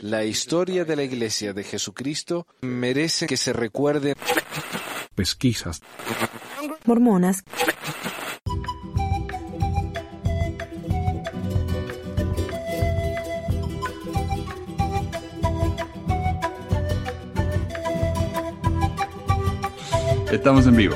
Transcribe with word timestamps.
La 0.00 0.24
historia 0.24 0.84
de 0.84 0.96
la 0.96 1.02
Iglesia 1.02 1.52
de 1.52 1.64
Jesucristo 1.64 2.46
merece 2.62 3.26
que 3.26 3.36
se 3.36 3.52
recuerde. 3.52 4.14
Pesquisas. 5.14 5.80
Mormonas. 6.84 7.44
Estamos 20.32 20.66
en 20.66 20.76
vivo. 20.76 20.94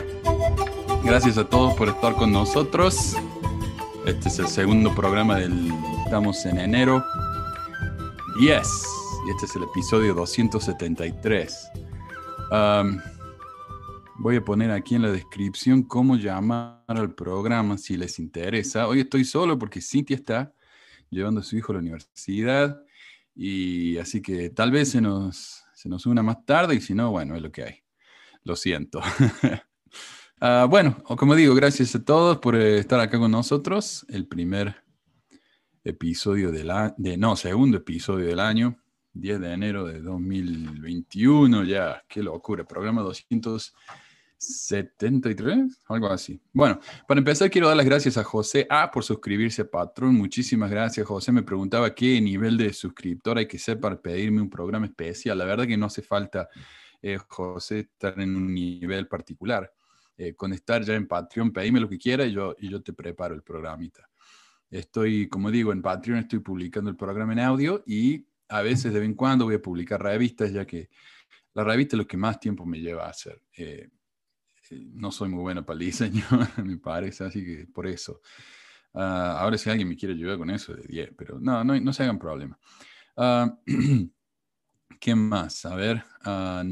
Gracias 1.03 1.37
a 1.39 1.45
todos 1.45 1.75
por 1.75 1.89
estar 1.89 2.15
con 2.15 2.33
nosotros. 2.33 3.17
Este 4.07 4.29
es 4.29 4.39
el 4.39 4.47
segundo 4.47 4.95
programa 4.95 5.39
del... 5.39 5.73
Estamos 6.05 6.47
en 6.47 6.59
enero. 6.59 7.05
Yes. 8.39 8.85
Y 9.27 9.31
este 9.31 9.47
es 9.47 9.55
el 9.55 9.63
episodio 9.63 10.13
273. 10.13 11.71
Um, 12.51 12.99
voy 14.17 14.37
a 14.37 14.45
poner 14.45 14.73
aquí 14.73 14.97
en 14.97 15.03
la 15.03 15.13
descripción 15.13 15.85
cómo 15.85 16.17
llamar 16.17 16.83
al 16.89 17.15
programa 17.15 17.79
si 17.79 17.97
les 17.97 18.19
interesa. 18.19 18.89
Hoy 18.89 19.01
estoy 19.01 19.25
solo 19.25 19.57
porque 19.57 19.81
Cintia 19.81 20.17
está 20.17 20.53
llevando 21.11 21.43
a 21.43 21.45
su 21.45 21.57
hijo 21.57 21.71
a 21.71 21.75
la 21.77 21.81
universidad. 21.81 22.83
Y 23.37 23.99
así 23.99 24.21
que 24.21 24.51
tal 24.51 24.73
vez 24.73 24.91
se 24.91 25.01
nos, 25.01 25.63
se 25.73 25.89
nos 25.89 26.05
una 26.05 26.25
más 26.25 26.45
tarde 26.45 26.75
y 26.75 26.81
si 26.81 26.93
no, 26.93 27.13
bueno, 27.13 27.37
es 27.37 27.43
lo 27.43 27.53
que 27.53 27.63
hay. 27.63 27.83
Lo 28.43 28.57
siento. 28.57 29.01
Ah, 30.41 30.67
bueno, 30.69 31.03
como 31.05 31.35
digo, 31.37 31.55
gracias 31.55 31.95
a 31.95 32.05
todos 32.05 32.37
por 32.39 32.55
eh, 32.55 32.79
estar 32.79 33.01
acá 33.01 33.19
con 33.19 33.31
nosotros. 33.31 34.05
El 34.11 34.27
primer 34.27 34.84
episodio 35.85 36.51
del 36.51 36.71
año, 36.71 36.95
de, 36.97 37.17
no, 37.17 37.37
segundo 37.37 37.77
episodio 37.77 38.27
del 38.27 38.41
año, 38.41 38.77
10 39.13 39.41
de 39.41 39.53
enero 39.53 39.87
de 39.87 40.01
2021, 40.01 41.63
ya, 41.65 42.03
qué 42.09 42.23
locura, 42.23 42.65
programa 42.65 43.03
273, 43.03 45.83
algo 45.87 46.09
así. 46.09 46.41
Bueno, 46.53 46.81
para 47.07 47.19
empezar 47.19 47.51
quiero 47.51 47.69
dar 47.69 47.77
las 47.77 47.87
gracias 47.87 48.17
a 48.17 48.25
José 48.25 48.67
A 48.71 48.91
por 48.91 49.05
suscribirse 49.05 49.63
a 49.63 49.71
Patrón. 49.71 50.17
Muchísimas 50.17 50.71
gracias, 50.71 51.07
José. 51.07 51.31
Me 51.31 51.43
preguntaba 51.43 51.95
qué 51.95 52.21
nivel 52.21 52.57
de 52.57 52.73
suscriptor 52.73 53.39
hay 53.39 53.47
que 53.47 53.59
ser 53.59 53.79
para 53.79 54.01
pedirme 54.01 54.41
un 54.41 54.51
programa 54.51 54.87
especial. 54.87 55.39
La 55.39 55.45
verdad 55.45 55.67
que 55.67 55.77
no 55.77 55.87
hace 55.87 56.03
falta 56.03 56.49
eh, 57.01 57.19
José, 57.29 57.81
estar 57.81 58.19
en 58.19 58.35
un 58.35 58.53
nivel 58.53 59.07
particular. 59.07 59.71
Eh, 60.17 60.35
con 60.35 60.53
estar 60.53 60.85
ya 60.85 60.95
en 60.95 61.09
Patreon, 61.09 61.53
pedime 61.53 61.81
lo 61.81 61.89
que 61.89 61.99
quiera 61.99 62.25
y 62.25 62.33
yo, 62.33 62.55
y 62.59 62.71
yo 62.71 62.81
te 62.81 62.93
preparo 62.93 63.35
el 63.35 63.43
programita. 63.43 64.09
Estoy, 64.75 65.29
como 65.29 65.53
digo, 65.53 65.73
en 65.73 65.83
Patreon 65.83 66.19
estoy 66.19 66.41
publicando 66.41 66.91
el 66.91 66.97
programa 66.97 67.33
en 67.33 67.39
audio 67.39 67.85
y 67.87 68.27
a 68.49 68.61
veces 68.61 68.93
de 68.93 68.99
vez 68.99 69.09
en 69.09 69.15
cuando 69.15 69.45
voy 69.45 69.55
a 69.55 69.63
publicar 69.63 70.03
revistas, 70.03 70.53
ya 70.53 70.67
que 70.67 70.91
la 71.53 71.63
revista 71.63 71.95
es 71.95 71.99
lo 71.99 72.09
que 72.09 72.17
más 72.17 72.41
tiempo 72.41 72.67
me 72.67 72.81
lleva 72.81 73.07
a 73.07 73.11
hacer. 73.11 73.41
Eh, 73.57 73.89
no 74.95 75.13
soy 75.13 75.29
muy 75.29 75.43
bueno 75.43 75.65
para 75.65 75.79
el 75.79 75.87
diseño, 75.87 76.25
me 76.65 76.77
parece, 76.79 77.23
así 77.23 77.45
que 77.45 77.69
por 77.69 77.87
eso. 77.87 78.21
Ah, 78.95 79.37
ahora 79.39 79.57
si 79.59 79.71
alguien 79.71 79.89
me 79.89 79.97
quiere 79.97 80.15
ayudar 80.15 80.39
con 80.39 80.51
eso, 80.51 80.75
de 80.75 80.83
10, 80.83 81.13
pero 81.17 81.39
no, 81.39 81.63
no, 81.63 81.79
no 81.79 81.93
se 81.93 82.03
hagan 82.03 82.19
problema. 82.19 82.59
Uh, 83.17 83.57
¿Qué 84.99 85.15
más? 85.15 85.67
A 85.67 85.77
ver. 85.77 86.03
Ah, 86.25 86.65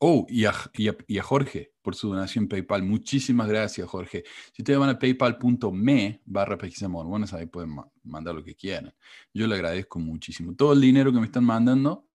oh, 0.00 0.26
y 0.28 0.46
a, 0.46 0.54
y, 0.74 1.18
a, 1.18 1.22
Jorge 1.22 1.72
por 1.82 1.94
su 1.94 2.08
donación 2.08 2.48
PayPal. 2.48 2.82
Muchísimas 2.82 3.48
gracias, 3.48 3.88
Jorge. 3.88 4.24
Si 4.52 4.62
ustedes 4.62 4.78
van 4.78 4.90
a 4.90 4.98
paypal.me 4.98 6.22
barra 6.24 6.58
bueno, 7.04 7.26
ahí 7.32 7.46
pueden 7.46 7.76
mandar 8.02 8.34
lo 8.34 8.42
que 8.42 8.54
quieran. 8.54 8.92
Yo 9.32 9.46
le 9.46 9.54
agradezco 9.54 9.98
muchísimo. 9.98 10.54
Todo 10.56 10.72
el 10.72 10.80
dinero 10.80 11.12
que 11.12 11.20
me 11.20 11.26
están 11.26 11.44
mandando 11.44 12.08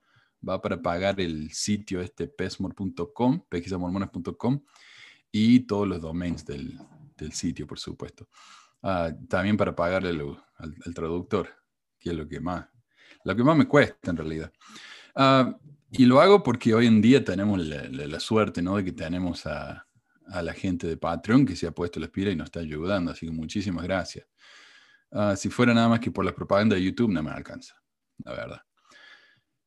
va 0.47 0.61
para 0.61 0.81
pagar 0.81 1.19
el 1.22 1.52
sitio 1.52 2.02
este 2.02 2.28
pesmor.com, 2.28 3.45
pesquisamormonas.com 3.47 4.61
y 5.31 5.62
todos 5.62 5.88
los 5.88 6.01
domains 6.01 6.45
del, 6.45 6.79
del 7.18 7.34
sitio, 7.34 7.68
por 7.68 7.79
supuesto. 7.79 8.28
Ah, 8.81 9.12
también 9.29 9.57
para 9.57 9.75
pagarle 9.75 10.09
al, 10.09 10.75
al, 10.85 10.94
traductor, 10.94 11.50
que 12.00 12.09
es 12.09 12.16
lo 12.16 12.28
que 12.28 12.40
más, 12.40 12.68
lo 13.24 13.35
que 13.35 13.44
más 13.44 13.57
me 13.57 13.68
cuesta 13.68 14.12
en 14.12 14.18
realidad. 14.18 14.51
Ah, 15.16 15.56
y 15.91 16.06
lo 16.06 16.22
hago 16.22 16.44
porque 16.44 16.73
hoy 16.73 16.88
en 16.88 17.01
día 17.01 17.23
tenemos 17.23 17.59
la, 17.59 18.19
suerte, 18.19 18.62
¿no? 18.62 18.78
De 18.78 18.84
que 18.84 18.91
tenemos 18.91 19.46
a, 19.46 19.88
a, 20.28 20.41
la 20.41 20.53
gente 20.53 20.88
de 20.88 20.97
Patreon 20.97 21.46
que 21.46 21.56
se 21.56 21.68
ha 21.68 21.72
puesto 21.72 22.00
la 22.00 22.07
espira 22.07 22.31
y 22.31 22.35
nos 22.35 22.46
está 22.46 22.59
ayudando. 22.59 23.12
Así 23.12 23.25
que 23.25 23.31
muchísimas 23.31 23.84
gracias. 23.84 24.28
Ah, 25.12 25.35
si 25.35 25.50
fuera 25.50 25.74
nada 25.74 25.88
más 25.88 26.00
que 26.00 26.12
por 26.12 26.25
la 26.25 26.34
propaganda 26.35 26.75
de 26.75 26.84
YouTube, 26.84 27.12
no 27.12 27.24
me 27.24 27.31
alcanza, 27.31 27.75
la 28.24 28.34
verdad. 28.34 28.62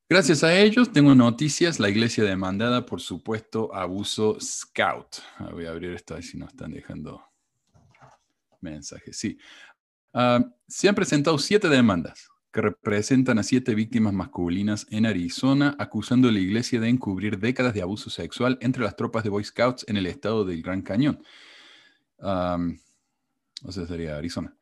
Gracias 0.07 0.43
a 0.43 0.55
ellos 0.55 0.91
tengo 0.91 1.15
noticias. 1.15 1.79
La 1.79 1.89
iglesia 1.89 2.23
demandada 2.23 2.85
por 2.85 2.99
supuesto 2.99 3.73
abuso 3.73 4.37
scout. 4.39 5.17
Ah, 5.37 5.49
voy 5.51 5.65
a 5.65 5.71
abrir 5.71 5.91
esto 5.91 6.15
ahí 6.15 6.23
si 6.23 6.37
no 6.37 6.47
están 6.47 6.71
dejando 6.71 7.23
mensajes. 8.61 9.17
Sí. 9.17 9.37
se 10.67 10.89
han 10.89 10.95
presentado 10.95 11.37
siete 11.37 11.69
demandas 11.69 12.29
que 12.51 12.61
representan 12.61 13.39
a 13.39 13.43
siete 13.43 13.75
víctimas 13.75 14.13
masculinas 14.13 14.87
en 14.89 15.05
Arizona, 15.05 15.75
acusando 15.79 16.29
a 16.29 16.31
la 16.31 16.39
iglesia 16.39 16.79
de 16.79 16.89
encubrir 16.89 17.39
décadas 17.39 17.73
de 17.73 17.81
abuso 17.81 18.09
sexual 18.09 18.57
entre 18.61 18.83
las 18.83 18.95
tropas 18.95 19.23
de 19.23 19.29
Boy 19.29 19.43
Scouts 19.43 19.85
en 19.87 19.97
el 19.97 20.05
estado 20.07 20.45
del 20.45 20.61
Gran 20.61 20.81
Cañón. 20.81 21.23
o 22.19 23.71
sea, 23.71 23.85
sería 23.85 24.17
Arizona. 24.17 24.55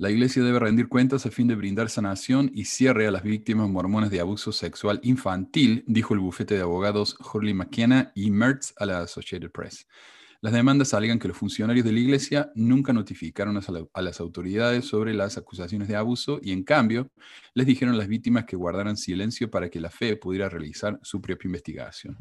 La 0.00 0.10
iglesia 0.10 0.42
debe 0.42 0.58
rendir 0.58 0.88
cuentas 0.88 1.26
a 1.26 1.30
fin 1.30 1.46
de 1.46 1.54
brindar 1.54 1.90
sanación 1.90 2.50
y 2.54 2.64
cierre 2.64 3.06
a 3.06 3.10
las 3.10 3.22
víctimas 3.22 3.68
mormonas 3.68 4.10
de 4.10 4.20
abuso 4.20 4.50
sexual 4.50 4.98
infantil, 5.02 5.84
dijo 5.86 6.14
el 6.14 6.20
bufete 6.20 6.54
de 6.54 6.62
abogados 6.62 7.16
Hurley 7.20 7.52
McKenna 7.52 8.10
y 8.14 8.30
Mertz 8.30 8.72
a 8.78 8.86
la 8.86 9.00
Associated 9.00 9.50
Press. 9.50 9.86
Las 10.42 10.54
demandas 10.54 10.94
alegan 10.94 11.18
que 11.18 11.28
los 11.28 11.36
funcionarios 11.36 11.84
de 11.84 11.92
la 11.92 12.00
Iglesia 12.00 12.50
nunca 12.54 12.94
notificaron 12.94 13.58
a, 13.58 14.02
las 14.02 14.20
autoridades 14.20 14.86
sobre 14.86 15.12
las 15.12 15.36
acusaciones 15.36 15.86
de 15.86 15.96
abuso 15.96 16.40
y 16.42 16.52
en 16.52 16.62
cambio 16.62 17.10
les 17.52 17.66
dijeron 17.66 17.94
a 17.94 17.98
las 17.98 18.08
víctimas 18.08 18.46
que 18.46 18.56
guardaran 18.56 18.96
silencio 18.96 19.50
para 19.50 19.68
que 19.68 19.80
la 19.80 19.90
fe 19.90 20.16
pudiera 20.16 20.48
realizar 20.48 20.98
su 21.02 21.20
propia 21.20 21.48
investigación. 21.48 22.16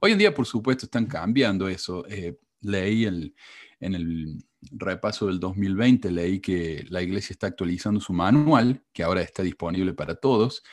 Hoy 0.00 0.10
en 0.12 0.18
día, 0.18 0.34
por 0.34 0.46
supuesto, 0.46 0.86
están 0.86 1.06
cambiando 1.06 1.68
eso. 1.68 2.04
Eh, 2.08 2.36
leí 2.62 3.06
en 3.06 3.94
el 3.94 4.44
repaso 4.72 5.28
del 5.28 5.38
2020, 5.38 6.10
leí 6.10 6.40
que 6.40 6.84
la 6.88 7.02
Iglesia 7.02 7.34
está 7.34 7.46
actualizando 7.46 8.00
su 8.00 8.12
manual, 8.12 8.82
que 8.92 9.04
ahora 9.04 9.22
está 9.22 9.44
disponible 9.44 9.94
para 9.94 10.16
todos, 10.16 10.64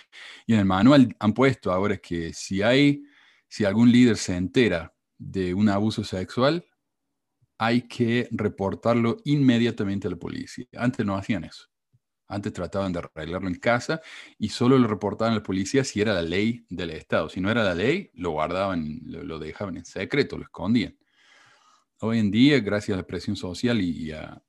y 0.47 0.53
en 0.53 0.59
el 0.59 0.65
manual 0.65 1.15
han 1.19 1.33
puesto 1.33 1.71
ahora 1.71 1.97
que 1.97 2.33
si 2.33 2.63
hay, 2.63 3.03
si 3.47 3.65
algún 3.65 3.91
líder 3.91 4.17
se 4.17 4.35
entera 4.35 4.93
de 5.17 5.53
un 5.53 5.69
abuso 5.69 6.03
sexual, 6.03 6.65
hay 7.57 7.87
que 7.87 8.27
reportarlo 8.31 9.17
inmediatamente 9.25 10.07
a 10.07 10.11
la 10.11 10.17
policía. 10.17 10.65
Antes 10.75 11.05
no 11.05 11.15
hacían 11.15 11.43
eso. 11.43 11.65
Antes 12.27 12.51
trataban 12.51 12.91
de 12.91 12.99
arreglarlo 12.99 13.47
en 13.47 13.55
casa 13.55 14.01
y 14.37 14.49
solo 14.49 14.77
lo 14.77 14.87
reportaban 14.87 15.33
a 15.33 15.37
la 15.37 15.43
policía 15.43 15.83
si 15.83 16.01
era 16.01 16.13
la 16.13 16.21
ley 16.21 16.65
del 16.69 16.89
Estado. 16.91 17.29
Si 17.29 17.39
no 17.39 17.49
era 17.49 17.63
la 17.63 17.73
ley, 17.73 18.11
lo 18.15 18.31
guardaban, 18.31 18.99
lo, 19.05 19.39
dejaban 19.39 19.77
en 19.77 19.85
secreto, 19.85 20.37
lo 20.37 20.43
escondían. 20.43 20.97
Hoy 21.99 22.19
en 22.19 22.29
día, 22.29 22.59
gracias 22.59 22.95
a 22.95 23.01
la 23.01 23.07
presión 23.07 23.35
social 23.35 23.81
y, 23.81 24.11
a 24.11 24.41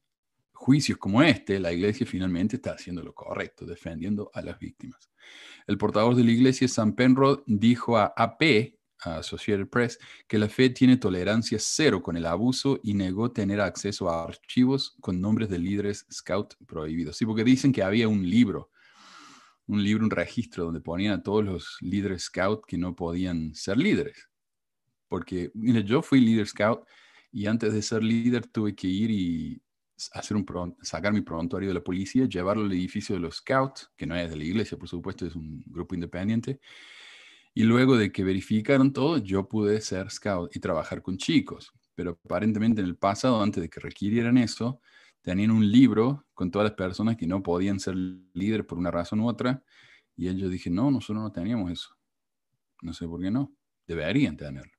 juicios 0.53 0.99
como 0.99 1.23
este, 1.23 1.61
la 1.61 1.73
iglesia 1.73 2.05
finalmente 2.05 2.57
está 2.57 2.73
haciendo 2.73 3.03
lo 3.03 3.15
correcto, 3.15 3.65
defendiendo 3.65 4.29
a 4.35 4.43
las 4.43 4.59
víctimas. 4.59 5.09
El 5.67 5.79
portavoz 5.79 6.17
de 6.17 6.25
la 6.25 6.33
iglesia, 6.33 6.67
Sam 6.67 6.95
Penrod, 6.95 7.43
dijo 7.47 7.97
a 7.97 8.13
AP 8.17 8.78
Associated 9.01 9.69
Press 9.69 9.99
que 10.27 10.39
la 10.39 10.49
Fed 10.49 10.75
tiene 10.75 10.97
tolerancia 10.97 11.59
cero 11.61 12.03
con 12.03 12.17
el 12.17 12.27
abuso 12.27 12.81
y 12.83 12.95
negó 12.95 13.31
tener 13.33 13.61
acceso 13.61 14.09
a 14.09 14.25
archivos 14.25 14.97
con 15.01 15.21
nombres 15.21 15.49
de 15.49 15.59
líderes 15.59 16.07
scout 16.13 16.55
prohibidos. 16.67 17.17
Sí, 17.17 17.27
porque 17.27 17.45
dicen 17.45 17.73
que 17.73 17.83
había 17.83 18.09
un 18.09 18.29
libro, 18.29 18.71
un 19.67 19.83
libro, 19.83 20.05
un 20.05 20.11
registro 20.11 20.65
donde 20.65 20.81
ponían 20.81 21.15
a 21.15 21.23
todos 21.23 21.45
los 21.45 21.77
líderes 21.81 22.25
scout 22.25 22.65
que 22.67 22.79
no 22.79 22.97
podían 22.97 23.55
ser 23.55 23.77
líderes. 23.77 24.29
Porque, 25.09 25.51
mire, 25.55 25.85
yo 25.85 26.03
fui 26.03 26.21
líder 26.21 26.47
scout 26.47 26.87
y 27.33 27.47
antes 27.47 27.73
de 27.73 27.83
ser 27.83 28.03
líder 28.03 28.47
tuve 28.47 28.75
que 28.75 28.89
ir 28.89 29.11
y 29.11 29.62
hacer 30.12 30.37
un 30.37 30.77
sacar 30.83 31.12
mi 31.12 31.23
prontuario 31.23 31.69
de 31.69 31.75
la 31.75 31.83
policía, 31.83 32.27
llevarlo 32.27 32.65
al 32.65 32.73
edificio 32.73 33.15
de 33.15 33.21
los 33.21 33.37
scouts, 33.37 33.91
que 33.97 34.06
no 34.06 34.15
es 34.15 34.31
de 34.31 34.37
la 34.37 34.44
iglesia, 34.44 34.79
por 34.79 34.89
supuesto, 34.89 35.27
es 35.27 35.35
un 35.35 35.62
grupo 35.67 35.94
independiente, 35.94 36.61
y 37.55 37.65
luego 37.65 37.97
de 37.97 38.12
que 38.12 38.25
verificaron 38.25 38.93
todo, 38.93 39.19
yo 39.19 39.49
pude 39.49 39.81
ser 39.81 40.11
scout 40.11 40.55
y 40.55 40.61
trabajar 40.61 41.03
con 41.03 41.17
chicos. 41.17 41.73
Pero 41.95 42.19
aparentemente 42.25 42.81
en 42.81 42.87
el 42.87 42.97
pasado, 42.97 43.43
antes 43.43 43.62
de 43.62 43.69
que 43.69 43.81
requirieran 43.81 44.39
eso, 44.39 44.81
tenían 45.23 45.50
un 45.50 45.71
libro 45.71 46.27
con 46.35 46.50
todas 46.50 46.67
las 46.69 46.77
personas 46.77 47.17
que 47.17 47.27
no 47.27 47.43
podían 47.43 47.81
ser 47.81 47.97
líderes 47.97 48.67
por 48.67 48.79
una 48.79 48.91
razón 48.91 49.21
u 49.21 49.29
otra. 49.29 49.62
Y 50.17 50.29
ellos 50.29 50.50
dije, 50.50 50.71
no, 50.71 50.91
nosotros 50.91 51.23
no 51.23 51.33
teníamos 51.33 51.73
eso. 51.73 51.97
No 52.83 52.93
sé 52.93 53.06
por 53.06 53.21
qué 53.21 53.31
no. 53.31 53.53
Deberían 53.87 54.37
tenerlo. 54.37 54.73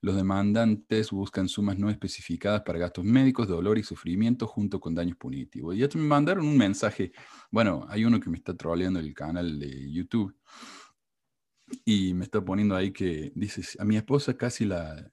Los 0.00 0.14
demandantes 0.14 1.10
buscan 1.10 1.48
sumas 1.48 1.78
no 1.78 1.90
especificadas 1.90 2.62
para 2.62 2.78
gastos 2.78 3.04
médicos, 3.04 3.48
dolor 3.48 3.78
y 3.78 3.82
sufrimiento 3.82 4.46
junto 4.46 4.78
con 4.80 4.94
daños 4.94 5.16
punitivos. 5.16 5.74
Y 5.76 5.82
esto 5.82 5.98
me 5.98 6.04
mandaron 6.04 6.46
un 6.46 6.56
mensaje. 6.56 7.12
Bueno, 7.50 7.84
hay 7.88 8.04
uno 8.04 8.20
que 8.20 8.30
me 8.30 8.36
está 8.36 8.56
troleando 8.56 9.00
el 9.00 9.12
canal 9.12 9.58
de 9.58 9.90
YouTube 9.92 10.36
y 11.84 12.14
me 12.14 12.24
está 12.24 12.44
poniendo 12.44 12.76
ahí 12.76 12.92
que 12.92 13.32
dice, 13.34 13.62
a 13.78 13.84
mi 13.84 13.96
esposa 13.96 14.36
casi 14.36 14.64
la, 14.64 15.10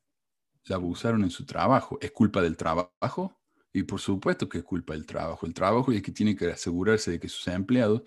abusaron 0.70 1.24
en 1.24 1.30
su 1.30 1.46
trabajo. 1.46 1.98
¿Es 2.02 2.12
culpa 2.12 2.42
del 2.42 2.58
trabajo? 2.58 3.40
Y 3.74 3.84
por 3.84 4.00
supuesto 4.00 4.48
que 4.48 4.60
es 4.60 4.64
culpa 4.64 4.94
del 4.94 5.06
trabajo. 5.06 5.46
El 5.46 5.54
trabajo 5.54 5.92
es 5.92 6.02
que 6.02 6.12
tiene 6.12 6.36
que 6.36 6.52
asegurarse 6.52 7.12
de 7.12 7.20
que 7.20 7.28
sus 7.28 7.48
empleados 7.48 8.04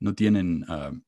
no 0.00 0.14
tienen 0.14 0.64
uh, 0.64 0.98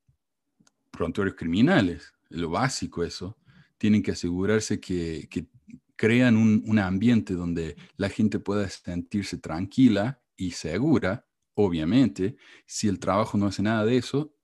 prontuarios 0.90 1.37
criminales. 1.37 2.12
Lo 2.28 2.50
básico 2.50 3.02
eso. 3.02 3.37
Tienen 3.78 4.02
que 4.02 4.12
asegurarse 4.12 4.81
que, 4.81 5.28
que 5.31 5.49
crean 5.96 6.37
un, 6.37 6.62
un, 6.67 6.78
ambiente 6.78 7.34
donde 7.34 7.76
la 7.96 8.08
gente 8.08 8.38
pueda 8.38 8.69
sentirse 8.69 9.38
tranquila 9.38 10.22
y 10.37 10.52
segura. 10.52 11.26
Obviamente, 11.55 12.37
si 12.67 12.88
el 12.88 12.99
trabajo 12.99 13.37
no 13.37 13.46
hace 13.46 13.62
nada 13.62 13.84
de 13.84 13.96
eso, 13.96 14.34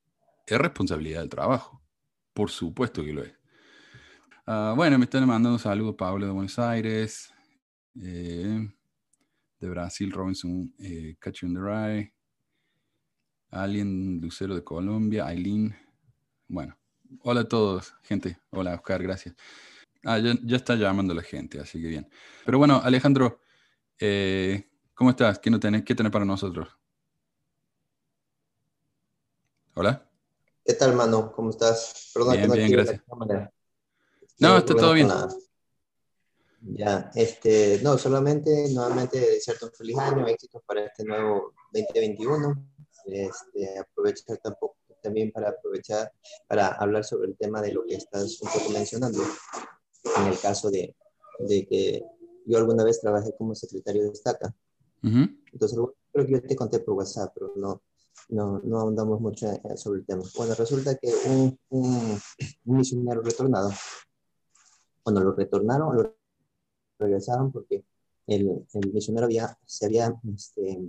es 0.47 0.59
responsabilidad 0.59 1.21
del 1.21 1.29
trabajo. 1.29 1.76
Por 2.37 2.51
supuesto 2.51 3.03
que 3.03 3.15
lo 3.15 3.23
es. 3.23 3.33
Uh, 4.47 4.77
bueno, 4.77 4.99
me 4.99 5.07
están 5.07 5.27
mandando 5.27 5.59
saludos 5.59 5.95
Pablo 5.97 6.27
de 6.27 6.33
Buenos 6.33 6.59
Aires, 6.59 7.33
eh, 7.99 8.69
de 9.59 9.69
Brasil, 9.71 10.13
Robinson 10.13 10.71
eh, 10.79 11.17
Rye, 11.19 12.13
Alien 13.49 14.21
Lucero 14.21 14.55
de 14.55 14.63
Colombia, 14.63 15.25
Aileen. 15.25 15.75
Bueno, 16.47 16.77
hola 17.21 17.41
a 17.41 17.49
todos, 17.49 17.95
gente. 18.03 18.39
Hola, 18.51 18.75
Oscar, 18.75 19.03
gracias. 19.03 19.35
Ah, 20.05 20.19
ya, 20.19 20.35
ya, 20.45 20.57
está 20.57 20.75
llamando 20.75 21.15
la 21.15 21.23
gente, 21.23 21.59
así 21.59 21.81
que 21.81 21.89
bien. 21.89 22.07
Pero 22.45 22.59
bueno, 22.59 22.83
Alejandro, 22.85 23.41
eh, 23.99 24.69
¿cómo 24.93 25.09
estás? 25.09 25.39
¿Qué, 25.39 25.51
no 25.51 25.59
tenés, 25.59 25.85
¿Qué 25.85 25.95
tenés 25.95 26.13
para 26.13 26.27
nosotros? 26.27 26.69
Hola. 29.73 30.06
¿Qué 30.67 30.75
tal, 30.75 30.97
mano? 30.97 31.31
¿Cómo 31.31 31.51
estás? 31.51 32.11
Perdón, 32.13 32.39
bien, 32.39 32.51
bien, 32.51 32.71
gracias. 32.73 33.01
No, 34.41 34.59
está 34.59 34.75
todo 34.75 34.95
bien. 34.95 35.09
Ya, 36.61 37.13
este, 37.15 37.79
no, 37.85 37.97
solamente 37.97 38.69
nuevamente 38.73 39.21
desearte 39.21 39.67
un 39.67 39.71
feliz 39.71 39.97
año, 39.99 40.27
éxitos 40.27 40.61
para 40.67 40.87
este 40.87 41.05
nuevo 41.05 41.53
2021. 41.73 42.69
Este, 43.05 43.79
aprovechar 43.79 44.39
tampoco, 44.39 44.79
también 45.01 45.31
para 45.31 45.51
aprovechar 45.51 46.11
para 46.49 46.67
hablar 46.67 47.05
sobre 47.05 47.29
el 47.29 47.37
tema 47.37 47.63
de 47.63 47.73
lo 47.73 47.85
que 47.85 47.95
estás 47.95 48.43
un 48.43 48.51
poco 48.51 48.71
mencionando. 48.71 49.23
En 50.17 50.27
el 50.27 50.39
caso 50.41 50.69
de, 50.69 50.97
de 51.39 51.65
que 51.69 52.03
yo 52.45 52.59
alguna 52.59 52.83
vez 52.83 53.01
trabajé 53.01 53.33
como 53.39 53.55
secretario 53.55 54.03
de 54.03 54.11
estaca. 54.11 54.53
Entonces, 55.01 55.79
creo 56.13 56.27
que 56.27 56.33
yo 56.33 56.43
te 56.43 56.57
conté 56.57 56.81
por 56.81 56.95
WhatsApp, 56.95 57.31
pero 57.33 57.53
no, 57.55 57.83
no, 58.29 58.61
no 58.65 58.81
ahondamos 58.81 59.21
mucho 59.21 59.47
sobre 59.77 60.01
el 60.01 60.07
tema. 60.07 60.23
Bueno, 60.37 60.55
resulta 60.55 60.97
que 60.97 61.13
un, 61.27 61.59
un, 61.71 62.21
misionero 62.65 63.23
retornado, 63.23 63.71
cuando 65.03 65.23
lo 65.23 65.33
retornaron, 65.33 65.97
lo 65.97 66.17
regresaron 66.99 67.53
porque 67.53 67.85
el, 68.27 68.67
el 68.73 68.93
misionero 68.93 69.27
había, 69.27 69.57
se 69.65 69.87
había, 69.87 70.15
este, 70.35 70.81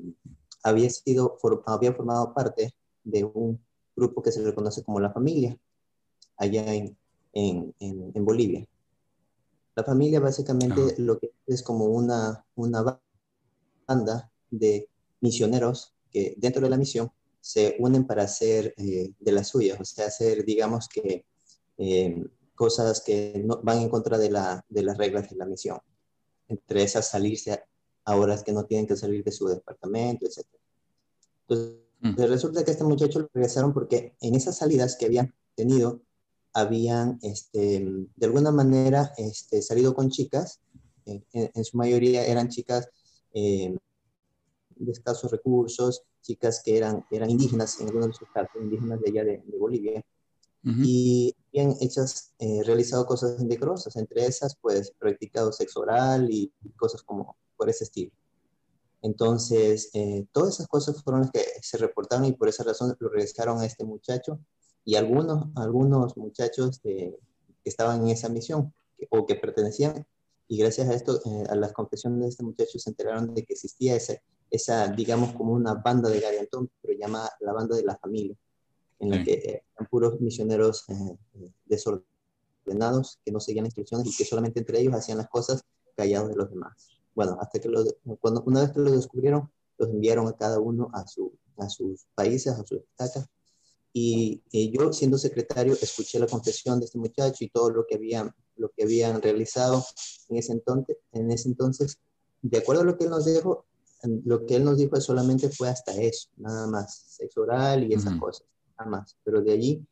había, 0.63 0.89
sido, 0.89 1.37
había 1.65 1.93
formado 1.93 2.33
parte 2.33 2.73
de 3.03 3.23
un 3.23 3.59
grupo 3.95 4.21
que 4.21 4.31
se 4.31 4.43
le 4.43 4.53
conoce 4.53 4.83
como 4.83 4.99
la 4.99 5.11
familia, 5.11 5.57
allá 6.37 6.73
en, 6.73 6.97
en, 7.33 7.73
en, 7.79 8.25
Bolivia. 8.25 8.65
La 9.75 9.83
familia 9.83 10.19
básicamente 10.19 10.95
lo 10.97 11.19
que 11.19 11.31
es 11.45 11.61
como 11.61 11.85
una, 11.85 12.45
una 12.55 12.99
banda 13.87 14.31
de 14.49 14.89
misioneros 15.21 15.96
que 16.11 16.35
dentro 16.37 16.61
de 16.61 16.69
la 16.69 16.77
misión 16.77 17.11
se 17.41 17.75
unen 17.79 18.05
para 18.05 18.23
hacer 18.23 18.73
eh, 18.77 19.13
de 19.19 19.31
las 19.31 19.47
suyas, 19.47 19.79
o 19.79 19.85
sea, 19.85 20.07
hacer, 20.07 20.43
digamos 20.43 20.89
que, 20.89 21.25
eh, 21.77 22.25
cosas 22.55 23.01
que 23.01 23.41
no, 23.45 23.61
van 23.61 23.79
en 23.79 23.89
contra 23.89 24.17
de, 24.17 24.31
la, 24.31 24.65
de 24.67 24.83
las 24.83 24.97
reglas 24.97 25.29
de 25.29 25.35
la 25.35 25.45
misión. 25.45 25.77
Entre 26.49 26.83
esas, 26.83 27.07
salirse 27.09 27.63
a 28.03 28.15
horas 28.15 28.43
que 28.43 28.51
no 28.51 28.65
tienen 28.65 28.87
que 28.87 28.95
salir 28.95 29.23
de 29.23 29.31
su 29.31 29.47
departamento, 29.47 30.25
etc. 30.25 30.45
Entonces, 31.47 31.75
mm. 32.01 32.15
resulta 32.15 32.65
que 32.65 32.71
este 32.71 32.83
muchacho 32.83 33.19
lo 33.19 33.29
regresaron 33.33 33.73
porque 33.73 34.15
en 34.21 34.35
esas 34.35 34.57
salidas 34.57 34.95
que 34.97 35.05
habían 35.05 35.33
tenido, 35.55 36.01
habían, 36.53 37.19
este, 37.21 37.85
de 38.15 38.25
alguna 38.25 38.51
manera, 38.51 39.13
este, 39.17 39.61
salido 39.61 39.93
con 39.93 40.09
chicas, 40.09 40.59
en, 41.05 41.23
en, 41.31 41.63
su 41.63 41.77
mayoría 41.77 42.25
eran 42.25 42.49
chicas 42.49 42.89
eh, 43.33 43.77
de 44.79 44.91
escasos 44.91 45.31
recursos, 45.31 46.03
chicas 46.21 46.61
que 46.63 46.77
eran, 46.77 47.05
eran 47.11 47.29
indígenas, 47.29 47.79
en 47.79 47.87
algunos 47.87 48.09
de 48.09 48.13
sus 48.13 48.29
casos, 48.31 48.61
indígenas 48.61 48.99
de 49.01 49.09
allá 49.09 49.23
de, 49.23 49.43
Bolivia, 49.57 50.03
y 50.63 51.33
habían 51.49 51.75
hechas, 51.79 52.33
eh, 52.39 52.61
realizado 52.65 53.05
cosas 53.05 53.39
indecorosas, 53.39 53.95
entre 53.95 54.25
esas, 54.25 54.57
pues, 54.59 54.91
practicado 54.99 55.53
sexo 55.53 55.79
oral 55.79 56.27
y 56.29 56.51
cosas 56.75 57.03
como 57.03 57.37
por 57.55 57.69
ese 57.69 57.85
estilo. 57.85 58.11
Entonces, 59.01 59.89
eh, 59.93 60.25
todas 60.31 60.55
esas 60.55 60.67
cosas 60.67 61.01
fueron 61.03 61.21
las 61.21 61.31
que 61.31 61.45
se 61.61 61.77
reportaron 61.77 62.25
y 62.25 62.33
por 62.33 62.49
esa 62.49 62.63
razón 62.63 62.95
lo 62.99 63.09
regresaron 63.09 63.59
a 63.59 63.65
este 63.65 63.85
muchacho 63.85 64.39
y 64.83 64.95
algunos, 64.95 65.47
algunos 65.55 66.17
muchachos 66.17 66.79
que 66.79 67.17
estaban 67.63 68.01
en 68.01 68.09
esa 68.09 68.29
misión 68.29 68.73
o 69.09 69.25
que 69.25 69.35
pertenecían 69.35 70.05
y 70.47 70.57
gracias 70.57 70.87
a 70.87 70.93
esto, 70.93 71.19
eh, 71.25 71.43
a 71.49 71.55
las 71.55 71.73
confesiones 71.73 72.21
de 72.21 72.27
este 72.29 72.43
muchacho 72.43 72.79
se 72.79 72.89
enteraron 72.89 73.33
de 73.33 73.43
que 73.43 73.53
existía 73.53 73.95
ese, 73.95 74.21
esa, 74.49 74.87
digamos, 74.87 75.33
como 75.33 75.53
una 75.53 75.73
banda 75.73 76.09
de 76.09 76.19
Gariantón, 76.19 76.69
pero 76.81 76.97
llamada 76.97 77.31
la 77.41 77.53
banda 77.53 77.75
de 77.75 77.83
la 77.83 77.97
familia, 77.97 78.35
en 78.99 79.09
la 79.09 79.23
que 79.23 79.33
eh, 79.33 79.63
eran 79.75 79.89
puros 79.89 80.19
misioneros 80.21 80.85
eh, 80.89 81.49
desordenados, 81.65 83.19
que 83.25 83.31
no 83.31 83.39
seguían 83.39 83.65
instrucciones 83.65 84.07
y 84.07 84.15
que 84.15 84.25
solamente 84.25 84.59
entre 84.59 84.79
ellos 84.79 84.93
hacían 84.93 85.17
las 85.17 85.27
cosas 85.27 85.63
callados 85.95 86.29
de 86.29 86.35
los 86.35 86.49
demás. 86.49 86.97
Bueno, 87.13 87.37
hasta 87.41 87.59
que 87.59 87.69
cuando, 88.19 88.43
una 88.43 88.61
vez 88.61 88.71
que 88.71 88.79
lo 88.79 88.91
descubrieron, 88.91 89.49
los 89.77 89.89
enviaron 89.89 90.27
a 90.27 90.33
cada 90.33 90.59
uno 90.59 90.89
a, 90.93 91.05
su, 91.07 91.33
a 91.57 91.69
sus 91.69 92.05
países, 92.15 92.53
a 92.53 92.63
sus 92.63 92.79
estacas. 92.79 93.27
Y, 93.91 94.43
y, 94.51 94.69
yo, 94.69 94.93
siendo 94.93 95.17
secretario, 95.17 95.73
escuché 95.73 96.19
la 96.19 96.27
confesión 96.27 96.79
de 96.79 96.85
este 96.85 96.99
muchacho 96.99 97.43
y 97.43 97.49
todo 97.49 97.71
lo 97.71 97.85
que 97.87 97.95
habían, 97.95 98.31
lo 98.57 98.69
que 98.69 98.83
habían 98.83 99.21
realizado 99.21 99.83
en 100.29 100.37
ese 100.37 100.53
entonces. 100.53 100.97
En 101.11 101.31
ese 101.31 101.49
entonces, 101.49 101.99
de 102.41 102.57
acuerdo 102.57 102.81
a 102.81 102.85
lo 102.85 102.97
que 102.97 103.05
él 103.05 103.09
nos 103.09 103.25
dijo, 103.25 103.65
lo 104.25 104.45
que 104.45 104.55
él 104.55 104.63
nos 104.63 104.77
dijo 104.77 104.99
solamente 105.01 105.49
fue 105.49 105.69
hasta 105.69 105.93
eso, 105.93 106.29
nada 106.37 106.67
más, 106.67 106.95
sexo 106.95 107.41
oral 107.41 107.83
y 107.83 107.93
esas 107.93 108.15
cosas, 108.19 108.45
nada 108.77 108.91
más. 108.91 109.17
Pero 109.23 109.41
de 109.41 109.53
allí, 109.53 109.85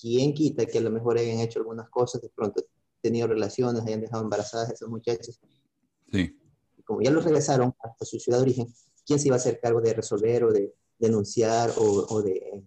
¿quién 0.00 0.32
quita 0.32 0.66
que 0.66 0.78
a 0.78 0.80
lo 0.80 0.90
mejor 0.90 1.18
hayan 1.18 1.40
hecho 1.40 1.58
algunas 1.58 1.88
cosas, 1.90 2.22
de 2.22 2.30
pronto 2.30 2.64
tenido 3.02 3.26
relaciones, 3.26 3.82
hayan 3.82 4.00
dejado 4.00 4.22
embarazadas 4.22 4.70
a 4.70 4.72
esos 4.72 4.88
muchachos? 4.88 5.38
Sí. 6.12 6.36
como 6.84 7.02
ya 7.02 7.10
los 7.12 7.22
regresaron 7.22 7.72
a 7.84 8.04
su 8.04 8.18
ciudad 8.18 8.38
de 8.38 8.42
origen, 8.42 8.74
¿quién 9.06 9.20
se 9.20 9.28
iba 9.28 9.36
a 9.36 9.38
hacer 9.38 9.60
cargo 9.60 9.80
de 9.80 9.94
resolver 9.94 10.42
o 10.42 10.52
de 10.52 10.74
denunciar 10.98 11.70
o, 11.76 12.06
o 12.08 12.20
de 12.20 12.64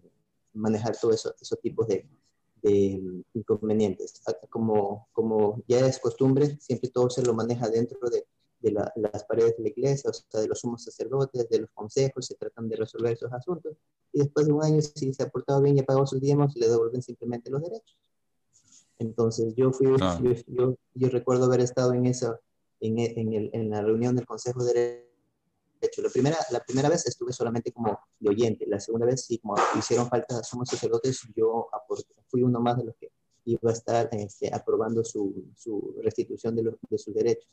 manejar 0.54 0.96
todos 0.98 1.16
eso, 1.16 1.34
esos 1.38 1.60
tipos 1.60 1.86
de, 1.88 2.08
de, 2.64 3.22
inconvenientes? 3.34 4.22
Como, 4.50 5.08
como 5.12 5.62
ya 5.68 5.86
es 5.86 6.00
costumbre, 6.00 6.58
siempre 6.60 6.90
todo 6.90 7.10
se 7.10 7.22
lo 7.22 7.34
maneja 7.34 7.68
dentro 7.68 8.10
de 8.10 8.26
de 8.64 8.72
las 8.96 9.24
paredes 9.24 9.56
de 9.58 9.64
la 9.64 9.68
iglesia, 9.68 10.10
o 10.10 10.12
sea, 10.12 10.40
de 10.40 10.48
los 10.48 10.60
sumos 10.60 10.82
sacerdotes, 10.82 11.48
de 11.50 11.60
los 11.60 11.70
consejos, 11.72 12.26
se 12.26 12.34
tratan 12.34 12.68
de 12.68 12.76
resolver 12.76 13.12
esos 13.12 13.30
asuntos. 13.32 13.76
Y 14.12 14.20
después 14.20 14.46
de 14.46 14.52
un 14.52 14.64
año, 14.64 14.80
si 14.80 15.12
se 15.12 15.22
ha 15.22 15.28
portado 15.28 15.60
bien 15.60 15.76
y 15.76 15.80
ha 15.80 15.84
pagado 15.84 16.06
sus 16.06 16.20
diezmos, 16.20 16.56
le 16.56 16.68
devuelven 16.68 17.02
simplemente 17.02 17.50
los 17.50 17.62
derechos. 17.62 17.98
Entonces, 18.98 19.54
yo 19.54 19.70
fui, 19.70 19.88
yo, 20.46 20.76
yo, 20.94 21.08
recuerdo 21.08 21.44
haber 21.44 21.60
estado 21.60 21.92
en 21.92 22.06
esa, 22.06 22.40
en, 22.80 22.98
en, 22.98 23.34
el, 23.34 23.50
en, 23.52 23.68
la 23.68 23.82
reunión 23.82 24.16
del 24.16 24.24
Consejo 24.24 24.64
de 24.64 25.12
Derecho. 25.84 26.02
La 26.02 26.10
primera, 26.10 26.38
la 26.50 26.60
primera 26.60 26.88
vez 26.88 27.06
estuve 27.06 27.32
solamente 27.32 27.72
como 27.72 27.98
de 28.18 28.28
oyente, 28.28 28.66
la 28.66 28.80
segunda 28.80 29.06
vez 29.06 29.24
sí, 29.24 29.38
como 29.38 29.54
hicieron 29.78 30.08
falta 30.08 30.42
sumos 30.42 30.68
sacerdotes, 30.68 31.20
yo 31.36 31.68
fui 32.28 32.42
uno 32.42 32.60
más 32.60 32.76
de 32.78 32.84
los 32.84 32.96
que 32.96 33.10
iba 33.46 33.70
a 33.70 33.72
estar 33.72 34.08
este, 34.12 34.52
aprobando 34.52 35.04
su, 35.04 35.52
su 35.56 35.96
restitución 36.02 36.56
de, 36.56 36.74
de 36.88 36.98
sus 36.98 37.14
derechos. 37.14 37.48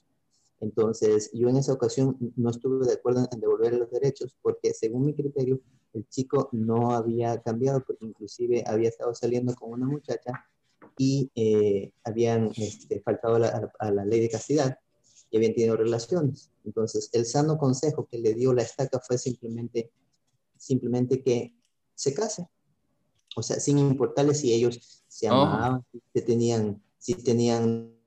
Entonces, 0.61 1.31
yo 1.33 1.49
en 1.49 1.57
esa 1.57 1.73
ocasión 1.73 2.17
no 2.35 2.51
estuve 2.51 2.85
de 2.85 2.93
acuerdo 2.93 3.27
en 3.31 3.39
devolver 3.39 3.73
los 3.73 3.89
derechos 3.89 4.37
porque 4.41 4.73
según 4.73 5.05
mi 5.05 5.15
criterio, 5.15 5.59
el 5.93 6.07
chico 6.07 6.49
no 6.51 6.91
había 6.91 7.41
cambiado 7.41 7.83
porque 7.83 8.05
inclusive 8.05 8.63
había 8.67 8.89
estado 8.89 9.13
saliendo 9.13 9.53
con 9.55 9.71
una 9.73 9.87
muchacha 9.87 10.45
y 10.97 11.31
eh, 11.35 11.91
habían 12.03 12.51
este, 12.55 13.01
faltado 13.01 13.35
a 13.35 13.91
la, 13.91 14.05
ley 14.05 14.19
de 14.21 14.29
castidad 14.29 14.77
y 15.31 15.37
habían 15.37 15.53
tenido 15.53 15.77
relaciones. 15.77 16.51
Entonces, 16.65 17.09
el 17.13 17.25
sano 17.25 17.57
consejo 17.57 18.05
que 18.05 18.19
le 18.19 18.33
dio 18.33 18.53
la 18.53 18.63
estaca 18.63 18.99
fue 18.99 19.17
simplemente, 19.17 19.91
simplemente 20.57 21.23
que 21.23 21.55
se 21.95 22.13
case. 22.13 22.47
O 23.37 23.41
sea, 23.41 23.59
sin 23.59 23.77
importarle 23.79 24.35
si 24.35 24.53
ellos 24.53 25.03
se 25.07 25.29
oh. 25.29 25.33
amaban, 25.33 25.85
si 26.13 26.21
tenían, 26.21 26.83
si 26.97 27.15
tenían 27.15 27.97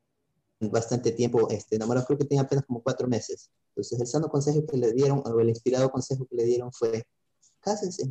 bastante 0.61 1.12
tiempo 1.12 1.49
este, 1.49 1.76
enamorados, 1.76 2.07
creo 2.07 2.19
que 2.19 2.26
tenía 2.26 2.43
apenas 2.43 2.66
como 2.66 2.83
cuatro 2.83 3.09
meses. 3.09 3.50
Entonces 3.71 3.99
el 3.99 4.07
sano 4.07 4.28
consejo 4.28 4.66
que 4.66 4.76
le 4.76 4.93
dieron, 4.93 5.23
o 5.25 5.40
el 5.40 5.49
inspirado 5.49 5.90
consejo 5.90 6.26
que 6.26 6.37
le 6.37 6.45
dieron 6.45 6.73
fue, 6.73 7.07
cásense. 7.61 8.04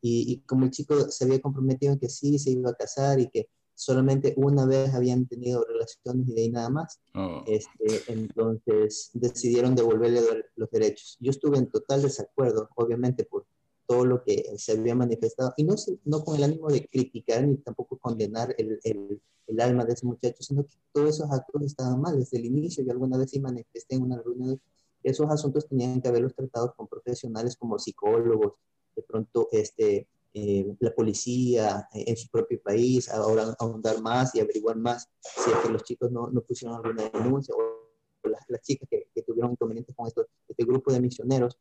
Y, 0.00 0.32
y 0.32 0.40
como 0.40 0.64
el 0.64 0.70
chico 0.70 1.10
se 1.10 1.24
había 1.24 1.40
comprometido 1.40 1.92
en 1.92 1.98
que 1.98 2.08
sí, 2.08 2.38
se 2.38 2.50
iba 2.50 2.70
a 2.70 2.74
casar 2.74 3.20
y 3.20 3.28
que 3.28 3.48
solamente 3.76 4.34
una 4.36 4.66
vez 4.66 4.92
habían 4.94 5.26
tenido 5.26 5.64
relaciones 5.64 6.28
y 6.28 6.34
de 6.34 6.40
ahí 6.42 6.50
nada 6.50 6.68
más. 6.70 7.00
Oh. 7.14 7.44
Este, 7.46 8.12
entonces 8.12 9.10
decidieron 9.14 9.76
devolverle 9.76 10.20
los 10.56 10.70
derechos. 10.70 11.16
Yo 11.20 11.30
estuve 11.30 11.58
en 11.58 11.70
total 11.70 12.02
desacuerdo, 12.02 12.68
obviamente, 12.74 13.24
por 13.24 13.46
todo 13.86 14.04
lo 14.04 14.24
que 14.24 14.44
se 14.56 14.72
había 14.72 14.96
manifestado, 14.96 15.54
y 15.56 15.62
no, 15.62 15.76
no 16.04 16.24
con 16.24 16.34
el 16.36 16.42
ánimo 16.42 16.68
de 16.68 16.88
criticar 16.88 17.46
ni 17.46 17.56
tampoco 17.58 17.96
condenar 17.98 18.52
el, 18.58 18.80
el, 18.82 19.22
el 19.46 19.60
alma 19.60 19.84
de 19.84 19.92
ese 19.92 20.06
muchacho, 20.06 20.42
sino 20.42 20.66
que 20.66 20.74
todos 20.92 21.10
esos 21.10 21.30
actos 21.30 21.62
estaban 21.62 22.00
mal 22.00 22.18
desde 22.18 22.38
el 22.38 22.46
inicio. 22.46 22.82
Yo 22.82 22.90
alguna 22.90 23.16
vez 23.16 23.30
sí 23.30 23.38
manifesté 23.38 23.94
en 23.94 24.02
una 24.02 24.20
reunión 24.20 24.60
esos 25.06 25.30
asuntos 25.30 25.68
tenían 25.68 26.00
que 26.00 26.08
haberlos 26.08 26.34
tratado 26.34 26.74
con 26.76 26.88
profesionales 26.88 27.56
como 27.56 27.78
psicólogos, 27.78 28.54
de 28.96 29.02
pronto 29.02 29.48
este, 29.52 30.08
eh, 30.38 30.76
la 30.80 30.94
policía 30.94 31.88
eh, 31.94 32.04
en 32.08 32.14
su 32.14 32.28
propio 32.28 32.60
país, 32.60 33.08
ahora 33.08 33.56
ahondar 33.58 34.02
más 34.02 34.34
y 34.34 34.40
averiguar 34.40 34.76
más 34.76 35.08
si 35.22 35.50
es 35.50 35.56
que 35.56 35.70
los 35.70 35.82
chicos 35.82 36.12
no, 36.12 36.28
no 36.28 36.42
pusieron 36.42 36.76
alguna 36.76 37.08
denuncia 37.08 37.54
o 37.54 38.28
las, 38.28 38.42
las 38.48 38.60
chicas 38.60 38.86
que, 38.90 39.08
que, 39.14 39.22
tuvieron 39.22 39.52
inconvenientes 39.52 39.96
con 39.96 40.06
esto, 40.06 40.26
este 40.46 40.64
grupo 40.66 40.92
de 40.92 41.00
misioneros, 41.00 41.56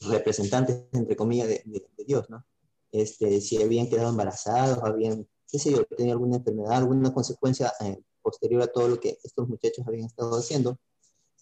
representantes, 0.00 0.84
entre 0.90 1.14
comillas, 1.14 1.46
de, 1.46 1.62
de, 1.64 1.86
de, 1.96 2.04
Dios, 2.04 2.28
¿no? 2.28 2.44
Este, 2.90 3.40
si 3.40 3.62
habían 3.62 3.88
quedado 3.88 4.08
embarazados, 4.08 4.80
habían, 4.82 5.28
qué 5.48 5.60
sé 5.60 5.70
yo, 5.70 5.84
tenido 5.84 6.14
alguna 6.14 6.38
enfermedad, 6.38 6.72
alguna 6.72 7.14
consecuencia 7.14 7.72
eh, 7.84 8.02
posterior 8.20 8.62
a 8.62 8.66
todo 8.66 8.88
lo 8.88 8.98
que 8.98 9.16
estos 9.22 9.48
muchachos 9.48 9.86
habían 9.86 10.06
estado 10.06 10.36
haciendo. 10.36 10.76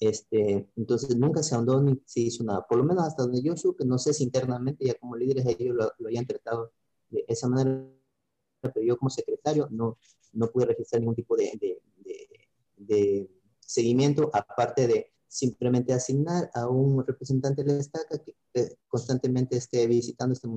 Este, 0.01 0.67
entonces 0.77 1.15
nunca 1.15 1.43
se 1.43 1.55
ahondó 1.55 1.83
ni 1.83 2.01
se 2.07 2.21
hizo 2.21 2.43
nada, 2.43 2.67
por 2.67 2.79
lo 2.79 2.85
menos 2.85 3.05
hasta 3.05 3.23
donde 3.23 3.43
yo 3.43 3.55
supe, 3.55 3.85
no 3.85 3.99
sé 3.99 4.15
si 4.15 4.25
internamente 4.25 4.87
ya 4.87 4.95
como 4.95 5.15
líderes 5.15 5.45
ellos 5.45 5.77
lo, 5.77 5.93
lo 5.99 6.09
hayan 6.09 6.27
tratado 6.27 6.73
de 7.11 7.23
esa 7.29 7.49
manera, 7.49 7.87
pero 8.63 8.83
yo 8.83 8.97
como 8.97 9.11
secretario 9.11 9.69
no, 9.71 9.99
no 10.33 10.51
pude 10.51 10.65
registrar 10.65 11.01
ningún 11.01 11.17
tipo 11.17 11.37
de, 11.37 11.53
de, 11.61 11.83
de, 11.99 12.29
de 12.79 13.31
seguimiento, 13.61 14.31
aparte 14.33 14.87
de 14.87 15.13
simplemente 15.29 15.93
asignar 15.93 16.51
a 16.55 16.67
un 16.67 17.07
representante 17.07 17.63
de 17.63 17.75
la 17.75 17.81
estaca 17.81 18.19
que, 18.19 18.35
que 18.55 18.79
constantemente 18.89 19.59
esté 19.59 19.87
visitando 19.87 20.33
a 20.33 20.35
este 20.35 20.49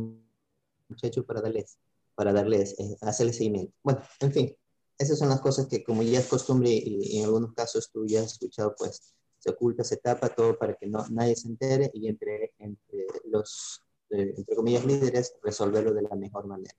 muchacho 0.88 1.26
para 1.26 1.42
darles, 1.42 1.78
para 2.16 2.32
darles, 2.32 2.80
eh, 2.80 2.98
hacerle 3.02 3.34
seguimiento. 3.34 3.74
Bueno, 3.84 4.02
en 4.22 4.32
fin, 4.32 4.56
esas 4.98 5.20
son 5.20 5.28
las 5.28 5.42
cosas 5.42 5.68
que 5.68 5.84
como 5.84 6.02
ya 6.02 6.20
es 6.20 6.28
costumbre 6.28 6.70
y, 6.70 7.18
y 7.18 7.18
en 7.20 7.26
algunos 7.26 7.54
casos 7.54 7.92
tú 7.92 8.06
ya 8.06 8.22
has 8.22 8.32
escuchado, 8.32 8.74
pues 8.78 9.14
se 9.44 9.50
oculta, 9.50 9.84
se 9.84 9.98
tapa 9.98 10.30
todo 10.30 10.58
para 10.58 10.74
que 10.74 10.88
no, 10.88 11.06
nadie 11.10 11.36
se 11.36 11.50
entere 11.50 11.92
y 11.94 12.08
entre, 12.08 12.54
entre 12.60 13.06
los, 13.26 13.84
eh, 14.10 14.34
entre 14.38 14.56
comillas, 14.56 14.86
líderes, 14.86 15.36
resolverlo 15.44 15.94
de 15.94 16.04
la 16.04 16.16
mejor 16.16 16.48
manera. 16.48 16.74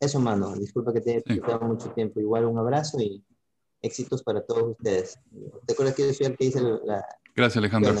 Eso, 0.00 0.18
mano, 0.18 0.56
disculpa 0.56 0.92
que 0.92 1.00
te 1.00 1.18
he 1.18 1.22
sí. 1.24 1.40
mucho 1.60 1.92
tiempo. 1.92 2.18
Igual 2.18 2.46
un 2.46 2.58
abrazo 2.58 3.00
y 3.00 3.24
éxitos 3.80 4.24
para 4.24 4.44
todos 4.44 4.72
ustedes. 4.76 5.16
¿Te 5.64 5.74
acuerdas 5.74 5.94
que 5.94 6.08
yo 6.08 6.12
soy 6.12 6.26
el 6.26 6.36
que 6.36 6.46
hice 6.46 6.60
la... 6.60 7.06
Gracias, 7.36 7.58
Alejandro. 7.58 7.94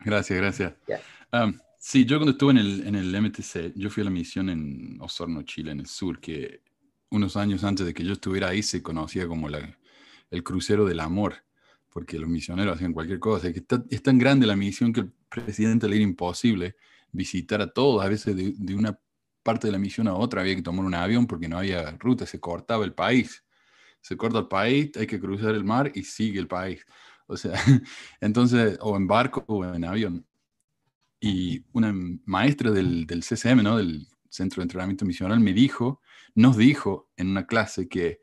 Gracias, 0.00 0.38
gracias. 0.38 0.74
Yeah. 0.86 1.00
Um, 1.32 1.58
sí, 1.78 2.04
yo 2.04 2.18
cuando 2.18 2.32
estuve 2.32 2.50
en 2.50 2.58
el, 2.58 2.86
en 2.88 2.94
el 2.96 3.22
MTC, 3.22 3.72
yo 3.74 3.88
fui 3.88 4.02
a 4.02 4.04
la 4.04 4.10
misión 4.10 4.50
en 4.50 5.00
Osorno, 5.00 5.42
Chile, 5.44 5.72
en 5.72 5.80
el 5.80 5.86
sur, 5.86 6.20
que 6.20 6.60
unos 7.10 7.38
años 7.38 7.64
antes 7.64 7.86
de 7.86 7.94
que 7.94 8.04
yo 8.04 8.12
estuviera 8.12 8.48
ahí 8.48 8.62
se 8.62 8.82
conocía 8.82 9.26
como 9.26 9.48
la, 9.48 9.78
el 10.32 10.42
crucero 10.42 10.84
del 10.86 10.98
amor, 10.98 11.44
porque 11.90 12.18
los 12.18 12.28
misioneros 12.28 12.74
hacían 12.74 12.92
cualquier 12.92 13.20
cosa. 13.20 13.48
Es, 13.48 13.54
que 13.54 13.64
es 13.90 14.02
tan 14.02 14.18
grande 14.18 14.46
la 14.46 14.56
misión 14.56 14.92
que 14.92 15.00
el 15.00 15.12
presidente 15.28 15.88
le 15.88 15.96
era 15.96 16.02
imposible 16.02 16.74
visitar 17.12 17.60
a 17.60 17.72
todos. 17.72 18.02
A 18.02 18.08
veces 18.08 18.34
de, 18.34 18.54
de, 18.56 18.74
una 18.74 18.98
parte 19.42 19.68
de 19.68 19.72
la 19.72 19.78
misión 19.78 20.08
a 20.08 20.14
otra 20.14 20.40
había 20.40 20.56
que 20.56 20.62
tomar 20.62 20.84
un 20.84 20.94
avión 20.94 21.26
porque 21.26 21.48
no 21.48 21.58
había 21.58 21.92
ruta, 21.98 22.26
se 22.26 22.40
cortaba 22.40 22.84
el 22.84 22.94
país. 22.94 23.44
Se 24.00 24.16
corta 24.16 24.40
el 24.40 24.48
país, 24.48 24.90
hay 24.96 25.06
que 25.06 25.20
cruzar 25.20 25.54
el 25.54 25.64
mar 25.64 25.92
y 25.94 26.02
sigue 26.02 26.40
el 26.40 26.48
país. 26.48 26.84
O 27.26 27.36
sea, 27.36 27.52
entonces, 28.20 28.78
o 28.80 28.96
en 28.96 29.06
barco 29.06 29.44
o 29.46 29.64
en 29.64 29.84
avión. 29.84 30.26
Y 31.20 31.64
una 31.72 31.94
maestra 32.24 32.70
del, 32.70 33.06
del 33.06 33.22
CCM, 33.22 33.62
¿no? 33.62 33.76
del 33.76 34.08
Centro 34.28 34.60
de 34.60 34.64
Entrenamiento 34.64 35.04
Misional, 35.04 35.40
me 35.40 35.52
dijo, 35.52 36.00
nos 36.34 36.56
dijo 36.56 37.10
en 37.16 37.28
una 37.28 37.46
clase 37.46 37.86
que 37.86 38.20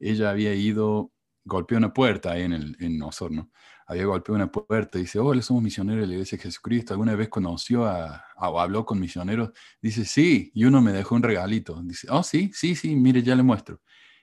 ella 0.00 0.30
había 0.30 0.54
ido 0.54 1.11
golpeó 1.44 1.78
una 1.78 1.92
puerta 1.92 2.32
ahí 2.32 2.42
en, 2.42 2.52
el, 2.52 2.76
en 2.80 3.02
Osorno. 3.02 3.50
Había 3.86 4.06
golpeado 4.06 4.36
una 4.36 4.50
puerta 4.50 4.98
y 4.98 5.02
dice, 5.02 5.18
hola, 5.18 5.42
somos 5.42 5.62
misioneros 5.62 6.02
de 6.02 6.06
la 6.06 6.12
Iglesia 6.14 6.38
de 6.38 6.44
Jesucristo. 6.44 6.94
¿Alguna 6.94 7.14
vez 7.14 7.28
conoció 7.28 7.84
a, 7.84 8.24
o 8.36 8.60
habló 8.60 8.86
con 8.86 9.00
misioneros? 9.00 9.50
Dice, 9.80 10.04
sí, 10.04 10.50
y 10.54 10.64
uno 10.64 10.80
me 10.80 10.92
dejó 10.92 11.14
un 11.14 11.22
regalito. 11.22 11.80
Dice, 11.82 12.06
oh, 12.10 12.22
sí, 12.22 12.50
sí, 12.54 12.74
sí, 12.74 12.94
mire, 12.94 13.22
ya 13.22 13.34
le 13.34 13.42
muestro. 13.42 13.80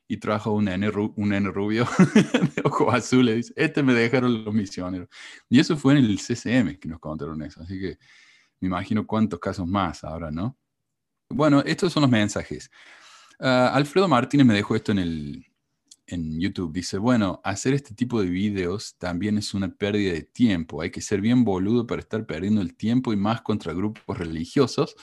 Y 0.07 0.17
trajo 0.17 0.53
un 0.53 0.65
nene, 0.65 0.89
un 0.89 1.29
nene 1.29 1.51
rubio 1.51 1.87
de 2.55 2.61
ojos 2.63 2.93
azules. 2.93 3.35
Dice, 3.35 3.53
este 3.55 3.83
me 3.83 3.93
dejaron 3.93 4.43
los 4.43 4.53
misioneros. 4.53 5.07
Y 5.49 5.59
eso 5.59 5.77
fue 5.77 5.93
en 5.93 6.05
el 6.05 6.17
CCM 6.17 6.79
que 6.79 6.87
nos 6.87 6.99
contaron 6.99 7.41
eso. 7.43 7.61
Así 7.61 7.79
que 7.79 7.97
me 8.59 8.67
imagino 8.67 9.05
cuántos 9.05 9.39
casos 9.39 9.67
más 9.67 10.03
ahora, 10.03 10.31
¿no? 10.31 10.57
Bueno, 11.29 11.61
estos 11.65 11.93
son 11.93 12.01
los 12.01 12.09
mensajes. 12.09 12.71
Uh, 13.39 13.69
Alfredo 13.71 14.07
Martínez 14.07 14.47
me 14.47 14.53
dejó 14.53 14.75
esto 14.75 14.91
en 14.91 14.99
el, 14.99 15.48
en 16.09 16.39
YouTube. 16.39 16.73
Dice, 16.73 16.97
bueno, 16.97 17.41
hacer 17.43 17.73
este 17.73 17.93
tipo 17.93 18.21
de 18.21 18.29
videos 18.29 18.97
también 18.97 19.37
es 19.37 19.53
una 19.53 19.69
pérdida 19.73 20.13
de 20.13 20.23
tiempo. 20.23 20.81
Hay 20.81 20.91
que 20.91 21.01
ser 21.01 21.21
bien 21.21 21.43
boludo 21.43 21.87
para 21.87 22.01
estar 22.01 22.25
perdiendo 22.25 22.61
el 22.61 22.75
tiempo 22.75 23.13
y 23.13 23.17
más 23.17 23.41
contra 23.41 23.73
grupos 23.73 24.17
religiosos. 24.17 24.95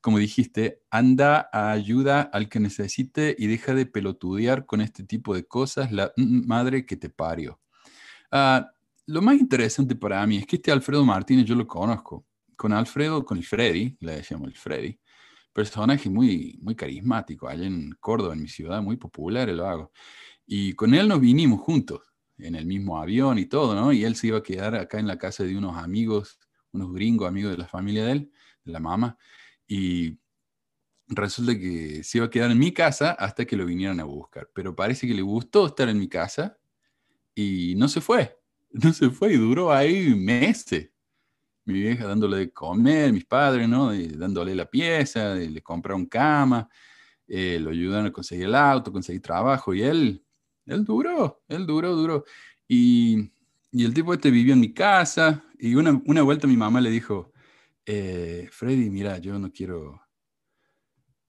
Como 0.00 0.18
dijiste, 0.18 0.82
anda 0.90 1.48
a 1.52 1.72
ayuda 1.72 2.22
al 2.22 2.48
que 2.48 2.60
necesite 2.60 3.34
y 3.38 3.46
deja 3.46 3.74
de 3.74 3.86
pelotudear 3.86 4.66
con 4.66 4.80
este 4.80 5.04
tipo 5.04 5.34
de 5.34 5.44
cosas, 5.46 5.92
la 5.92 6.12
madre 6.16 6.86
que 6.86 6.96
te 6.96 7.10
parió. 7.10 7.60
Uh, 8.32 8.64
lo 9.06 9.22
más 9.22 9.36
interesante 9.36 9.94
para 9.96 10.26
mí 10.26 10.38
es 10.38 10.46
que 10.46 10.56
este 10.56 10.72
Alfredo 10.72 11.04
Martínez 11.04 11.46
yo 11.46 11.54
lo 11.54 11.66
conozco. 11.66 12.26
Con 12.56 12.72
Alfredo, 12.72 13.24
con 13.24 13.38
el 13.38 13.44
Freddy, 13.44 13.96
le 14.00 14.16
decíamos 14.16 14.48
el 14.48 14.56
Freddy, 14.56 14.98
personaje 15.52 16.10
muy, 16.10 16.58
muy 16.62 16.74
carismático, 16.74 17.48
allá 17.48 17.66
en 17.66 17.92
Córdoba, 18.00 18.34
en 18.34 18.42
mi 18.42 18.48
ciudad, 18.48 18.82
muy 18.82 18.96
popular, 18.96 19.48
lo 19.48 19.66
hago. 19.66 19.92
Y 20.46 20.74
con 20.74 20.94
él 20.94 21.08
nos 21.08 21.20
vinimos 21.20 21.60
juntos, 21.60 22.02
en 22.38 22.54
el 22.54 22.66
mismo 22.66 23.00
avión 23.00 23.38
y 23.38 23.46
todo, 23.46 23.74
¿no? 23.74 23.92
Y 23.92 24.04
él 24.04 24.16
se 24.16 24.28
iba 24.28 24.38
a 24.38 24.42
quedar 24.42 24.74
acá 24.74 24.98
en 24.98 25.06
la 25.06 25.18
casa 25.18 25.44
de 25.44 25.56
unos 25.56 25.76
amigos, 25.76 26.38
unos 26.72 26.92
gringos 26.92 27.28
amigos 27.28 27.52
de 27.52 27.58
la 27.58 27.68
familia 27.68 28.04
de 28.04 28.12
él, 28.12 28.32
de 28.64 28.72
la 28.72 28.80
mamá. 28.80 29.16
Y 29.66 30.18
resulta 31.08 31.58
que 31.58 32.02
se 32.02 32.18
iba 32.18 32.26
a 32.26 32.30
quedar 32.30 32.50
en 32.50 32.58
mi 32.58 32.72
casa 32.72 33.12
hasta 33.12 33.44
que 33.44 33.56
lo 33.56 33.66
vinieran 33.66 34.00
a 34.00 34.04
buscar. 34.04 34.50
Pero 34.54 34.74
parece 34.74 35.06
que 35.06 35.14
le 35.14 35.22
gustó 35.22 35.66
estar 35.66 35.88
en 35.88 35.98
mi 35.98 36.08
casa 36.08 36.58
y 37.34 37.74
no 37.76 37.88
se 37.88 38.00
fue. 38.00 38.38
No 38.76 38.92
se 38.92 39.08
fue 39.08 39.34
y 39.34 39.36
duró 39.36 39.72
ahí 39.72 40.16
meses. 40.16 40.90
Mi 41.64 41.74
vieja 41.74 42.08
dándole 42.08 42.38
de 42.38 42.52
comer, 42.52 43.12
mis 43.12 43.24
padres, 43.24 43.68
¿no? 43.68 43.94
Y 43.94 44.08
dándole 44.08 44.52
la 44.52 44.66
pieza, 44.68 45.36
le 45.36 45.62
compraron 45.62 46.06
cama, 46.06 46.68
eh, 47.28 47.60
lo 47.60 47.70
ayudaron 47.70 48.06
a 48.06 48.12
conseguir 48.12 48.46
el 48.46 48.56
auto, 48.56 48.90
conseguir 48.90 49.22
trabajo 49.22 49.74
y 49.74 49.82
él 49.82 50.23
él 50.66 50.84
duró, 50.84 51.42
él 51.48 51.66
duró, 51.66 51.94
duró. 51.94 52.24
Y, 52.68 53.30
y, 53.70 53.84
el 53.84 53.94
tipo 53.94 54.14
este 54.14 54.30
vivió 54.30 54.54
en 54.54 54.60
mi 54.60 54.72
casa 54.72 55.44
y 55.58 55.74
una, 55.74 56.00
una 56.06 56.22
vuelta 56.22 56.46
mi 56.46 56.56
mamá 56.56 56.80
le 56.80 56.90
dijo, 56.90 57.32
eh, 57.86 58.48
Freddy, 58.50 58.90
mira, 58.90 59.18
yo 59.18 59.38
no 59.38 59.52
quiero, 59.52 60.00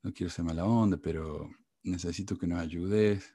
no 0.04 0.13
quiero 0.13 0.30
ser 0.32 0.46
mala 0.46 0.65
onda, 0.65 0.98
pero 0.98 1.50
necesito 1.84 2.38
que 2.38 2.48
nos 2.48 2.60
ayudes. 2.60 3.34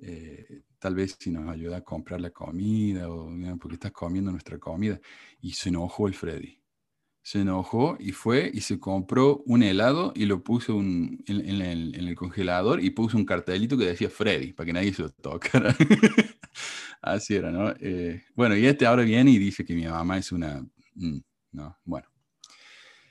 Eh, 0.00 0.62
tal 0.78 0.94
vez 0.94 1.16
si 1.18 1.30
nos 1.30 1.48
ayuda 1.48 1.78
a 1.78 1.84
comprar 1.84 2.20
la 2.20 2.30
comida 2.30 3.10
o 3.10 3.28
porque 3.60 3.74
estás 3.74 3.92
comiendo 3.92 4.30
nuestra 4.30 4.58
comida. 4.58 5.00
Y 5.40 5.52
se 5.52 5.68
enojó 5.70 6.08
el 6.08 6.14
Freddy 6.14 6.57
se 7.22 7.40
enojó 7.40 7.96
y 8.00 8.12
fue 8.12 8.50
y 8.52 8.60
se 8.60 8.78
compró 8.78 9.42
un 9.46 9.62
helado 9.62 10.12
y 10.16 10.24
lo 10.24 10.42
puso 10.42 10.80
en, 10.80 11.22
el, 11.26 12.14
congelador 12.14 12.82
y 12.82 12.90
puso 12.90 13.16
un 13.16 13.24
cartelito 13.24 13.76
que 13.76 13.86
decía 13.86 14.08
Freddy, 14.08 14.52
para 14.52 14.66
que 14.66 14.72
nadie 14.72 14.94
se 14.94 15.02
lo 15.02 15.10
tocara. 15.10 15.76
Así 17.02 17.34
era, 17.34 17.50
¿no? 17.50 17.74
Eh, 17.80 18.24
bueno, 18.34 18.56
y 18.56 18.66
este 18.66 18.86
ahora 18.86 19.02
viene 19.02 19.30
y 19.30 19.38
dice 19.38 19.64
que 19.64 19.74
mi 19.74 19.86
mamá 19.86 20.18
es 20.18 20.32
una... 20.32 20.66
Mm, 20.94 21.18
no, 21.52 21.78
bueno. 21.84 22.08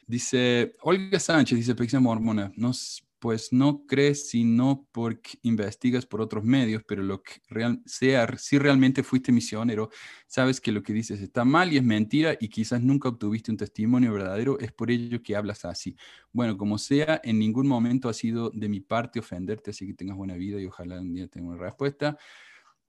Dice, 0.06 0.76
Olga 0.82 1.20
Sánchez, 1.20 1.58
dice 1.58 1.76
Pexia 1.76 2.00
Mormona, 2.00 2.52
nos 2.56 3.07
pues 3.20 3.52
no 3.52 3.86
crees 3.86 4.30
sino 4.30 4.88
porque 4.92 5.40
investigas 5.42 6.06
por 6.06 6.22
otros 6.22 6.44
medios, 6.44 6.84
pero 6.88 7.04
lo 7.04 7.24
que 7.24 7.42
sea, 7.86 8.28
si 8.38 8.58
realmente 8.58 9.04
fuiste 9.04 9.32
misionero, 9.32 9.90
sabes 10.28 10.62
que 10.62 10.72
lo 10.72 10.84
que 10.84 10.94
dices 10.94 11.22
está 11.22 11.46
mal 11.46 11.74
y 11.74 11.78
es 11.78 11.84
mentira 11.84 12.38
y 12.40 12.50
quizás 12.50 12.82
nunca 12.82 13.10
obtuviste 13.10 13.52
un 13.52 13.58
testimonio 13.58 14.14
verdadero, 14.14 14.60
es 14.60 14.72
por 14.72 14.92
ello 14.92 15.22
que 15.24 15.36
hablas 15.36 15.66
así. 15.66 15.96
Bueno, 16.32 16.58
como 16.58 16.78
sea, 16.78 17.20
en 17.24 17.40
ningún 17.40 17.68
momento 17.68 18.10
ha 18.10 18.14
sido 18.14 18.52
de 18.54 18.70
mi 18.70 18.80
parte 18.82 19.20
ofenderte, 19.20 19.72
así 19.72 19.88
que 19.88 19.94
tengas 19.94 20.18
buena 20.18 20.36
vida 20.36 20.62
y 20.62 20.66
ojalá 20.66 21.00
un 21.00 21.14
día 21.14 21.28
tenga 21.28 21.50
una 21.50 21.58
respuesta. 21.58 22.18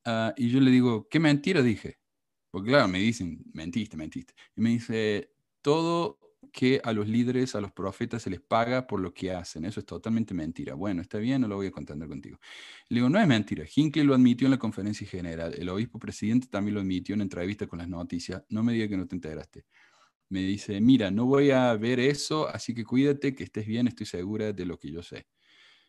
Ah, 0.04 0.34
y 0.36 0.50
yo 0.50 0.60
le 0.60 0.70
digo, 0.70 1.08
¿qué 1.08 1.20
mentira 1.20 1.62
dije? 1.62 1.98
Porque 2.50 2.70
claro, 2.70 2.88
me 2.88 2.98
dicen, 2.98 3.42
mentiste, 3.52 3.96
mentiste. 3.96 4.34
Y 4.56 4.60
me 4.60 4.70
dice, 4.70 5.32
todo 5.62 6.18
que 6.52 6.80
a 6.84 6.92
los 6.92 7.08
líderes, 7.08 7.54
a 7.54 7.60
los 7.60 7.72
profetas 7.72 8.22
se 8.22 8.30
les 8.30 8.40
paga 8.40 8.86
por 8.86 9.00
lo 9.00 9.12
que 9.12 9.32
hacen. 9.32 9.64
Eso 9.64 9.80
es 9.80 9.86
totalmente 9.86 10.34
mentira. 10.34 10.74
Bueno, 10.74 11.02
está 11.02 11.18
bien, 11.18 11.40
no 11.42 11.48
lo 11.48 11.56
voy 11.56 11.66
a 11.66 11.70
contender 11.70 12.08
contigo. 12.08 12.38
Le 12.88 12.96
digo, 12.96 13.08
no 13.08 13.20
es 13.20 13.26
mentira. 13.26 13.64
Hinckley 13.74 14.04
lo 14.04 14.14
admitió 14.14 14.46
en 14.46 14.52
la 14.52 14.58
conferencia 14.58 15.06
general. 15.06 15.54
El 15.54 15.68
obispo 15.68 15.98
presidente 15.98 16.46
también 16.48 16.74
lo 16.74 16.80
admitió 16.80 17.14
en 17.14 17.22
entrevista 17.22 17.66
con 17.66 17.78
las 17.78 17.88
noticias. 17.88 18.42
No 18.48 18.62
me 18.62 18.72
diga 18.72 18.88
que 18.88 18.96
no 18.96 19.06
te 19.06 19.16
enteraste. 19.16 19.66
Me 20.30 20.40
dice, 20.42 20.80
mira, 20.80 21.10
no 21.10 21.26
voy 21.26 21.50
a 21.50 21.74
ver 21.74 22.00
eso, 22.00 22.48
así 22.48 22.74
que 22.74 22.84
cuídate, 22.84 23.34
que 23.34 23.44
estés 23.44 23.66
bien, 23.66 23.88
estoy 23.88 24.06
segura 24.06 24.52
de 24.52 24.66
lo 24.66 24.78
que 24.78 24.90
yo 24.92 25.02
sé. 25.02 25.26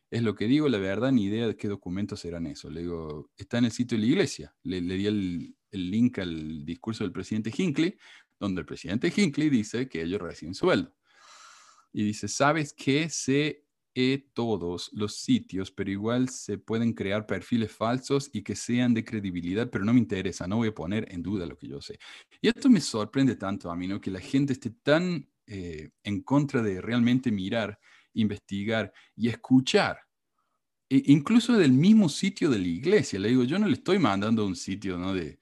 Es 0.10 0.24
lo 0.24 0.34
que 0.34 0.48
digo, 0.48 0.70
la 0.70 0.80
verdad, 0.80 1.12
ni 1.12 1.26
idea 1.26 1.48
de 1.48 1.56
qué 1.58 1.68
documentos 1.68 2.24
eran 2.26 2.48
eso. 2.48 2.70
Le 2.70 2.82
digo, 2.82 3.30
está 3.38 3.60
en 3.60 3.66
el 3.66 3.72
sitio 3.72 3.98
de 3.98 4.06
la 4.06 4.10
iglesia. 4.10 4.56
Le, 4.64 4.82
di 4.82 5.06
el, 5.06 5.56
el 5.72 5.92
link 5.92 6.20
al 6.20 6.66
discurso 6.66 7.04
del 7.04 7.12
presidente 7.12 7.54
Hinckley 7.56 7.98
donde 8.40 8.62
el 8.62 8.66
presidente 8.66 9.14
Hinckley 9.16 9.50
dice 9.50 9.88
que 9.88 10.02
ellos 10.02 10.22
reciben 10.22 10.56
sueldo. 10.56 10.94
Y 11.92 12.04
dice, 12.04 12.28
¿sabes 12.28 12.74
qué? 12.74 13.10
Sé 13.10 13.66
todos 14.34 14.90
los 14.94 15.16
sitios, 15.16 15.72
pero 15.72 15.92
igual 15.92 16.30
se 16.30 16.58
pueden 16.58 16.94
crear 16.94 17.26
perfiles 17.26 17.72
falsos 17.72 18.30
y 18.34 18.44
que 18.44 18.56
sean 18.56 18.94
de 18.94 19.04
credibilidad, 19.04 19.70
pero 19.70 19.84
no 19.84 19.94
me 19.94 20.00
interesa, 20.00 20.48
no 20.48 20.58
voy 20.58 20.70
a 20.70 20.76
poner 20.76 21.08
en 21.12 21.22
duda 21.22 21.46
lo 21.46 21.58
que 21.58 21.68
yo 21.68 21.82
sé. 21.82 22.00
Y 22.42 22.48
esto 22.48 22.70
me 22.70 22.82
sorprende 22.82 23.36
tanto 23.36 23.70
a 23.70 23.76
mí, 23.76 23.88
¿no? 23.88 24.00
Que 24.00 24.12
la 24.12 24.20
gente 24.20 24.54
esté 24.54 24.70
tan 24.70 25.30
eh, 25.48 25.90
en 26.04 26.22
contra 26.22 26.62
de 26.62 26.82
realmente 26.82 27.32
mirar, 27.32 27.80
investigar 28.14 28.94
y 29.16 29.28
escuchar. 29.28 30.00
E 30.90 31.04
incluso 31.08 31.54
del 31.54 31.74
mismo 31.74 32.10
sitio 32.10 32.50
de 32.50 32.60
la 32.60 32.68
iglesia. 32.68 33.20
Le 33.20 33.30
digo, 33.30 33.44
yo 33.44 33.60
no 33.60 33.68
le 33.68 33.74
estoy 33.74 34.00
mandando 34.00 34.46
un 34.46 34.56
sitio, 34.56 34.98
¿no? 34.98 35.14
De, 35.14 35.40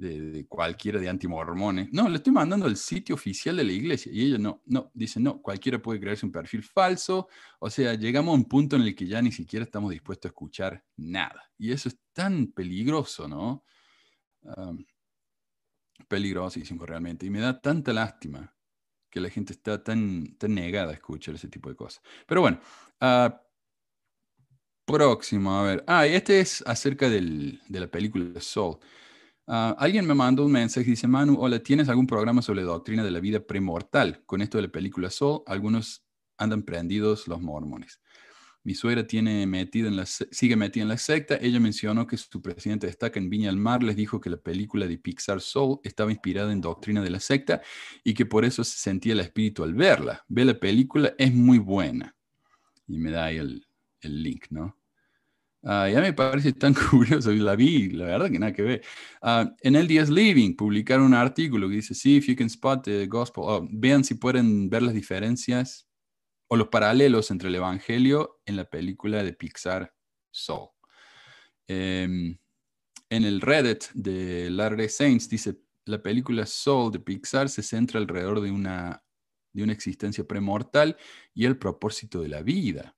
de, 0.00 0.46
cualquiera 0.48 0.98
de 0.98 1.08
antimormones. 1.08 1.92
No, 1.92 2.08
le 2.08 2.16
estoy 2.16 2.32
mandando 2.32 2.66
al 2.66 2.76
sitio 2.76 3.14
oficial 3.14 3.56
de 3.56 3.64
la 3.64 3.72
iglesia. 3.72 4.10
Y 4.12 4.22
ellos 4.22 4.40
no, 4.40 4.62
no, 4.66 4.90
dicen, 4.94 5.22
no, 5.22 5.40
cualquiera 5.40 5.80
puede 5.80 6.00
crearse 6.00 6.26
un 6.26 6.32
perfil 6.32 6.62
falso. 6.62 7.28
O 7.58 7.70
sea, 7.70 7.94
llegamos 7.94 8.32
a 8.32 8.36
un 8.36 8.44
punto 8.46 8.76
en 8.76 8.82
el 8.82 8.94
que 8.94 9.06
ya 9.06 9.20
ni 9.20 9.32
siquiera 9.32 9.64
estamos 9.64 9.90
dispuestos 9.90 10.28
a 10.28 10.32
escuchar 10.32 10.84
nada. 10.96 11.50
Y 11.58 11.72
eso 11.72 11.88
es 11.88 11.98
tan 12.12 12.48
peligroso, 12.48 13.28
¿no? 13.28 13.64
Um, 14.42 14.84
peligrosísimo 16.08 16.86
realmente. 16.86 17.26
Y 17.26 17.30
me 17.30 17.40
da 17.40 17.60
tanta 17.60 17.92
lástima 17.92 18.54
que 19.10 19.20
la 19.20 19.28
gente 19.28 19.52
está 19.52 19.82
tan, 19.82 20.36
tan 20.38 20.54
negada 20.54 20.90
a 20.90 20.94
escuchar 20.94 21.34
ese 21.34 21.48
tipo 21.48 21.68
de 21.68 21.76
cosas. 21.76 22.02
Pero 22.26 22.40
bueno, 22.40 22.60
uh, 23.02 23.30
próximo, 24.86 25.58
a 25.58 25.62
ver. 25.62 25.84
Ah, 25.86 26.06
este 26.06 26.40
es 26.40 26.62
acerca 26.66 27.08
del, 27.10 27.60
de 27.68 27.80
la 27.80 27.86
película 27.86 28.40
Soul. 28.40 28.78
Ah, 29.52 29.74
alguien 29.80 30.06
me 30.06 30.14
mandó 30.14 30.46
un 30.46 30.52
mensaje 30.52 30.88
dice, 30.88 31.08
Manu, 31.08 31.36
hola, 31.40 31.58
¿tienes 31.58 31.88
algún 31.88 32.06
programa 32.06 32.40
sobre 32.40 32.62
doctrina 32.62 33.02
de 33.02 33.10
la 33.10 33.18
vida 33.18 33.40
premortal? 33.40 34.22
Con 34.24 34.42
esto 34.42 34.58
de 34.58 34.62
la 34.62 34.68
película 34.70 35.10
Soul, 35.10 35.42
algunos 35.44 36.04
andan 36.38 36.62
prendidos 36.62 37.26
los 37.26 37.40
mormones. 37.40 38.00
Mi 38.62 38.76
suegra 38.76 39.08
tiene 39.08 39.48
metida 39.48 39.88
en 39.88 39.96
la, 39.96 40.06
sigue 40.06 40.54
metida 40.54 40.82
en 40.82 40.88
la 40.88 40.98
secta. 40.98 41.36
Ella 41.42 41.58
mencionó 41.58 42.06
que 42.06 42.16
su 42.16 42.40
presidente 42.40 42.86
destaca 42.86 43.18
en 43.18 43.28
Viña 43.28 43.48
del 43.48 43.56
Mar 43.56 43.82
les 43.82 43.96
dijo 43.96 44.20
que 44.20 44.30
la 44.30 44.36
película 44.36 44.86
de 44.86 44.98
Pixar 44.98 45.40
Soul 45.40 45.80
estaba 45.82 46.12
inspirada 46.12 46.52
en 46.52 46.60
doctrina 46.60 47.02
de 47.02 47.10
la 47.10 47.18
secta 47.18 47.60
y 48.04 48.14
que 48.14 48.26
por 48.26 48.44
eso 48.44 48.62
se 48.62 48.78
sentía 48.78 49.14
el 49.14 49.20
espíritu 49.20 49.64
al 49.64 49.74
verla. 49.74 50.24
Ve 50.28 50.44
la 50.44 50.60
película, 50.60 51.12
es 51.18 51.34
muy 51.34 51.58
buena. 51.58 52.14
Y 52.86 52.98
me 52.98 53.10
da 53.10 53.24
ahí 53.24 53.38
el, 53.38 53.66
el 54.00 54.22
link, 54.22 54.44
¿no? 54.50 54.79
Ah, 55.62 55.88
ya 55.90 56.00
me 56.00 56.12
parece 56.14 56.54
tan 56.54 56.74
curioso, 56.90 57.30
la 57.32 57.54
vi, 57.54 57.90
la 57.90 58.06
verdad 58.06 58.30
que 58.30 58.38
nada 58.38 58.52
que 58.52 58.62
ver. 58.62 58.82
Uh, 59.22 59.50
en 59.60 59.76
el 59.76 59.86
Días 59.86 60.08
Living 60.08 60.56
publicaron 60.56 61.06
un 61.06 61.14
artículo 61.14 61.68
que 61.68 61.76
dice, 61.76 61.94
sí, 61.94 62.16
if 62.16 62.26
you 62.26 62.36
can 62.36 62.46
spot 62.46 62.82
the 62.84 63.06
gospel, 63.06 63.44
oh, 63.46 63.68
vean 63.70 64.02
si 64.02 64.14
pueden 64.14 64.70
ver 64.70 64.82
las 64.82 64.94
diferencias 64.94 65.86
o 66.48 66.56
los 66.56 66.68
paralelos 66.68 67.30
entre 67.30 67.48
el 67.48 67.54
Evangelio 67.56 68.40
en 68.46 68.56
la 68.56 68.64
película 68.64 69.22
de 69.22 69.34
Pixar 69.34 69.94
Soul. 70.30 70.70
Em, 71.68 72.38
en 73.10 73.24
el 73.24 73.40
Reddit 73.40 73.84
de 73.92 74.50
Latter 74.50 74.88
Saints 74.88 75.28
dice, 75.28 75.60
la 75.84 76.02
película 76.02 76.46
Soul 76.46 76.90
de 76.90 77.00
Pixar 77.00 77.48
se 77.48 77.62
centra 77.62 78.00
alrededor 78.00 78.40
de 78.40 78.50
una, 78.50 79.04
de 79.52 79.62
una 79.62 79.72
existencia 79.72 80.24
premortal 80.24 80.96
y 81.34 81.44
el 81.44 81.58
propósito 81.58 82.22
de 82.22 82.28
la 82.28 82.42
vida. 82.42 82.96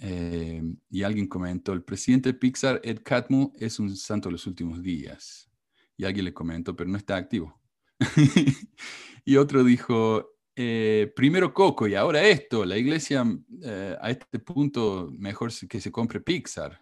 Eh, 0.00 0.62
y 0.90 1.02
alguien 1.02 1.28
comentó, 1.28 1.72
el 1.72 1.82
presidente 1.82 2.30
de 2.30 2.38
Pixar, 2.38 2.80
Ed 2.82 3.00
Catmull, 3.04 3.52
es 3.54 3.78
un 3.78 3.94
santo 3.96 4.28
de 4.28 4.32
los 4.32 4.46
últimos 4.46 4.82
días. 4.82 5.50
Y 5.96 6.04
alguien 6.04 6.24
le 6.24 6.34
comentó, 6.34 6.74
pero 6.74 6.88
no 6.88 6.96
está 6.96 7.16
activo. 7.16 7.60
y 9.24 9.36
otro 9.36 9.62
dijo, 9.62 10.30
eh, 10.56 11.12
primero 11.14 11.54
Coco 11.54 11.86
y 11.86 11.94
ahora 11.94 12.22
esto, 12.24 12.64
la 12.64 12.76
iglesia 12.76 13.24
eh, 13.62 13.96
a 14.00 14.10
este 14.10 14.38
punto 14.38 15.10
mejor 15.18 15.50
que 15.68 15.80
se 15.80 15.92
compre 15.92 16.20
Pixar 16.20 16.80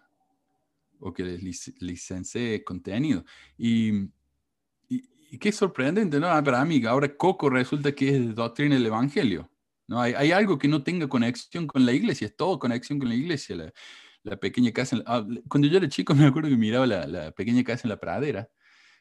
o 0.99 1.13
que 1.13 1.23
lic 1.23 1.75
licencie 1.79 2.63
contenido. 2.63 3.23
Y, 3.57 4.09
qué 5.39 5.51
sorprendente, 5.51 6.19
¿no? 6.19 6.27
Para 6.43 6.65
mí, 6.65 6.83
ahora 6.85 7.15
Coco 7.15 7.49
resulta 7.49 7.93
que 7.93 8.09
es 8.09 8.35
doctrina 8.35 8.75
del 8.75 8.87
Evangelio. 8.87 9.49
¿No? 9.89 9.99
Hay, 9.99 10.31
algo 10.31 10.59
que 10.59 10.67
no 10.67 10.83
tenga 10.83 11.09
conexión 11.09 11.65
con 11.65 11.83
la 11.83 11.91
iglesia, 11.91 12.27
es 12.27 12.35
todo 12.35 12.59
conexión 12.59 12.99
con 12.99 13.09
la 13.09 13.15
iglesia. 13.15 13.73
La, 14.23 14.37
pequeña 14.37 14.71
casa, 14.71 15.01
ah, 15.07 15.25
cuando 15.49 15.67
yo 15.67 15.77
era 15.77 15.89
chico 15.89 16.13
me 16.15 16.27
acuerdo 16.27 16.49
que 16.49 16.57
miraba 16.57 16.85
la, 16.85 17.31
pequeña 17.31 17.63
casa 17.63 17.81
en 17.85 17.89
la 17.89 17.99
pradera 17.99 18.47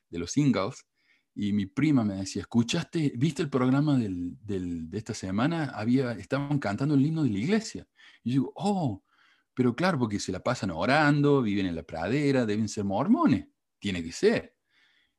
de 0.09 0.19
los 0.19 0.33
singles 0.33 0.87
y 1.35 1.53
mi 1.53 1.67
prima 1.67 2.05
me 2.05 2.15
decía, 2.15 2.43
¿escuchaste, 2.43 3.13
viste 3.17 3.43
el 3.43 3.51
programa 3.51 3.99
de 3.99 4.89
esta 4.93 5.13
semana? 5.13 5.67
Había, 5.75 6.13
estaban 6.13 6.59
cantando 6.59 6.95
el 6.95 7.05
himno 7.05 7.23
de 7.23 7.31
la 7.31 7.39
iglesia. 7.39 7.87
Y 8.25 8.31
yo 8.31 8.33
digo, 8.33 8.53
oh, 8.57 9.05
pero 9.53 9.77
claro, 9.77 9.99
porque 9.99 10.19
se 10.19 10.33
la 10.33 10.43
pasan 10.43 10.71
orando, 10.71 11.43
viven 11.43 11.67
en 11.67 11.77
la 11.77 11.83
pradera, 11.83 12.47
deben 12.47 12.69
ser 12.69 12.85
mormones, 12.85 13.47
tiene 13.79 14.03
que 14.03 14.13
ser. 14.13 14.55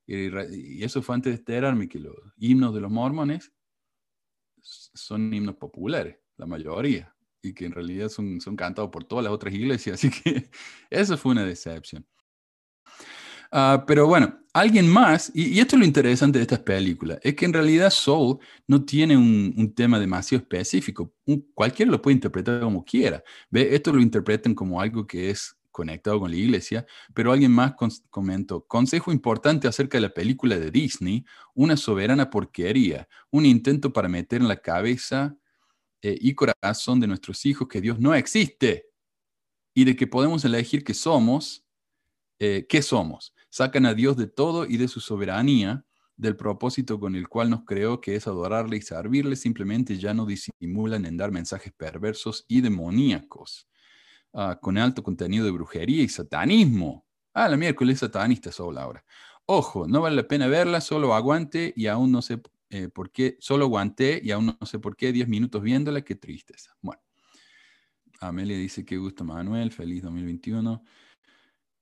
Y 0.07 0.83
eso 0.83 1.03
fue 1.03 1.13
antes 1.13 1.33
de 1.33 1.37
enterarme 1.37 1.87
que 1.87 1.99
los 1.99 2.15
himnos 2.37 2.73
de 2.73 2.81
los 2.81 2.91
mormones 2.91 3.53
son 4.61 5.33
himnos 5.33 5.55
populares, 5.55 6.17
la 6.37 6.45
mayoría, 6.45 7.13
y 7.41 7.53
que 7.53 7.65
en 7.65 7.71
realidad 7.71 8.09
son, 8.09 8.41
son 8.41 8.55
cantados 8.55 8.89
por 8.91 9.03
todas 9.03 9.23
las 9.23 9.33
otras 9.33 9.53
iglesias, 9.53 9.93
así 10.03 10.09
que 10.09 10.49
eso 10.89 11.17
fue 11.17 11.31
una 11.31 11.45
decepción. 11.45 12.05
Ah, 13.51 13.83
pero 13.87 14.05
bueno, 14.05 14.39
alguien 14.53 14.87
más, 14.87 15.31
y, 15.33 15.59
esto 15.59 15.75
es 15.75 15.79
lo 15.79 15.85
interesante 15.85 16.37
de 16.37 16.43
estas 16.43 16.59
películas, 16.59 17.19
es 17.23 17.35
que 17.35 17.45
en 17.45 17.53
realidad 17.53 17.89
Soul 17.89 18.37
no 18.67 18.85
tiene 18.85 19.17
un, 19.17 19.53
un 19.57 19.73
tema 19.73 19.99
demasiado 19.99 20.43
específico. 20.43 21.15
cualquiera 21.55 21.91
lo 21.91 22.01
puede 22.01 22.15
interpretar 22.15 22.59
como 22.61 22.85
quiera. 22.85 23.23
¿Ve? 23.49 23.73
Esto 23.73 23.91
lo 23.91 24.01
interpretan 24.01 24.53
como 24.53 24.79
algo 24.79 25.07
que 25.07 25.31
es 25.31 25.58
conectado 25.79 26.19
con 26.19 26.29
la 26.29 26.35
iglesia, 26.35 26.85
pero 27.13 27.31
alguien 27.31 27.53
más 27.53 27.73
comentó, 28.09 28.65
consejo 28.67 29.13
importante 29.13 29.65
acerca 29.65 29.97
de 29.97 30.01
la 30.01 30.13
película 30.13 30.59
de 30.59 30.71
Disney, 30.71 31.25
una 31.53 31.77
soberana 31.77 32.29
porquería, 32.29 33.07
un 33.31 33.45
intento 33.45 33.93
para 33.93 34.09
meter 34.09 34.41
en 34.41 34.49
la 34.49 34.57
cabeza 34.57 35.37
eh, 36.01 36.17
y 36.19 36.35
corazón 36.35 36.99
de 36.99 37.07
nuestros 37.07 37.45
hijos 37.45 37.69
que 37.69 37.79
Dios 37.79 37.97
no 37.97 38.13
existe 38.13 38.89
y 39.73 39.85
de 39.85 39.95
que 39.95 40.05
podemos 40.05 40.43
elegir 40.43 40.83
que 40.83 40.93
somos, 40.93 41.65
eh, 42.39 42.65
¿qué 42.67 42.81
somos? 42.81 43.33
Sacan 43.49 43.85
a 43.85 43.93
Dios 43.93 44.17
de 44.17 44.27
todo 44.27 44.65
y 44.65 44.75
de 44.75 44.89
su 44.89 44.99
soberanía, 44.99 45.85
del 46.17 46.35
propósito 46.35 46.99
con 46.99 47.15
el 47.15 47.29
cual 47.29 47.49
nos 47.49 47.63
creó, 47.63 48.01
que 48.01 48.15
es 48.15 48.27
adorarle 48.27 48.75
y 48.75 48.81
servirle, 48.81 49.37
simplemente 49.37 49.97
ya 49.97 50.13
no 50.13 50.25
disimulan 50.25 51.05
en 51.05 51.15
dar 51.15 51.31
mensajes 51.31 51.71
perversos 51.71 52.43
y 52.49 52.59
demoníacos. 52.59 53.69
Ah, 54.33 54.59
con 54.61 54.77
alto 54.77 55.01
contenido 55.01 55.45
de 55.45 55.51
brujería 55.51 56.03
y 56.03 56.09
satanismo. 56.09 57.05
Ah, 57.33 57.49
la 57.49 57.57
miércoles 57.57 57.99
satanista 57.99 58.51
solo 58.51 58.79
ahora. 58.79 59.03
Ojo, 59.45 59.87
no 59.87 60.01
vale 60.01 60.15
la 60.15 60.27
pena 60.27 60.47
verla, 60.47 60.81
solo 60.81 61.15
aguante 61.15 61.73
y 61.75 61.87
aún 61.87 62.11
no 62.11 62.21
sé 62.21 62.41
eh, 62.69 62.89
por 62.89 63.11
qué, 63.11 63.37
solo 63.39 63.65
aguanté 63.65 64.21
y 64.23 64.31
aún 64.31 64.45
no 64.59 64.65
sé 64.65 64.77
por 64.77 64.95
qué, 64.95 65.11
10 65.11 65.27
minutos 65.27 65.63
viéndola, 65.63 66.03
qué 66.03 66.15
tristeza. 66.15 66.75
Bueno, 66.81 67.01
Amelia 68.19 68.57
dice 68.57 68.85
que 68.85 68.97
gusta 68.97 69.23
Manuel, 69.23 69.71
feliz 69.71 70.03
2021. 70.03 70.83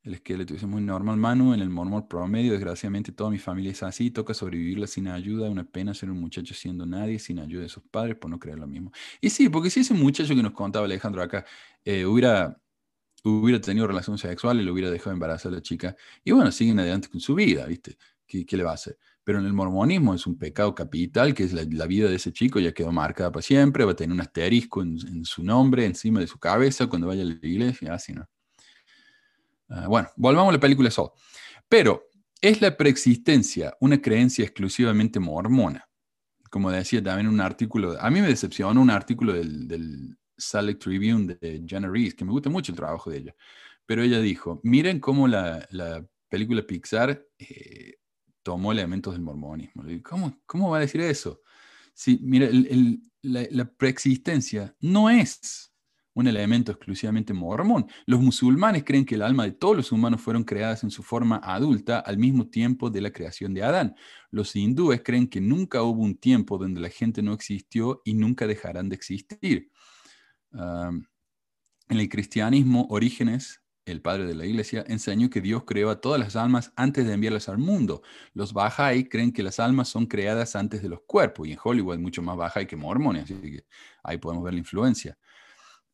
El 0.08 0.14
esqueleto 0.14 0.54
dice 0.54 0.66
muy 0.66 0.82
normal, 0.82 1.18
Manu, 1.18 1.54
en 1.54 1.60
el 1.60 1.70
mormón 1.70 2.08
promedio, 2.08 2.54
desgraciadamente 2.54 3.12
toda 3.12 3.30
mi 3.30 3.40
familia 3.40 3.74
es 3.74 3.84
así, 3.84 4.10
toca 4.10 4.34
sobrevivirla 4.34 4.88
sin 4.88 5.10
ayuda, 5.10 5.50
una 5.50 5.66
pena 5.66 5.94
ser 5.94 6.10
un 6.10 6.22
muchacho 6.22 6.54
siendo 6.54 6.86
nadie, 6.86 7.20
sin 7.20 7.40
ayuda 7.40 7.64
de 7.64 7.68
sus 7.68 7.84
padres, 7.84 8.16
por 8.16 8.32
no 8.32 8.40
creer 8.40 8.58
lo 8.58 8.68
mismo. 8.68 8.90
Y 9.20 9.30
sí, 9.30 9.50
porque 9.50 9.70
si 9.70 9.82
ese 9.82 9.94
muchacho 9.94 10.34
que 10.34 10.42
nos 10.42 10.54
contaba 10.54 10.86
Alejandro 10.86 11.22
acá 11.22 11.46
eh, 11.84 12.06
hubiera, 12.06 12.58
hubiera 13.26 13.60
tenido 13.60 13.86
relación 13.86 14.18
sexual 14.18 14.62
y 14.62 14.64
lo 14.64 14.72
hubiera 14.72 14.90
dejado 14.90 15.12
embarazar 15.12 15.52
a 15.52 15.56
la 15.56 15.62
chica, 15.62 15.94
y 16.24 16.32
bueno, 16.32 16.54
siguen 16.54 16.80
adelante 16.80 17.10
con 17.10 17.20
su 17.20 17.36
vida, 17.36 17.66
¿viste? 17.66 17.98
¿Qué, 18.26 18.46
qué 18.46 18.56
le 18.56 18.64
va 18.64 18.72
a 18.72 18.76
hacer? 18.76 18.98
Pero 19.26 19.40
en 19.40 19.46
el 19.46 19.52
mormonismo 19.52 20.14
es 20.14 20.26
un 20.26 20.38
pecado 20.38 20.74
capital, 20.74 21.34
que 21.34 21.44
es 21.44 21.52
la, 21.52 21.86
vida 21.86 22.08
de 22.08 22.16
ese 22.16 22.32
chico, 22.32 22.62
ya 22.62 22.72
quedó 22.72 22.94
marcada 22.94 23.30
para 23.34 23.44
siempre, 23.44 23.84
va 23.84 23.92
a 23.92 23.96
tener 23.98 24.14
un 24.14 24.22
asterisco 24.22 24.82
en 24.82 25.26
su 25.26 25.44
nombre, 25.44 25.86
encima 25.86 26.22
de 26.22 26.28
su 26.28 26.40
cabeza, 26.40 26.88
cuando 26.88 27.08
vaya 27.08 27.24
a 27.24 27.26
la 27.26 27.34
iglesia, 27.42 27.94
así, 27.94 28.14
¿no? 28.14 28.26
Ah, 29.70 29.88
bueno, 29.88 30.10
volvamos 30.16 30.50
a 30.50 30.54
la 30.54 30.60
película 30.60 30.90
Soul. 30.90 31.12
Pero, 31.68 32.04
¿es 32.42 32.62
la 32.62 32.76
preexistencia 32.78 33.76
una 33.82 34.02
creencia 34.02 34.46
exclusivamente 34.46 35.20
mormona? 35.20 35.88
Como 36.50 36.72
decía 36.72 37.04
también 37.04 37.28
un 37.28 37.42
artículo, 37.42 38.00
a 38.00 38.10
mí 38.10 38.22
me 38.22 38.28
decepcionó 38.28 38.82
un 38.82 38.90
artículo 38.90 39.34
del, 39.34 39.68
del 39.68 40.18
Salt 40.38 40.80
Tribune 40.80 41.38
de 41.42 41.64
Jenna 41.68 41.90
Reese, 41.90 42.16
que 42.16 42.24
me 42.24 42.32
gusta 42.32 42.50
mucho 42.50 42.72
el 42.72 42.78
trabajo 42.78 43.10
de 43.10 43.18
ella, 43.18 43.36
pero 43.86 44.04
ella 44.04 44.22
dijo, 44.22 44.62
miren 44.64 45.00
cómo 45.00 45.28
la, 45.28 45.68
la 45.72 46.06
película 46.30 46.62
Pixar 46.66 47.26
eh, 47.38 47.96
tomó 48.44 48.72
elementos 48.72 49.14
del 49.14 49.22
mormonismo. 49.22 49.84
¿Cómo, 50.04 50.40
¿Cómo 50.46 50.70
va 50.70 50.78
a 50.78 50.82
decir 50.82 51.02
eso? 51.02 51.42
Sí, 51.94 52.20
mira, 52.22 52.48
la, 53.22 53.46
la 53.50 53.66
preexistencia 53.66 54.76
no 54.80 55.10
es 55.10 55.67
un 56.18 56.26
elemento 56.26 56.72
exclusivamente 56.72 57.32
mormón. 57.32 57.86
Los 58.08 58.20
musulmanes 58.20 58.84
creen 58.84 59.06
que 59.06 59.14
el 59.14 59.22
alma 59.22 59.44
de 59.44 59.52
todos 59.52 59.76
los 59.78 59.92
humanos 59.92 60.20
fueron 60.20 60.44
creadas 60.44 60.84
en 60.84 60.90
su 60.90 61.04
forma 61.04 61.40
adulta 61.44 62.00
al 62.00 62.18
mismo 62.18 62.48
tiempo 62.48 62.90
de 62.90 63.02
la 63.02 63.12
creación 63.12 63.54
de 63.54 63.62
Adán. 63.62 63.96
Los 64.32 64.56
hindúes 64.56 65.02
creen 65.04 65.28
que 65.28 65.40
nunca 65.40 65.84
hubo 65.84 66.02
un 66.02 66.18
tiempo 66.18 66.58
donde 66.58 66.82
la 66.82 66.90
gente 66.90 67.22
no 67.22 67.34
existió 67.34 68.02
y 68.04 68.16
nunca 68.16 68.48
dejarán 68.48 68.90
de 68.90 68.96
existir. 68.96 69.70
En 70.52 71.06
el 71.88 72.10
cristianismo, 72.10 72.88
Orígenes, 72.90 73.62
el 73.86 74.02
padre 74.02 74.26
de 74.26 74.34
la 74.34 74.48
iglesia, 74.48 74.84
enseñó 74.88 75.30
que 75.30 75.40
Dios 75.40 75.66
creó 75.68 75.92
a 75.92 76.02
todas 76.02 76.20
las 76.20 76.36
almas 76.36 76.74
antes 76.76 77.06
de 77.06 77.14
enviarlas 77.14 77.48
al 77.48 77.60
mundo. 77.60 78.02
Los 78.34 78.56
Bahá'í 78.56 79.08
creen 79.08 79.32
que 79.32 79.44
las 79.44 79.60
almas 79.60 79.88
son 79.88 80.08
creadas 80.08 80.56
antes 80.56 80.82
de 80.82 80.90
los 80.90 81.02
cuerpos, 81.06 81.48
y 81.48 81.52
en 81.52 81.60
Hollywood 81.64 82.00
mucho 82.00 82.24
más 82.24 82.36
Bahá'í 82.36 82.66
que 82.66 82.76
mormones, 82.76 83.26
así 83.26 83.36
que 83.36 83.66
ahí 84.04 84.18
podemos 84.18 84.44
ver 84.44 84.56
la 84.56 84.60
influencia. 84.60 85.16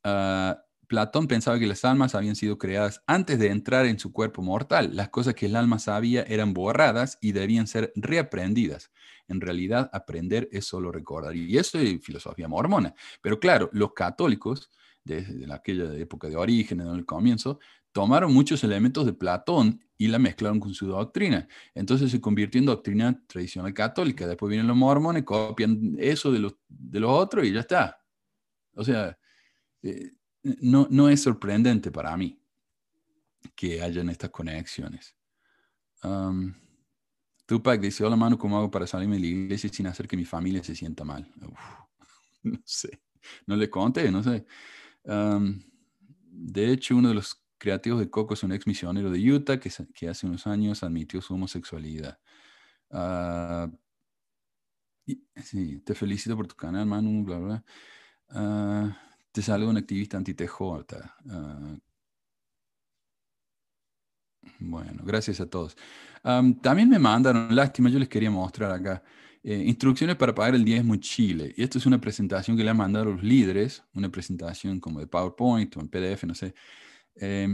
Uh, 0.03 0.53
Platón 0.87 1.27
pensaba 1.27 1.57
que 1.57 1.65
las 1.65 1.85
almas 1.85 2.13
habían 2.13 2.35
sido 2.35 2.57
creadas 2.57 3.01
antes 3.07 3.39
de 3.39 3.47
entrar 3.47 3.85
en 3.85 3.97
su 3.97 4.11
cuerpo 4.11 4.41
mortal. 4.41 4.95
Las 4.95 5.09
cosas 5.09 5.33
que 5.33 5.47
el 5.47 5.55
alma 5.55 5.79
sabía 5.79 6.23
eran 6.23 6.53
borradas 6.53 7.17
y 7.21 7.31
debían 7.31 7.65
ser 7.65 7.91
reaprendidas. 7.95 8.91
En 9.27 9.41
realidad, 9.41 9.89
aprender 9.93 10.49
es 10.51 10.65
solo 10.65 10.91
recordar. 10.91 11.35
Y 11.35 11.57
eso 11.57 11.79
es 11.79 11.99
filosofía 12.03 12.47
mormona. 12.47 12.93
Pero 13.21 13.39
claro, 13.39 13.69
los 13.73 13.93
católicos, 13.93 14.69
desde 15.03 15.51
aquella 15.51 15.91
época 15.95 16.29
de 16.29 16.35
origen, 16.35 16.81
en 16.81 16.89
el 16.89 17.05
comienzo, 17.05 17.59
tomaron 17.91 18.33
muchos 18.33 18.63
elementos 18.63 19.05
de 19.05 19.13
Platón 19.13 19.79
y 19.97 20.07
la 20.07 20.19
mezclaron 20.19 20.59
con 20.59 20.73
su 20.73 20.87
doctrina. 20.87 21.47
Entonces 21.73 22.11
se 22.11 22.21
convirtió 22.21 22.59
en 22.59 22.65
doctrina 22.65 23.19
tradicional 23.25 23.73
católica. 23.73 24.27
Después 24.27 24.49
vienen 24.49 24.67
los 24.67 24.77
mormones, 24.77 25.23
copian 25.23 25.95
eso 25.97 26.31
de 26.31 26.39
los, 26.39 26.55
de 26.67 26.99
los 26.99 27.11
otros 27.11 27.45
y 27.45 27.51
ya 27.53 27.61
está. 27.61 27.99
O 28.75 28.83
sea, 28.83 29.17
eh, 29.83 30.13
no, 30.61 30.87
no, 30.89 31.09
es 31.09 31.21
sorprendente 31.21 31.91
para 31.91 32.15
mí 32.17 32.41
que 33.55 33.81
hayan 33.81 34.09
estas 34.09 34.29
conexiones. 34.29 35.15
Um, 36.03 36.53
Tupac 37.45 37.79
dice, 37.79 38.03
hola 38.03 38.15
mano, 38.15 38.37
¿cómo 38.37 38.57
hago 38.57 38.71
para 38.71 38.87
salirme 38.87 39.15
de 39.15 39.21
la 39.21 39.27
iglesia 39.27 39.69
sin 39.71 39.87
hacer 39.87 40.07
que 40.07 40.17
mi 40.17 40.25
familia 40.25 40.63
se 40.63 40.75
sienta 40.75 41.03
mal? 41.03 41.29
No 42.45 42.59
sé, 42.65 43.01
no 43.47 43.55
le 43.55 43.69
conté, 43.69 44.11
no 44.11 44.21
sé. 44.21 44.45
Um, 45.05 45.63
de 46.29 46.73
hecho, 46.73 46.97
uno 46.97 47.07
de 47.07 47.15
los 47.15 47.41
creativos 47.57 48.01
de 48.01 48.09
Coco 48.09 48.33
es 48.33 48.43
un 48.43 48.51
ex 48.51 48.67
misionero 48.67 49.09
de 49.09 49.31
Utah 49.31 49.57
que, 49.61 49.69
hace 50.09 50.25
unos 50.25 50.45
años 50.45 50.83
admitió 50.83 51.21
su 51.21 51.33
homosexualidad. 51.35 52.19
Uh, 52.89 53.71
y, 55.05 55.23
sí, 55.41 55.79
te 55.79 55.95
felicito 55.95 56.35
por 56.35 56.47
tu 56.47 56.55
canal, 56.55 56.85
Manu, 56.85 57.23
bla, 57.23 57.37
bla. 57.39 57.63
Uh, 58.27 59.12
te 59.33 59.41
sale 59.41 59.65
un 59.65 59.75
activista 59.75 60.15
anti-TJ. 60.17 60.61
Uh, 60.61 61.79
bueno, 64.59 65.03
gracias 65.03 65.41
a 65.41 65.49
todos. 65.49 65.75
También 66.61 66.87
me 66.87 66.99
mandaron, 66.99 67.53
lástima, 67.53 67.89
yo 67.89 67.99
les 67.99 68.07
quería 68.07 68.31
mostrar 68.31 68.71
acá, 68.71 69.03
eh, 69.43 69.61
instrucciones 69.65 70.15
para 70.15 70.33
pagar 70.33 70.55
el 70.55 70.63
diezmo 70.63 70.93
en 70.93 71.01
Chile. 71.01 71.53
Y 71.57 71.63
esto 71.63 71.77
es 71.77 71.85
una 71.85 71.99
presentación 71.99 72.55
que 72.55 72.63
le 72.63 72.69
han 72.69 72.77
mandado 72.77 73.05
los 73.05 73.23
líderes, 73.23 73.83
una 73.93 74.09
presentación 74.09 74.79
como 74.79 74.99
de 74.99 75.07
PowerPoint 75.07 75.75
o 75.75 75.81
en 75.81 75.89
PDF, 75.89 76.23
no 76.25 76.35
sé. 76.35 76.53
Eh, 77.15 77.47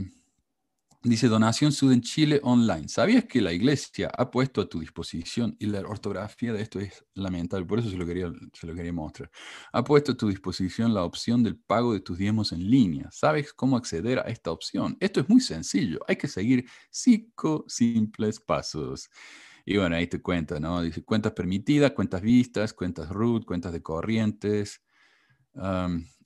Dice 1.01 1.29
donación 1.29 1.71
Sud 1.71 1.93
en 1.93 2.01
Chile 2.01 2.41
online. 2.43 2.89
¿Sabías 2.89 3.23
que 3.23 3.39
la 3.39 3.53
iglesia 3.53 4.11
ha 4.17 4.29
puesto 4.29 4.59
a 4.59 4.67
tu 4.67 4.81
disposición, 4.81 5.55
y 5.57 5.67
la 5.67 5.79
ortografía 5.79 6.51
de 6.51 6.61
esto 6.61 6.77
es 6.81 7.05
lamentable, 7.13 7.65
por 7.65 7.79
eso 7.79 7.89
se 7.89 7.95
lo 7.95 8.05
quería, 8.05 8.29
se 8.51 8.67
lo 8.67 8.75
quería 8.75 8.91
mostrar, 8.91 9.31
ha 9.71 9.81
puesto 9.81 10.11
a 10.11 10.17
tu 10.17 10.27
disposición 10.27 10.93
la 10.93 11.05
opción 11.05 11.41
del 11.41 11.57
pago 11.57 11.93
de 11.93 12.01
tus 12.01 12.17
diezmos 12.17 12.51
en 12.51 12.69
línea. 12.69 13.07
¿Sabes 13.11 13.53
cómo 13.53 13.77
acceder 13.77 14.19
a 14.19 14.23
esta 14.23 14.51
opción? 14.51 14.97
Esto 14.99 15.21
es 15.21 15.29
muy 15.29 15.39
sencillo, 15.39 15.99
hay 16.05 16.17
que 16.17 16.27
seguir 16.27 16.65
cinco 16.91 17.63
simples 17.69 18.41
pasos. 18.41 19.09
Y 19.65 19.77
bueno, 19.77 19.95
ahí 19.95 20.07
te 20.07 20.21
cuenta, 20.21 20.59
¿no? 20.59 20.81
Dice 20.81 21.01
cuentas 21.05 21.31
permitidas, 21.31 21.91
cuentas 21.93 22.21
vistas, 22.21 22.73
cuentas 22.73 23.07
root, 23.07 23.45
cuentas 23.45 23.71
de 23.71 23.81
corrientes, 23.81 24.81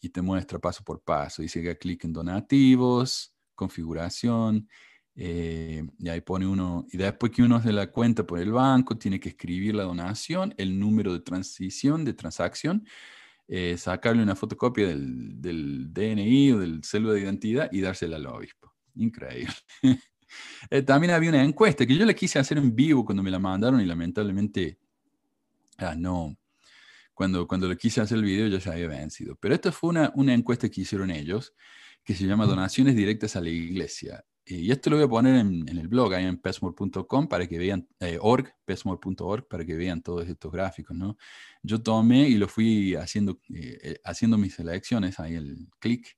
y 0.01 0.09
te 0.09 0.21
muestra 0.21 0.57
paso 0.59 0.83
por 0.83 1.03
paso. 1.03 1.43
Dice 1.43 1.61
que 1.61 1.77
clic 1.77 2.05
en 2.05 2.13
donativos 2.13 3.32
configuración, 3.55 4.67
eh, 5.15 5.85
y 5.99 6.09
ahí 6.09 6.21
pone 6.21 6.47
uno, 6.47 6.87
y 6.91 6.97
después 6.97 7.31
que 7.31 7.43
uno 7.43 7.57
hace 7.57 7.71
la 7.71 7.91
cuenta 7.91 8.25
por 8.25 8.39
el 8.39 8.51
banco, 8.51 8.97
tiene 8.97 9.19
que 9.19 9.29
escribir 9.29 9.75
la 9.75 9.83
donación, 9.83 10.53
el 10.57 10.79
número 10.79 11.13
de 11.13 11.19
transición, 11.19 12.03
de 12.03 12.13
transacción, 12.13 12.85
eh, 13.47 13.77
sacarle 13.77 14.23
una 14.23 14.35
fotocopia 14.35 14.87
del, 14.87 15.41
del, 15.41 15.93
DNI 15.93 16.53
o 16.53 16.59
del 16.59 16.83
cédula 16.83 17.13
de 17.13 17.21
identidad 17.21 17.69
y 17.71 17.81
dársela 17.81 18.15
al 18.15 18.25
obispo. 18.27 18.73
Increíble. 18.95 19.53
eh, 20.69 20.81
también 20.81 21.13
había 21.13 21.29
una 21.29 21.43
encuesta 21.43 21.85
que 21.85 21.95
yo 21.95 22.05
la 22.05 22.13
quise 22.13 22.39
hacer 22.39 22.57
en 22.57 22.75
vivo 22.75 23.05
cuando 23.05 23.21
me 23.21 23.31
la 23.31 23.39
mandaron 23.39 23.81
y 23.81 23.85
lamentablemente, 23.85 24.79
ah, 25.77 25.95
no, 25.95 26.35
cuando, 27.13 27.47
cuando 27.47 27.67
le 27.67 27.77
quise 27.77 28.01
hacer 28.01 28.17
el 28.17 28.23
video 28.23 28.47
ya 28.47 28.59
se 28.59 28.71
había 28.71 28.87
vencido. 28.87 29.35
Pero 29.35 29.53
esta 29.53 29.71
fue 29.71 29.91
una, 29.91 30.11
una 30.15 30.33
encuesta 30.33 30.69
que 30.69 30.81
hicieron 30.81 31.11
ellos 31.11 31.53
que 32.03 32.15
se 32.15 32.25
llama 32.25 32.45
Donaciones 32.45 32.95
Directas 32.95 33.35
a 33.35 33.41
la 33.41 33.49
Iglesia. 33.49 34.25
Y 34.45 34.71
esto 34.71 34.89
lo 34.89 34.97
voy 34.97 35.05
a 35.05 35.09
poner 35.09 35.35
en, 35.37 35.67
en 35.69 35.77
el 35.77 35.87
blog, 35.87 36.13
ahí 36.13 36.25
en 36.25 36.37
pesmore.com, 36.37 37.27
para 37.29 37.47
que 37.47 37.57
vean, 37.57 37.87
eh, 38.01 38.17
org, 38.19 38.53
pesmore.org, 38.65 39.47
para 39.47 39.65
que 39.65 39.75
vean 39.75 40.01
todos 40.01 40.27
estos 40.27 40.51
gráficos, 40.51 40.97
¿no? 40.97 41.17
Yo 41.61 41.81
tomé 41.81 42.27
y 42.27 42.35
lo 42.35 42.49
fui 42.49 42.95
haciendo, 42.95 43.39
eh, 43.53 43.77
eh 43.81 43.95
haciendo 44.03 44.37
mis 44.37 44.55
selecciones, 44.55 45.17
ahí 45.21 45.35
el 45.35 45.69
clic, 45.79 46.17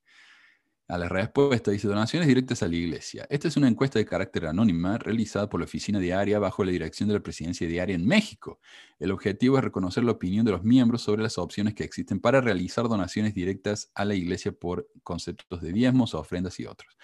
a 0.87 0.97
la 0.99 1.09
respuesta 1.09 1.71
dice 1.71 1.87
donaciones 1.87 2.27
directas 2.27 2.61
a 2.61 2.67
la 2.67 2.75
iglesia. 2.75 3.25
Esta 3.29 3.47
es 3.47 3.57
una 3.57 3.67
encuesta 3.67 3.97
de 3.97 4.05
carácter 4.05 4.45
anónima 4.45 4.99
realizada 4.99 5.49
por 5.49 5.59
la 5.59 5.65
oficina 5.65 5.99
diaria 5.99 6.37
bajo 6.37 6.63
la 6.63 6.71
dirección 6.71 7.09
de 7.09 7.15
la 7.15 7.21
presidencia 7.21 7.67
diaria 7.67 7.95
en 7.95 8.05
México. 8.05 8.59
El 8.99 9.11
objetivo 9.11 9.57
es 9.57 9.63
reconocer 9.63 10.03
la 10.03 10.11
opinión 10.11 10.45
de 10.45 10.51
los 10.51 10.63
miembros 10.63 11.01
sobre 11.01 11.23
las 11.23 11.39
opciones 11.39 11.73
que 11.73 11.83
existen 11.83 12.19
para 12.19 12.39
realizar 12.39 12.87
donaciones 12.87 13.33
directas 13.33 13.89
a 13.95 14.05
la 14.05 14.13
iglesia 14.13 14.51
por 14.51 14.87
conceptos 15.01 15.59
de 15.61 15.73
diezmos, 15.73 16.13
ofrendas 16.13 16.59
y 16.59 16.67
otros. 16.67 16.95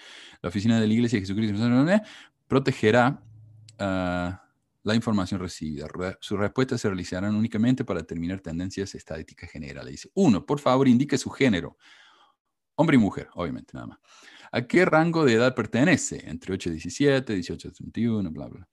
La 0.44 0.50
oficina 0.50 0.80
de 0.80 0.86
la 0.86 0.94
iglesia 0.94 1.18
de 1.18 1.26
Jesucristo 1.26 1.58
protegerá 2.48 3.24
uh, 3.80 4.36
la 4.84 4.96
información 4.96 5.40
recibida. 5.40 5.88
Sus 6.20 6.38
respuestas 6.38 6.82
se 6.82 6.88
realizarán 6.88 7.36
únicamente 7.36 7.84
para 7.84 8.02
determinar 8.02 8.42
tendencias 8.42 8.94
estadísticas 8.94 9.50
generales. 9.50 9.92
Dice, 9.92 10.10
uno, 10.14 10.46
por 10.46 10.60
favor, 10.60 10.88
indique 10.88 11.18
su 11.18 11.32
género 11.32 11.78
Hombre 12.82 12.96
y 12.96 13.00
mujer, 13.00 13.30
obviamente, 13.36 13.74
nada 13.76 13.86
más. 13.86 14.00
¿A 14.52 14.64
qué 14.64 14.86
rango 14.86 15.24
de 15.24 15.34
edad 15.34 15.54
pertenece? 15.54 16.28
Entre 16.28 16.52
8 16.52 16.70
y 16.70 16.72
17, 16.72 17.36
18 17.36 17.68
y 17.68 17.72
31, 17.72 18.32
bla, 18.32 18.48
bla. 18.48 18.68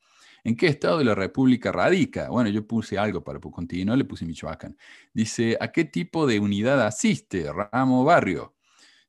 ¿En 0.45 0.57
qué 0.57 0.69
estado 0.69 0.97
de 0.97 1.05
la 1.05 1.15
República 1.15 1.73
radica? 1.73 2.31
Bueno, 2.31 2.49
yo 2.49 2.67
puse 2.67 2.97
algo 2.97 3.23
para 3.23 3.39
continuar, 3.39 3.99
le 3.99 4.07
puse 4.07 4.25
Michoacán. 4.25 4.79
Dice, 5.13 5.59
¿a 5.61 5.73
qué 5.73 5.85
tipo 5.85 6.27
de 6.27 6.41
unidad 6.41 6.81
asiste? 6.87 7.53
Ramo 7.53 8.03
barrio. 8.03 8.55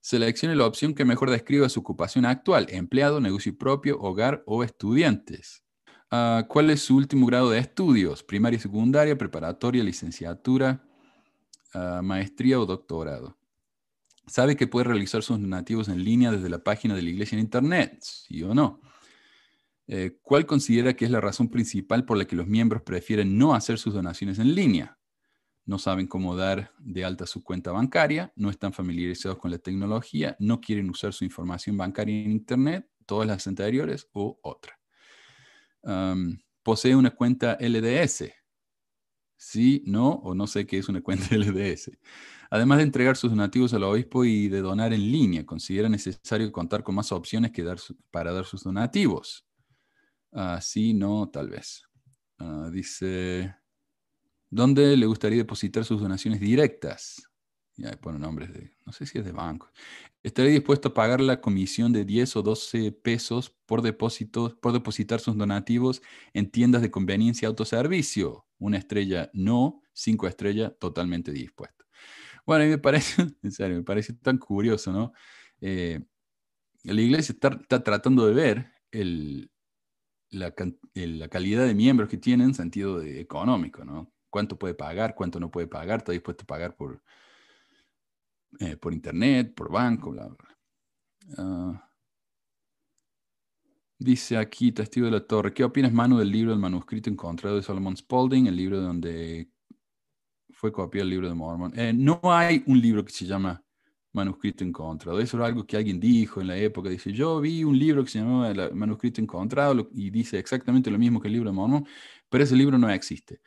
Seleccione 0.01 0.53
la 0.53 0.65
opción 0.65 0.93
que 0.93 1.05
mejor 1.05 1.29
describa 1.29 1.69
su 1.69 1.79
ocupación 1.79 2.25
actual, 2.25 2.67
empleado, 2.69 3.21
negocio 3.21 3.57
propio, 3.57 4.01
hogar 4.01 4.43
o 4.45 4.65
estudiantes. 4.65 5.63
Uh, 6.11 6.45
¿Cuál 6.49 6.71
es 6.71 6.81
su 6.81 6.97
último 6.97 7.25
grado 7.25 7.51
de 7.51 7.59
estudios? 7.59 8.21
Primaria, 8.21 8.59
secundaria, 8.59 9.17
preparatoria, 9.17 9.81
licenciatura, 9.81 10.83
uh, 11.73 12.03
maestría 12.03 12.59
o 12.59 12.65
doctorado. 12.65 13.38
¿Sabe 14.29 14.55
que 14.55 14.67
puede 14.67 14.85
realizar 14.85 15.23
sus 15.23 15.41
donativos 15.41 15.89
en 15.89 16.03
línea 16.03 16.31
desde 16.31 16.49
la 16.49 16.63
página 16.63 16.95
de 16.95 17.01
la 17.01 17.09
iglesia 17.09 17.35
en 17.35 17.41
Internet? 17.41 17.97
¿Sí 18.01 18.43
o 18.43 18.53
no? 18.53 18.79
Eh, 19.87 20.19
¿Cuál 20.21 20.45
considera 20.45 20.95
que 20.95 21.05
es 21.05 21.11
la 21.11 21.19
razón 21.19 21.49
principal 21.49 22.05
por 22.05 22.15
la 22.15 22.25
que 22.25 22.35
los 22.35 22.45
miembros 22.45 22.83
prefieren 22.83 23.37
no 23.39 23.55
hacer 23.55 23.79
sus 23.79 23.95
donaciones 23.95 24.37
en 24.37 24.53
línea? 24.53 24.99
No 25.65 25.79
saben 25.79 26.05
cómo 26.05 26.35
dar 26.35 26.71
de 26.77 27.03
alta 27.05 27.25
su 27.25 27.43
cuenta 27.43 27.71
bancaria, 27.71 28.31
no 28.35 28.51
están 28.51 28.71
familiarizados 28.71 29.39
con 29.39 29.49
la 29.49 29.57
tecnología, 29.57 30.35
no 30.39 30.61
quieren 30.61 30.89
usar 30.89 31.11
su 31.13 31.25
información 31.25 31.75
bancaria 31.75 32.23
en 32.23 32.31
Internet, 32.31 32.87
todas 33.07 33.27
las 33.27 33.47
anteriores 33.47 34.07
o 34.13 34.39
otra. 34.43 34.79
Posee 36.63 36.95
una 36.95 37.11
cuenta 37.11 37.57
LDS. 37.59 38.31
Sí, 39.37 39.83
no 39.85 40.09
o 40.09 40.35
no 40.35 40.45
sé 40.45 40.67
qué 40.67 40.77
es 40.77 40.89
una 40.89 41.01
cuenta 41.01 41.25
LDS. 41.35 41.91
Además 42.49 42.77
de 42.79 42.83
entregar 42.85 43.15
sus 43.17 43.29
donativos 43.31 43.73
al 43.73 43.83
obispo 43.83 44.25
y 44.25 44.49
de 44.49 44.61
donar 44.61 44.93
en 44.93 45.11
línea, 45.11 45.45
considera 45.45 45.89
necesario 45.89 46.51
contar 46.51 46.83
con 46.83 46.95
más 46.95 47.11
opciones 47.11 47.51
que 47.51 47.63
para 48.11 48.31
dar 48.33 48.45
sus 48.45 48.63
donativos. 48.63 49.45
Ah, 50.31 50.59
sí, 50.61 50.93
no, 50.93 51.29
tal 51.29 51.49
vez. 51.49 51.83
Ah, 52.39 52.69
dice, 52.71 53.55
¿dónde 54.49 54.97
le 54.97 55.05
gustaría 55.05 55.39
depositar 55.39 55.85
sus 55.85 56.01
donaciones 56.01 56.39
directas? 56.39 57.23
Ya 57.77 57.91
pone 57.93 58.19
nombres 58.19 58.53
de, 58.53 58.71
no 58.85 58.91
sé 58.91 59.05
si 59.05 59.19
es 59.19 59.25
de 59.25 59.31
banco. 59.31 59.71
Estaría 60.23 60.51
dispuesto 60.51 60.89
a 60.89 60.93
pagar 60.93 61.21
la 61.21 61.41
comisión 61.41 61.93
de 61.93 62.05
10 62.05 62.35
o 62.35 62.41
12 62.43 62.91
pesos 62.91 63.51
por, 63.65 63.81
por 64.59 64.73
depositar 64.73 65.19
sus 65.21 65.37
donativos 65.37 66.01
en 66.33 66.51
tiendas 66.51 66.81
de 66.81 66.91
conveniencia 66.91 67.45
y 67.45 67.47
autoservicio. 67.47 68.45
Una 68.59 68.77
estrella 68.77 69.29
no, 69.33 69.81
cinco 69.93 70.27
estrellas 70.27 70.73
totalmente 70.79 71.31
dispuesto. 71.31 71.78
Bueno, 72.49 72.63
a 72.63 72.65
mí 72.65 72.71
me 72.71 72.79
parece, 72.79 73.21
en 73.43 73.51
serio, 73.51 73.77
me 73.77 73.83
parece 73.83 74.13
tan 74.13 74.39
curioso, 74.39 74.91
¿no? 74.91 75.13
Eh, 75.61 75.99
la 76.83 76.99
iglesia 76.99 77.33
está, 77.33 77.59
tratando 77.83 78.25
de 78.25 78.33
ver 78.33 78.71
la, 80.31 80.51
calidad 81.29 81.67
de 81.67 81.75
miembros 81.75 82.09
que 82.09 82.17
tiene 82.17 82.45
en 82.45 82.55
sentido 82.55 83.03
económico, 83.03 83.85
¿no? 83.85 84.11
Cuánto 84.31 84.57
puede 84.57 84.73
pagar, 84.73 85.13
cuánto 85.13 85.39
no 85.39 85.51
puede 85.51 85.67
pagar, 85.67 85.99
está 85.99 86.11
dispuesto 86.11 86.43
a 86.43 86.47
pagar 86.47 86.75
por, 86.75 87.03
eh, 88.59 88.77
por 88.77 88.93
internet, 88.93 89.53
por 89.53 89.71
banco, 89.71 90.09
bla, 90.09 90.25
bla. 90.25 90.57
Ah, 91.37 91.91
dice 93.99 94.37
aquí, 94.37 94.71
testigo 94.71 95.05
de 95.05 95.11
la 95.11 95.27
torre, 95.27 95.53
¿qué 95.53 95.63
opinas, 95.63 95.93
Manu, 95.93 96.17
del 96.17 96.31
libro 96.31 96.49
del 96.49 96.59
manuscrito 96.59 97.11
encontrado 97.11 97.57
de 97.57 97.61
Solomon 97.61 97.95
Spaulding, 97.95 98.47
el 98.47 98.55
libro 98.55 98.81
donde 98.81 99.51
fue 100.59 100.73
copiado 100.73 101.03
el 101.03 101.09
libro 101.11 101.29
de 101.29 101.33
Mormon? 101.33 101.71
Eh, 101.79 101.93
no 101.93 102.19
hay 102.23 102.63
un 102.67 102.81
libro 102.81 103.05
que 103.05 103.13
se 103.13 103.25
llama 103.25 103.63
manuscrito 104.11 104.65
encontrado. 104.65 105.17
Eso 105.21 105.37
era 105.37 105.45
algo 105.45 105.65
que 105.65 105.77
alguien 105.77 106.01
dijo 106.01 106.41
en 106.41 106.47
la 106.47 106.57
época. 106.57 106.89
Dice, 106.89 107.13
yo 107.13 107.39
vi 107.39 107.63
un 107.63 107.79
libro 107.79 108.03
que 108.03 108.09
se 108.09 108.19
llamaba 108.19 108.49
el 108.49 108.75
manuscrito 108.75 109.21
encontrado 109.21 109.89
y 109.93 110.09
dice 110.09 110.37
exactamente 110.37 110.91
lo 110.91 110.99
mismo 110.99 111.21
que 111.21 111.29
el 111.29 111.33
libro 111.35 111.49
de 111.49 111.55
Mormon, 111.55 111.87
pero 112.27 112.43
ese 112.43 112.57
libro 112.57 112.77
no 112.77 112.89
existe. 112.89 113.39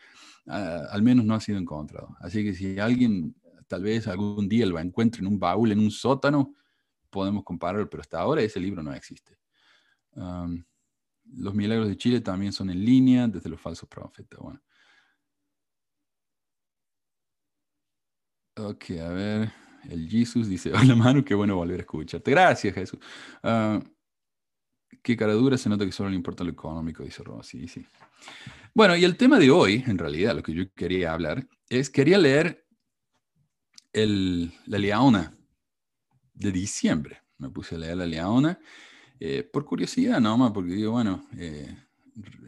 Ah, 0.46 0.86
al 0.90 1.02
menos 1.02 1.26
no 1.26 1.34
ha 1.34 1.40
sido 1.40 1.58
encontrado. 1.58 2.16
Así 2.20 2.42
que 2.42 2.54
si 2.54 2.78
alguien 2.78 3.34
tal 3.68 3.82
vez 3.82 4.08
algún 4.08 4.48
día 4.48 4.64
lo 4.64 4.78
encuentre 4.78 5.20
en 5.20 5.26
un 5.26 5.38
baúl, 5.38 5.70
en 5.70 5.80
un 5.80 5.90
sótano, 5.90 6.54
podemos 7.10 7.44
compararlo, 7.44 7.90
pero 7.90 8.00
hasta 8.00 8.20
ahora 8.20 8.40
ese 8.40 8.58
libro 8.58 8.82
no 8.82 8.94
existe. 8.94 9.36
Am, 10.16 10.64
los 11.34 11.54
milagros 11.54 11.88
de 11.88 11.96
Chile 11.98 12.22
también 12.22 12.52
son 12.52 12.70
en 12.70 12.82
línea 12.82 13.28
desde 13.28 13.50
los 13.50 13.60
falsos 13.60 13.86
profetas. 13.86 14.40
Bueno. 14.40 14.62
Ok, 18.56 18.90
a 19.00 19.08
ver. 19.08 19.52
El 19.88 20.08
Jesús 20.08 20.48
dice, 20.48 20.72
hola 20.74 20.94
Manu, 20.94 21.24
qué 21.24 21.34
bueno 21.34 21.56
volver 21.56 21.80
a 21.80 21.82
escucharte. 21.82 22.30
Gracias, 22.30 22.74
Jesús. 22.74 22.98
Ah, 23.42 23.80
qué 25.02 25.16
cara 25.16 25.32
dura, 25.32 25.56
se 25.56 25.68
nota 25.68 25.86
que 25.86 25.92
solo 25.92 26.10
le 26.10 26.16
importa 26.16 26.44
lo 26.44 26.50
económico, 26.50 27.02
dice 27.02 27.22
Rosy. 27.22 27.66
Sí. 27.66 27.86
Bueno, 28.74 28.94
y 28.96 29.04
el 29.04 29.16
tema 29.16 29.38
de 29.38 29.50
hoy, 29.50 29.82
en 29.86 29.98
realidad, 29.98 30.34
lo 30.36 30.42
que 30.42 30.52
yo 30.52 30.64
quería 30.74 31.12
hablar, 31.12 31.46
es, 31.68 31.90
quería 31.90 32.18
leer 32.18 32.66
el, 33.92 34.52
la 34.66 34.78
Leona 34.78 35.36
de 36.34 36.52
diciembre. 36.52 37.22
Me 37.38 37.50
puse 37.50 37.74
a 37.74 37.78
leer 37.78 37.96
la 37.96 38.06
Leona 38.06 38.58
eh, 39.18 39.42
por 39.50 39.64
curiosidad 39.64 40.20
nomás, 40.20 40.52
porque 40.52 40.72
digo, 40.72 40.92
bueno, 40.92 41.26
eh, 41.38 41.74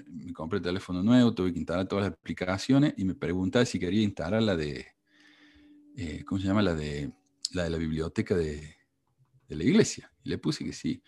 me 0.08 0.32
compré 0.32 0.60
teléfono 0.60 1.02
nuevo, 1.02 1.34
tuve 1.34 1.52
que 1.52 1.58
instalar 1.58 1.88
todas 1.88 2.04
las 2.04 2.12
aplicaciones 2.12 2.94
y 2.96 3.04
me 3.04 3.14
preguntaba 3.14 3.64
si 3.64 3.78
quería 3.78 4.02
instalar 4.02 4.42
la 4.42 4.56
de, 4.56 4.86
eh, 5.96 6.24
¿cómo 6.24 6.40
se 6.40 6.46
llama? 6.46 6.62
La 6.62 6.74
de 6.74 7.12
la, 7.52 7.64
de 7.64 7.70
la 7.70 7.78
biblioteca 7.78 8.34
de, 8.34 8.76
de 9.48 9.56
la 9.56 9.64
iglesia. 9.64 10.10
Y 10.22 10.30
le 10.30 10.38
puse 10.38 10.64
que 10.64 10.72
sí. 10.72 11.02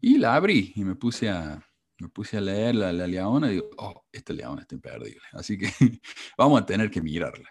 Y 0.00 0.18
la 0.18 0.34
abrí 0.34 0.72
y 0.76 0.84
me 0.84 0.94
puse 0.94 1.28
a, 1.28 1.64
me 1.98 2.08
puse 2.08 2.36
a 2.36 2.40
leer 2.40 2.76
la, 2.76 2.92
la 2.92 3.06
Leona 3.06 3.48
y 3.48 3.54
digo, 3.54 3.70
oh, 3.78 4.04
esta 4.12 4.32
Leona 4.32 4.62
está 4.62 4.74
imperdible. 4.74 5.22
Así 5.32 5.58
que 5.58 5.68
vamos 6.38 6.60
a 6.60 6.66
tener 6.66 6.90
que 6.90 7.02
mirarla. 7.02 7.48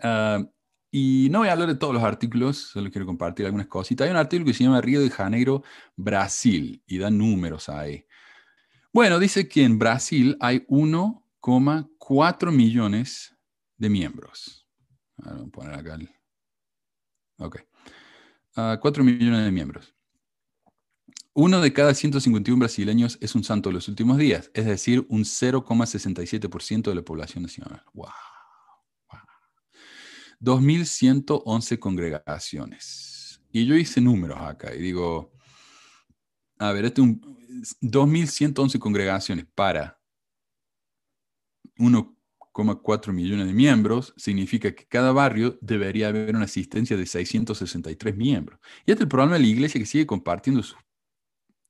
Ah, 0.00 0.42
y 0.90 1.28
no 1.30 1.40
voy 1.40 1.48
a 1.48 1.52
hablar 1.52 1.68
de 1.68 1.74
todos 1.74 1.92
los 1.92 2.02
artículos, 2.02 2.56
solo 2.56 2.90
quiero 2.90 3.06
compartir 3.06 3.44
algunas 3.44 3.66
cositas. 3.66 4.06
Hay 4.06 4.10
un 4.10 4.16
artículo 4.16 4.46
que 4.46 4.54
se 4.54 4.64
llama 4.64 4.80
Río 4.80 5.00
de 5.00 5.10
Janeiro, 5.10 5.62
Brasil, 5.96 6.82
y 6.86 6.98
da 6.98 7.10
números 7.10 7.68
ahí. 7.68 8.06
Bueno, 8.90 9.18
dice 9.18 9.48
que 9.48 9.64
en 9.64 9.78
Brasil 9.78 10.36
hay 10.40 10.60
1,4 10.60 12.52
millones 12.52 13.36
de 13.76 13.90
miembros. 13.90 14.57
A 15.24 15.30
a 15.30 15.46
poner 15.46 15.74
acá 15.74 15.94
el... 15.94 16.10
Ok. 17.38 17.60
Ah, 18.56 18.78
4 18.80 19.04
millones 19.04 19.44
de 19.44 19.50
miembros. 19.50 19.94
Uno 21.34 21.60
de 21.60 21.72
cada 21.72 21.94
151 21.94 22.58
brasileños 22.58 23.16
es 23.20 23.34
un 23.36 23.44
santo 23.44 23.68
de 23.68 23.74
los 23.74 23.86
últimos 23.86 24.18
días, 24.18 24.50
es 24.54 24.66
decir, 24.66 25.06
un 25.08 25.22
0,67% 25.22 26.90
de 26.90 26.94
la 26.96 27.02
población 27.02 27.44
nacional. 27.44 27.84
¡Wow! 27.92 28.08
2.111 30.40 31.78
congregaciones. 31.78 33.40
Y 33.50 33.66
yo 33.66 33.76
hice 33.76 34.00
números 34.00 34.40
acá 34.40 34.74
y 34.74 34.78
digo, 34.80 35.32
a 36.58 36.72
ver, 36.72 36.86
este 36.86 37.00
es 37.00 37.06
un 37.06 37.20
2.111 37.80 38.78
congregaciones 38.78 39.46
para 39.54 40.00
1,4 42.58 43.12
millones 43.12 43.46
de 43.46 43.52
miembros, 43.52 44.14
significa 44.16 44.74
que 44.74 44.86
cada 44.86 45.12
barrio 45.12 45.58
debería 45.60 46.08
haber 46.08 46.34
una 46.34 46.44
asistencia 46.44 46.96
de 46.96 47.06
663 47.06 48.16
miembros. 48.16 48.58
Y 48.86 48.92
este 48.92 48.94
es 48.94 49.00
el 49.02 49.08
problema 49.08 49.34
de 49.34 49.40
la 49.40 49.46
iglesia 49.46 49.80
que 49.80 49.86
sigue 49.86 50.06
compartiendo 50.06 50.62
sus, 50.62 50.76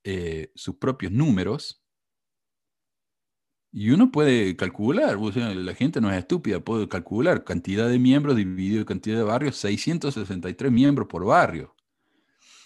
eh, 0.03 0.51
sus 0.55 0.75
propios 0.75 1.11
números. 1.11 1.83
Y 3.71 3.91
uno 3.91 4.11
puede 4.11 4.55
calcular, 4.55 5.17
la 5.19 5.75
gente 5.75 6.01
no 6.01 6.11
es 6.11 6.17
estúpida, 6.17 6.59
puede 6.59 6.87
calcular 6.89 7.43
cantidad 7.43 7.87
de 7.87 7.99
miembros 7.99 8.35
dividido 8.35 8.79
en 8.79 8.85
cantidad 8.85 9.17
de 9.17 9.23
barrios, 9.23 9.57
663 9.57 10.71
miembros 10.71 11.07
por 11.07 11.23
barrio. 11.23 11.75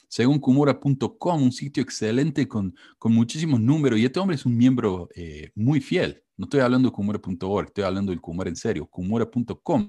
Según 0.08 0.40
Kumura.com, 0.40 1.44
un 1.44 1.52
sitio 1.52 1.84
excelente 1.84 2.48
con, 2.48 2.76
con 3.00 3.14
muchísimos 3.14 3.60
números, 3.60 4.00
y 4.00 4.06
este 4.06 4.20
hombre 4.20 4.36
es 4.36 4.46
un 4.46 4.56
miembro 4.56 5.10
eh, 5.16 5.52
muy 5.56 5.82
fiel. 5.82 6.23
No 6.44 6.46
estoy 6.46 6.60
hablando 6.60 6.90
de 6.90 6.94
Kumura.org, 6.94 7.68
estoy 7.68 7.86
hablando 7.86 8.12
del 8.12 8.20
Kumura 8.20 8.50
en 8.50 8.58
serio. 8.58 8.86
Kumura.com, 8.86 9.88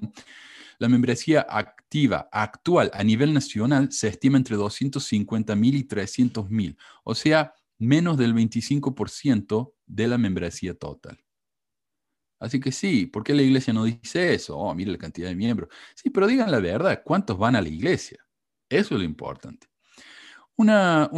la 0.78 0.88
membresía 0.88 1.44
activa 1.50 2.28
actual 2.30 2.92
a 2.94 3.02
nivel 3.02 3.34
nacional 3.34 3.90
se 3.90 4.06
estima 4.06 4.38
entre 4.38 4.54
250 4.54 5.56
mil 5.56 5.74
y 5.74 5.82
300 5.82 6.48
mil, 6.48 6.78
o 7.02 7.16
sea, 7.16 7.54
menos 7.76 8.16
del 8.18 8.34
25% 8.34 9.72
de 9.84 10.06
la 10.06 10.16
membresía 10.16 10.74
total. 10.74 11.18
Así 12.38 12.60
que 12.60 12.70
sí, 12.70 13.06
¿por 13.06 13.24
qué 13.24 13.34
la 13.34 13.42
iglesia 13.42 13.72
no 13.72 13.82
dice 13.82 14.32
eso? 14.32 14.56
Oh, 14.56 14.72
mire 14.76 14.92
la 14.92 14.98
cantidad 14.98 15.30
de 15.30 15.34
miembros. 15.34 15.70
Sí, 15.96 16.08
pero 16.08 16.28
digan 16.28 16.52
la 16.52 16.60
verdad, 16.60 17.02
¿cuántos 17.04 17.36
van 17.36 17.56
a 17.56 17.62
la 17.62 17.68
iglesia? 17.68 18.24
Eso 18.68 18.94
es 18.94 19.00
lo 19.00 19.04
importante. 19.04 19.66
Un 20.56 20.70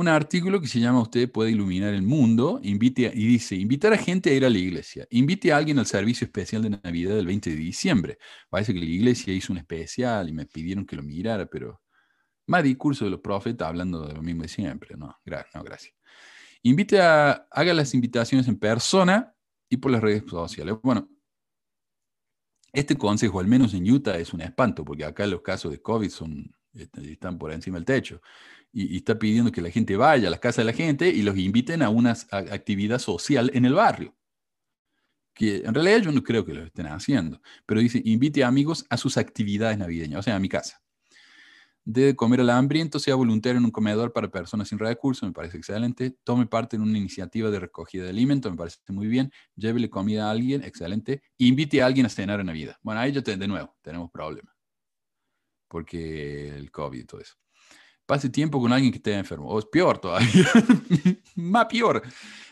artículo 0.08 0.60
que 0.62 0.66
se 0.66 0.80
llama 0.80 1.02
Usted 1.02 1.30
puede 1.30 1.50
iluminar 1.50 1.92
el 1.92 2.02
mundo 2.02 2.58
invite 2.62 3.08
a- 3.08 3.12
y 3.14 3.26
dice, 3.26 3.54
invitar 3.54 3.92
a 3.92 3.98
gente 3.98 4.30
a 4.30 4.34
ir 4.34 4.44
a 4.46 4.50
la 4.50 4.56
iglesia. 4.58 5.06
Invite 5.10 5.52
a 5.52 5.58
alguien 5.58 5.78
al 5.78 5.86
servicio 5.86 6.24
especial 6.24 6.62
de 6.62 6.70
Navidad 6.70 7.14
del 7.16 7.26
20 7.26 7.50
de 7.50 7.56
diciembre. 7.56 8.18
Parece 8.48 8.72
que 8.72 8.80
la 8.80 8.86
iglesia 8.86 9.34
hizo 9.34 9.52
un 9.52 9.58
especial 9.58 10.28
y 10.30 10.32
me 10.32 10.46
pidieron 10.46 10.86
que 10.86 10.96
lo 10.96 11.02
mirara, 11.02 11.44
pero 11.46 11.82
más 12.46 12.64
discurso 12.64 13.04
de 13.04 13.10
los 13.10 13.20
profetas 13.20 13.68
hablando 13.68 14.06
de 14.06 14.14
lo 14.14 14.22
mismo 14.22 14.42
de 14.42 14.48
siempre. 14.48 14.96
No 14.96 15.18
gracias. 15.24 15.94
Invite 16.62 17.00
a, 17.00 17.32
haga 17.50 17.74
las 17.74 17.92
invitaciones 17.94 18.48
en 18.48 18.58
persona 18.58 19.34
y 19.68 19.76
por 19.76 19.90
las 19.92 20.00
redes 20.00 20.24
sociales. 20.28 20.76
Bueno, 20.82 21.08
este 22.72 22.96
consejo, 22.96 23.40
al 23.40 23.46
menos 23.46 23.74
en 23.74 23.90
Utah, 23.90 24.18
es 24.18 24.32
un 24.32 24.40
espanto, 24.40 24.84
porque 24.84 25.04
acá 25.04 25.26
los 25.26 25.42
casos 25.42 25.72
de 25.72 25.80
COVID 25.80 26.10
son, 26.10 26.54
este, 26.74 27.12
están 27.12 27.38
por 27.38 27.52
encima 27.52 27.76
del 27.78 27.84
techo. 27.84 28.20
Y, 28.78 28.98
está 28.98 29.18
pidiendo 29.18 29.50
que 29.50 29.62
la 29.62 29.70
gente 29.70 29.96
vaya 29.96 30.28
a 30.28 30.30
las 30.30 30.38
casas 30.40 30.58
de 30.58 30.64
la 30.64 30.76
gente 30.76 31.08
y 31.08 31.22
los 31.22 31.38
inviten 31.38 31.80
a 31.82 31.88
una 31.88 32.14
actividad 32.30 32.98
social 32.98 33.50
en 33.54 33.64
el 33.64 33.72
barrio. 33.72 34.14
Que 35.32 35.58
en 35.64 35.72
realidad 35.72 36.02
yo 36.02 36.12
no 36.12 36.22
creo 36.22 36.44
que 36.44 36.52
lo 36.52 36.62
estén 36.64 36.86
haciendo, 36.86 37.40
pero 37.64 37.80
dice, 37.80 38.02
invite 38.04 38.44
a 38.44 38.48
amigos 38.48 38.84
a 38.90 38.98
sus 38.98 39.16
actividades 39.16 39.78
navideñas, 39.78 40.20
o 40.20 40.22
sea, 40.22 40.36
a 40.36 40.38
mi 40.38 40.50
casa. 40.50 40.82
de 41.84 42.16
comer 42.16 42.40
al 42.40 42.50
hambriento, 42.50 42.98
sea 42.98 43.14
voluntario 43.14 43.58
en 43.58 43.64
un 43.64 43.70
comedor 43.70 44.12
para 44.12 44.28
personas 44.30 44.68
sin 44.68 44.78
recursos, 44.78 45.26
me 45.28 45.32
parece 45.32 45.56
excelente. 45.56 46.10
Tome 46.24 46.46
parte 46.46 46.76
en 46.76 46.82
una 46.82 46.98
iniciativa 46.98 47.50
de 47.50 47.60
recogida 47.60 48.04
de 48.04 48.10
alimentos, 48.10 48.50
me 48.52 48.58
parece 48.58 48.78
muy 48.88 49.06
bien. 49.06 49.32
Llévele 49.54 49.88
comida 49.88 50.26
a 50.28 50.32
alguien, 50.32 50.64
excelente. 50.64 51.22
Invite 51.38 51.82
a 51.82 51.86
alguien 51.86 52.06
a 52.06 52.08
cenar 52.10 52.40
en 52.40 52.46
Navidad. 52.46 52.76
Bueno, 52.82 53.00
ahí 53.00 53.12
ya 53.12 53.20
de 53.22 53.48
nuevo 53.48 53.76
tenemos 53.82 54.10
problemas. 54.10 54.54
Porque 55.68 56.48
el 56.56 56.70
COVID 56.70 57.00
y 57.00 57.04
todo 57.04 57.20
eso. 57.20 57.36
Pase 58.06 58.30
tiempo 58.30 58.60
con 58.60 58.72
alguien 58.72 58.92
que 58.92 58.98
esté 58.98 59.14
enfermo. 59.14 59.48
O 59.48 59.58
es 59.58 59.66
peor 59.66 59.98
todavía. 59.98 60.46
Más 61.34 61.66
peor. 61.66 62.02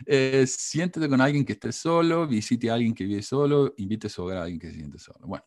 Eh, 0.05 0.45
siéntete 0.47 1.09
con 1.09 1.21
alguien 1.21 1.45
que 1.45 1.53
esté 1.53 1.73
solo, 1.73 2.27
visite 2.27 2.71
a 2.71 2.75
alguien 2.75 2.93
que 2.93 3.05
vive 3.05 3.23
solo, 3.23 3.73
invite 3.77 4.09
a 4.09 4.11
su 4.11 4.23
hogar 4.23 4.39
a 4.39 4.43
alguien 4.43 4.59
que 4.59 4.69
se 4.69 4.75
siente 4.75 4.99
solo. 4.99 5.27
Bueno 5.27 5.45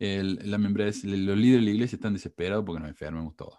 la 0.00 0.58
membresía, 0.58 1.10
los 1.10 1.36
líderes 1.36 1.60
de 1.60 1.66
la 1.66 1.70
iglesia 1.70 1.96
están 1.96 2.14
desesperados 2.14 2.64
porque 2.64 2.80
nos 2.80 2.88
enfermemos 2.88 3.36
todos. 3.36 3.58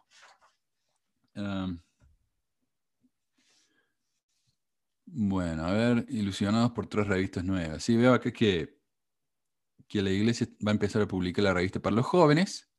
bueno, 5.06 5.66
a 5.66 5.72
ver, 5.72 6.06
ilusionados 6.10 6.72
por 6.72 6.88
tres 6.88 7.08
revistas 7.08 7.44
nuevas. 7.44 7.84
Sí, 7.84 7.96
veo 7.96 8.14
acá 8.14 8.32
que, 8.32 8.80
que 9.88 10.02
la 10.02 10.10
iglesia 10.10 10.48
va 10.66 10.72
a 10.72 10.74
empezar 10.74 11.02
a 11.02 11.08
publicar 11.08 11.44
la 11.44 11.54
revista 11.54 11.80
para 11.80 11.96
los 11.96 12.06
jóvenes, 12.06 12.71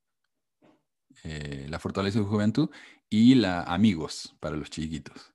eh, 1.25 1.67
La 1.69 1.79
Fortaleza 1.79 2.19
de 2.19 2.25
Juventud, 2.25 2.71
y 3.09 3.35
la 3.35 3.63
Amigos 3.63 4.35
para 4.41 4.57
los 4.57 4.71
chiquitos. 4.71 5.33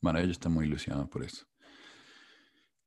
Bueno, 0.00 0.18
ellos 0.18 0.32
están 0.32 0.52
muy 0.52 0.66
ilusionados 0.66 1.08
por 1.08 1.24
eso. 1.24 1.50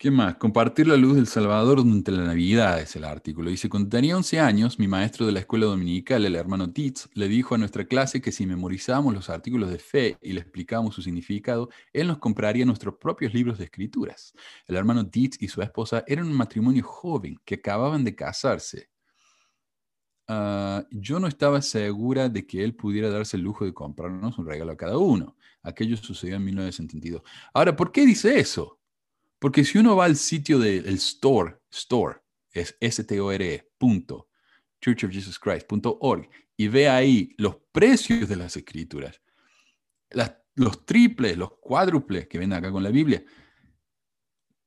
¿Qué 0.03 0.11
más? 0.11 0.35
Compartir 0.35 0.87
la 0.87 0.97
luz 0.97 1.15
del 1.15 1.27
Salvador 1.27 1.77
durante 1.77 2.11
la 2.11 2.23
Navidad 2.23 2.81
es 2.81 2.93
el 2.97 3.05
artículo. 3.05 3.49
Dice, 3.49 3.69
cuando 3.69 3.89
tenía 3.89 4.17
11 4.17 4.39
años, 4.39 4.77
mi 4.77 4.85
maestro 4.85 5.25
de 5.25 5.31
la 5.31 5.39
escuela 5.39 5.65
dominical, 5.65 6.25
el 6.25 6.35
hermano 6.35 6.73
Titz, 6.73 7.07
le 7.13 7.29
dijo 7.29 7.55
a 7.55 7.57
nuestra 7.57 7.85
clase 7.85 8.21
que 8.21 8.33
si 8.33 8.45
memorizábamos 8.45 9.13
los 9.13 9.29
artículos 9.29 9.69
de 9.69 9.79
fe 9.79 10.17
y 10.21 10.33
le 10.33 10.41
explicábamos 10.41 10.95
su 10.95 11.01
significado, 11.01 11.69
él 11.93 12.07
nos 12.07 12.17
compraría 12.17 12.65
nuestros 12.65 12.95
propios 12.95 13.33
libros 13.33 13.57
de 13.57 13.63
escrituras. 13.63 14.33
El 14.67 14.75
hermano 14.75 15.07
Titz 15.09 15.37
y 15.39 15.47
su 15.47 15.61
esposa 15.61 16.03
eran 16.05 16.25
un 16.25 16.35
matrimonio 16.35 16.83
joven 16.83 17.37
que 17.45 17.55
acababan 17.55 18.03
de 18.03 18.13
casarse. 18.13 18.89
Ah, 20.27 20.86
yo 20.91 21.19
no 21.19 21.27
estaba 21.27 21.62
segura 21.62 22.29
de 22.29 22.47
que 22.47 22.63
él 22.63 22.75
pudiera 22.75 23.09
darse 23.09 23.38
el 23.38 23.43
lujo 23.43 23.65
de 23.65 23.73
comprarnos 23.73 24.38
un 24.38 24.45
regalo 24.45 24.71
a 24.71 24.77
cada 24.77 24.97
uno. 24.97 25.36
Aquello 25.62 25.97
sucedió 25.97 26.36
en 26.36 26.45
1972. 26.45 27.21
Ahora, 27.53 27.75
¿por 27.75 27.91
qué 27.91 28.05
dice 28.05 28.39
eso? 28.39 28.79
Porque 29.39 29.65
si 29.65 29.77
uno 29.77 29.95
va 29.95 30.05
al 30.05 30.15
sitio 30.15 30.59
del 30.59 30.88
store, 30.95 31.59
store, 31.69 32.21
es 32.51 32.77
S-T-O-R-E, 32.79 33.71
punto, 33.77 34.29
churchofjesuschrist.org, 34.81 36.29
y 36.55 36.67
ve 36.67 36.88
ahí 36.88 37.33
los 37.38 37.57
precios 37.71 38.29
de 38.29 38.36
las 38.36 38.55
escrituras, 38.55 39.21
los 40.55 40.86
triples, 40.86 41.36
los 41.38 41.53
cuádruples 41.59 42.27
que 42.27 42.38
ven 42.38 42.53
acá 42.53 42.71
con 42.71 42.83
la 42.83 42.89
Biblia, 42.89 43.23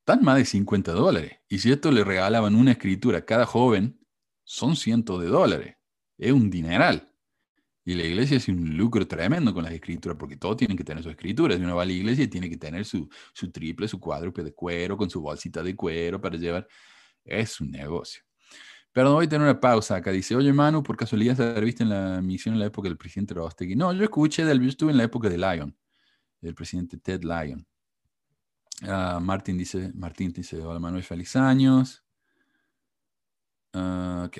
están 0.01 0.23
más 0.23 0.37
de 0.37 0.45
50 0.45 0.93
dólares. 0.93 1.39
Y 1.49 1.59
si 1.59 1.73
esto 1.73 1.91
le 1.91 2.05
regalaban 2.05 2.55
una 2.55 2.73
escritura 2.73 3.19
a 3.19 3.25
cada 3.25 3.47
joven, 3.47 3.99
son 4.47 4.77
cientos 4.77 5.21
de 5.21 5.27
dólares. 5.27 5.77
Es 6.17 6.33
un 6.33 6.49
dineral. 6.49 7.13
Y 7.85 7.95
la 7.95 8.05
iglesia 8.05 8.39
hace 8.39 8.53
un 8.53 8.77
lucro 8.77 9.07
tremendo 9.07 9.53
con 9.53 9.65
las 9.65 9.73
escrituras, 9.73 10.17
porque 10.19 10.37
todos 10.37 10.57
tienen 10.57 10.77
que 10.77 10.85
tener 10.85 11.03
sus 11.03 11.13
escrituras. 11.13 11.59
Si 11.59 11.65
uno 11.65 11.77
va 11.77 11.83
a 11.83 11.87
la 11.87 11.93
iglesia, 11.93 12.29
tiene 12.31 12.49
que 12.49 12.57
tener 12.57 12.85
su, 12.85 13.09
su 13.33 13.51
triple, 13.51 13.87
su 13.87 14.01
cuádruple 14.01 14.45
de 14.45 14.55
cuero, 14.55 14.97
con 14.97 15.11
su 15.11 15.21
bolsita 15.21 15.63
de 15.63 15.77
cuero 15.77 16.21
para 16.21 16.37
llevar. 16.37 16.67
Es 17.25 17.61
un 17.61 17.71
negocio. 17.71 18.23
Pero 18.93 19.13
voy 19.13 19.27
a 19.27 19.29
tener 19.29 19.47
una 19.47 19.61
pausa 19.61 19.97
acá. 19.97 20.11
Dice, 20.11 20.35
oye 20.35 20.53
Manu, 20.53 20.83
por 20.83 20.97
casualidad 20.97 21.37
se 21.37 21.61
viste 21.61 21.83
en 21.83 21.91
la 21.91 22.23
misión 22.23 22.55
en 22.55 22.61
la 22.61 22.67
época 22.67 22.89
del 22.89 22.97
presidente 22.97 23.35
Rostegui. 23.35 23.77
No, 23.77 23.93
yo 23.93 24.05
escuché 24.05 24.45
del, 24.45 24.61
yo 24.61 24.69
estuve 24.69 24.93
en 24.93 24.97
la 24.99 25.05
época 25.05 25.29
de 25.29 25.39
Lyon, 25.39 25.77
del 26.41 26.55
presidente 26.55 26.97
Ted 26.99 27.23
Lyon. 27.23 27.67
Uh, 28.83 29.21
Martín 29.21 29.59
dice, 29.59 29.93
Martín 29.95 30.33
dice, 30.33 30.61
hola 30.61 30.79
Manuel, 30.79 31.03
feliz 31.03 31.35
años. 31.37 32.06
Uh, 33.77 34.31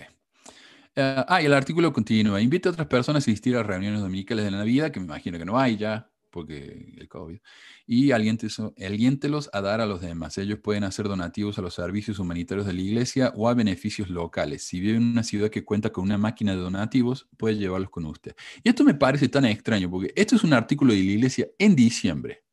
ah, 1.29 1.43
y 1.43 1.45
el 1.45 1.53
artículo 1.53 1.93
continúa. 1.93 2.41
Invita 2.41 2.71
a 2.71 2.73
otras 2.73 2.87
personas 2.87 3.23
a 3.23 3.31
asistir 3.31 3.55
a 3.57 3.63
reuniones 3.63 4.01
dominicales 4.01 4.45
de 4.47 4.51
la 4.51 4.59
Navidad, 4.59 4.91
que 4.91 4.99
me 4.99 5.07
imagino 5.07 5.39
que 5.39 5.45
no 5.45 5.59
hay 5.59 5.77
ya, 5.77 6.11
porque 6.31 6.95
el 6.97 7.07
COVID. 7.07 7.39
Y 7.87 8.13
aliéntelos 8.13 9.51
a 9.53 9.61
dar 9.61 9.83
a 9.83 9.87
los 9.87 10.01
demás. 10.01 10.39
Ellos 10.39 10.59
pueden 10.61 10.85
hacer 10.85 11.07
donativos 11.07 11.59
a 11.59 11.63
los 11.63 11.75
servicios 11.75 12.19
humanitarios 12.19 12.67
de 12.67 12.73
la 12.73 12.81
iglesia 12.81 13.33
o 13.37 13.49
a 13.49 13.55
beneficios 13.55 14.09
locales. 14.09 14.63
Si 14.63 14.81
vive 14.81 14.97
en 14.97 15.05
una 15.05 15.23
ciudad 15.23 15.51
que 15.51 15.65
cuenta 15.65 15.91
con 15.91 16.05
una 16.05 16.17
máquina 16.17 16.53
de 16.53 16.59
donativos, 16.59 17.29
puede 17.37 17.57
llevarlos 17.57 17.91
con 17.91 18.07
usted. 18.07 18.35
Y 18.65 18.71
esto 18.71 18.85
me 18.85 18.95
parece 18.95 19.29
tan 19.29 19.45
extraño, 19.45 19.91
porque 19.91 20.13
esto 20.17 20.35
es 20.35 20.45
un 20.45 20.55
artículo 20.55 20.95
de 20.95 21.01
la 21.01 21.05
iglesia 21.05 21.49
en 21.59 21.77
diciembre 21.77 22.46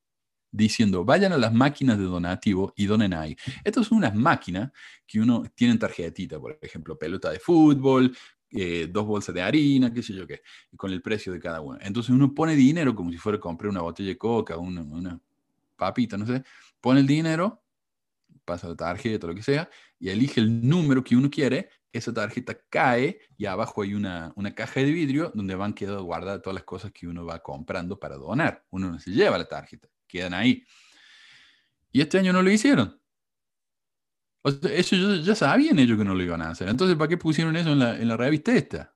diciendo, 0.53 1.03
vayan 1.03 1.33
a 1.33 1.37
las 1.37 1.51
máquinas 1.51 1.97
de 1.97 2.05
donativo 2.05 2.73
y 2.77 2.85
donen 2.85 3.13
ahí. 3.13 3.35
Estas 3.63 3.87
son 3.87 3.97
unas 3.97 4.15
máquinas 4.15 4.71
que 5.05 5.19
uno 5.19 5.43
tiene 5.55 5.73
en 5.73 5.79
tarjetita, 5.79 6.39
por 6.39 6.57
ejemplo, 6.61 6.97
pelota 6.97 7.31
de 7.31 7.39
fútbol, 7.39 8.15
eh, 8.51 8.87
dos 8.89 9.05
bolsas 9.05 9.33
de 9.33 9.41
harina, 9.41 9.91
qué 9.91 10.03
sé 10.03 10.13
yo 10.13 10.27
qué, 10.27 10.41
con 10.77 10.91
el 10.91 11.01
precio 11.01 11.33
de 11.33 11.39
cada 11.39 11.59
una. 11.59 11.79
Entonces 11.81 12.11
uno 12.11 12.33
pone 12.33 12.55
dinero 12.55 12.95
como 12.95 13.11
si 13.11 13.17
fuera 13.17 13.37
a 13.37 13.41
comprar 13.41 13.71
una 13.71 13.81
botella 13.81 14.09
de 14.09 14.17
coca, 14.17 14.57
una, 14.57 14.81
una 14.83 15.19
papita, 15.75 16.17
no 16.17 16.27
sé, 16.27 16.43
pone 16.79 16.99
el 16.99 17.07
dinero, 17.07 17.63
pasa 18.45 18.67
la 18.69 18.75
tarjeta, 18.75 19.25
lo 19.25 19.33
que 19.33 19.41
sea, 19.41 19.69
y 19.99 20.09
elige 20.09 20.39
el 20.39 20.67
número 20.67 21.03
que 21.03 21.15
uno 21.15 21.31
quiere, 21.31 21.69
esa 21.91 22.13
tarjeta 22.13 22.55
cae 22.69 23.19
y 23.37 23.45
abajo 23.47 23.81
hay 23.81 23.95
una, 23.95 24.33
una 24.35 24.53
caja 24.53 24.81
de 24.81 24.91
vidrio 24.91 25.31
donde 25.33 25.55
van 25.55 25.73
quedando 25.73 26.03
guardadas 26.03 26.41
todas 26.43 26.55
las 26.55 26.63
cosas 26.63 26.91
que 26.91 27.07
uno 27.07 27.25
va 27.25 27.39
comprando 27.39 27.99
para 27.99 28.17
donar. 28.17 28.65
Uno 28.71 28.91
no 28.91 28.99
se 28.99 29.11
lleva 29.11 29.37
la 29.37 29.45
tarjeta 29.45 29.92
quedan 30.13 30.33
ahí. 30.33 30.63
Y 31.91 32.01
este 32.01 32.17
año 32.17 32.33
no 32.33 32.41
lo 32.41 32.51
hicieron. 32.51 32.99
Eso 34.43 34.95
ya 35.21 35.35
sabían 35.35 35.79
ellos 35.79 35.97
que 35.97 36.03
no 36.03 36.15
lo 36.15 36.23
iban 36.23 36.41
a 36.41 36.49
hacer. 36.49 36.67
Entonces, 36.67 36.97
¿para 36.97 37.07
qué 37.07 37.17
pusieron 37.17 37.55
eso 37.55 37.71
en 37.71 37.79
la, 37.79 37.97
en 37.97 38.07
la 38.07 38.17
revista 38.17 38.53
esta? 38.53 38.95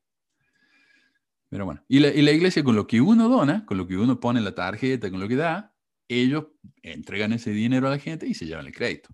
Pero 1.50 1.66
bueno, 1.66 1.84
y 1.88 2.00
la, 2.00 2.10
y 2.10 2.22
la, 2.22 2.32
iglesia 2.32 2.64
con 2.64 2.76
lo 2.76 2.86
que 2.86 3.00
uno 3.00 3.30
dona, 3.30 3.66
con 3.66 3.78
lo 3.78 3.88
que 3.88 3.96
uno 3.96 4.20
pone 4.20 4.40
en 4.40 4.46
la 4.46 4.54
tarjeta, 4.54 5.10
con 5.10 5.22
lo 5.22 5.28
que 5.30 5.38
da, 5.38 5.74
ellos 6.10 6.48
entregan 6.82 7.32
ese 7.32 7.52
dinero 7.52 7.88
a 7.88 7.92
la 7.92 8.00
gente 8.00 8.28
y 8.28 8.34
se 8.34 8.46
llevan 8.46 8.66
el 8.66 8.74
crédito. 8.74 9.10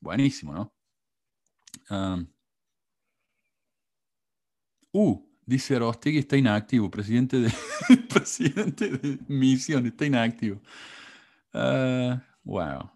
Buenísimo, 0.00 0.52
¿no? 0.54 0.72
uh, 4.92 5.32
dice 5.44 5.78
Rostegui 5.78 6.18
está 6.18 6.36
inactivo, 6.36 6.90
presidente 6.90 7.40
de, 7.40 7.52
presidente 8.08 8.88
de 8.88 9.18
misión, 9.26 9.86
está 9.86 10.06
inactivo. 10.06 10.60
Uh, 11.54 12.18
wow. 12.44 12.90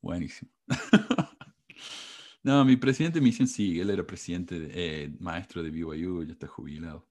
Buenísimo. 0.00 0.50
no, 2.42 2.64
mi 2.64 2.76
presidente 2.76 3.18
de 3.18 3.24
misión 3.24 3.48
sí, 3.48 3.80
él 3.80 3.90
era 3.90 4.06
presidente, 4.06 4.68
eh, 4.70 5.14
maestro 5.20 5.62
de 5.62 5.70
BYU, 5.70 6.24
ya 6.24 6.32
está 6.32 6.46
jubilado. 6.46 7.06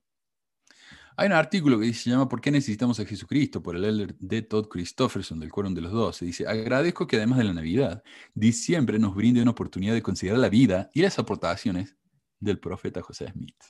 Hay 1.19 1.25
un 1.25 1.33
artículo 1.33 1.79
que 1.79 1.91
se 1.93 2.11
llama 2.11 2.29
¿Por 2.29 2.41
qué 2.41 2.51
necesitamos 2.51 2.99
a 2.99 3.05
Jesucristo? 3.05 3.63
por 3.63 3.75
el 3.75 3.85
elder 3.85 4.15
de 4.19 4.43
Todd 4.43 4.67
Christofferson 4.67 5.39
del 5.39 5.51
Quórum 5.51 5.73
de 5.73 5.81
los 5.81 5.91
Doce. 5.91 6.25
Dice, 6.25 6.47
agradezco 6.47 7.07
que 7.07 7.15
además 7.15 7.39
de 7.39 7.45
la 7.45 7.53
Navidad, 7.53 8.03
diciembre 8.35 8.99
nos 8.99 9.15
brinde 9.15 9.41
una 9.41 9.49
oportunidad 9.51 9.95
de 9.95 10.03
considerar 10.03 10.39
la 10.39 10.49
vida 10.49 10.91
y 10.93 11.01
las 11.01 11.17
aportaciones 11.17 11.95
del 12.39 12.59
profeta 12.59 13.01
José 13.01 13.31
Smith, 13.31 13.63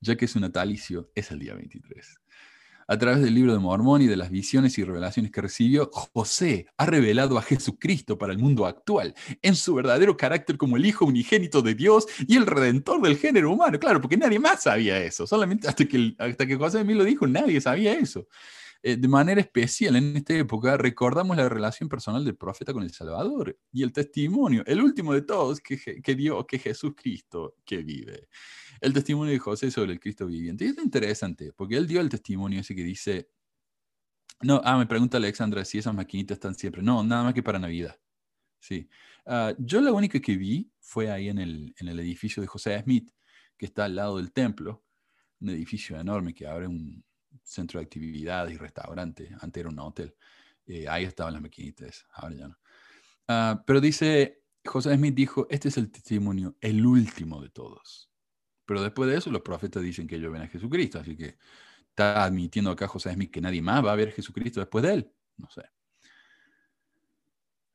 ya 0.00 0.16
que 0.16 0.26
su 0.26 0.40
natalicio 0.40 1.08
es 1.14 1.30
el 1.30 1.38
día 1.38 1.54
23. 1.54 2.20
A 2.88 2.98
través 2.98 3.20
del 3.20 3.34
libro 3.34 3.52
de 3.52 3.58
Mormón 3.58 4.02
y 4.02 4.06
de 4.06 4.16
las 4.16 4.30
visiones 4.30 4.78
y 4.78 4.84
revelaciones 4.84 5.32
que 5.32 5.40
recibió, 5.40 5.90
José 6.12 6.66
ha 6.76 6.86
revelado 6.86 7.36
a 7.36 7.42
Jesucristo 7.42 8.16
para 8.16 8.32
el 8.32 8.38
mundo 8.38 8.64
actual, 8.64 9.14
en 9.42 9.56
su 9.56 9.74
verdadero 9.74 10.16
carácter 10.16 10.56
como 10.56 10.76
el 10.76 10.86
Hijo 10.86 11.04
unigénito 11.04 11.62
de 11.62 11.74
Dios 11.74 12.06
y 12.28 12.36
el 12.36 12.46
Redentor 12.46 13.02
del 13.02 13.16
género 13.16 13.50
humano. 13.50 13.78
Claro, 13.80 14.00
porque 14.00 14.16
nadie 14.16 14.38
más 14.38 14.62
sabía 14.62 15.02
eso. 15.02 15.26
Solamente 15.26 15.66
hasta 15.66 15.84
que, 15.84 16.14
hasta 16.18 16.46
que 16.46 16.54
José 16.56 16.84
mí 16.84 16.94
lo 16.94 17.02
dijo, 17.02 17.26
nadie 17.26 17.60
sabía 17.60 17.92
eso. 17.92 18.28
Eh, 18.82 18.96
de 18.96 19.08
manera 19.08 19.40
especial 19.40 19.96
en 19.96 20.16
esta 20.16 20.34
época 20.34 20.76
recordamos 20.76 21.36
la 21.36 21.48
relación 21.48 21.88
personal 21.88 22.24
del 22.24 22.36
profeta 22.36 22.72
con 22.72 22.82
el 22.82 22.92
Salvador 22.92 23.58
y 23.72 23.82
el 23.82 23.92
testimonio, 23.92 24.62
el 24.66 24.82
último 24.82 25.12
de 25.12 25.22
todos 25.22 25.60
que, 25.60 25.78
que 26.02 26.14
dio 26.14 26.46
que 26.46 26.58
Jesús 26.58 26.92
Cristo 26.96 27.56
que 27.64 27.82
vive 27.82 28.28
el 28.80 28.92
testimonio 28.92 29.32
de 29.32 29.38
José 29.38 29.70
sobre 29.70 29.92
el 29.92 30.00
Cristo 30.00 30.26
viviente. 30.26 30.64
Y 30.64 30.68
es 30.68 30.78
interesante, 30.78 31.52
porque 31.52 31.76
él 31.76 31.86
dio 31.86 32.00
el 32.00 32.08
testimonio 32.08 32.60
ese 32.60 32.74
que 32.74 32.82
dice, 32.82 33.30
no, 34.42 34.60
ah, 34.64 34.76
me 34.78 34.86
pregunta 34.86 35.16
Alexandra 35.16 35.64
si 35.64 35.78
esas 35.78 35.94
maquinitas 35.94 36.36
están 36.36 36.54
siempre. 36.54 36.82
No, 36.82 37.02
nada 37.02 37.24
más 37.24 37.34
que 37.34 37.42
para 37.42 37.58
Navidad. 37.58 37.98
Sí. 38.60 38.88
Ah, 39.24 39.54
yo 39.58 39.80
la 39.80 39.92
única 39.92 40.20
que 40.20 40.36
vi 40.36 40.70
fue 40.80 41.10
ahí 41.10 41.28
en 41.28 41.38
el, 41.38 41.74
en 41.78 41.88
el 41.88 41.98
edificio 42.00 42.40
de 42.40 42.46
José 42.46 42.80
Smith, 42.82 43.10
que 43.56 43.66
está 43.66 43.84
al 43.86 43.96
lado 43.96 44.18
del 44.18 44.32
templo, 44.32 44.84
un 45.40 45.50
edificio 45.50 45.98
enorme 45.98 46.34
que 46.34 46.46
abre 46.46 46.66
un 46.66 47.04
centro 47.46 47.80
de 47.80 47.84
actividades 47.84 48.52
y 48.52 48.58
restaurante. 48.58 49.30
Antes 49.40 49.60
era 49.60 49.70
un 49.70 49.78
hotel. 49.78 50.14
Eh, 50.66 50.88
ahí 50.88 51.04
estaban 51.04 51.32
las 51.32 51.42
maquinitas, 51.42 52.04
ahora 52.12 52.34
ya 52.34 52.48
no. 52.48 52.58
Ah, 53.28 53.62
pero 53.66 53.80
dice, 53.80 54.42
José 54.64 54.94
Smith 54.96 55.14
dijo, 55.14 55.46
este 55.48 55.68
es 55.68 55.76
el 55.76 55.90
testimonio, 55.90 56.56
el 56.60 56.84
último 56.84 57.40
de 57.40 57.50
todos 57.50 58.10
Pero 58.66 58.82
después 58.82 59.08
de 59.10 59.16
eso, 59.16 59.30
los 59.30 59.42
profetas 59.42 59.82
dicen 59.82 60.06
que 60.06 60.16
ellos 60.16 60.32
ven 60.32 60.42
a 60.42 60.48
Jesucristo. 60.48 60.98
Así 60.98 61.16
que 61.16 61.38
está 61.90 62.24
admitiendo 62.24 62.70
acá 62.70 62.88
José 62.88 63.12
Smith 63.12 63.30
que 63.30 63.40
nadie 63.40 63.62
más 63.62 63.84
va 63.84 63.92
a 63.92 63.96
ver 63.96 64.08
a 64.08 64.12
Jesucristo 64.12 64.60
después 64.60 64.82
de 64.84 64.94
él. 64.94 65.12
No 65.36 65.48
sé. 65.50 65.62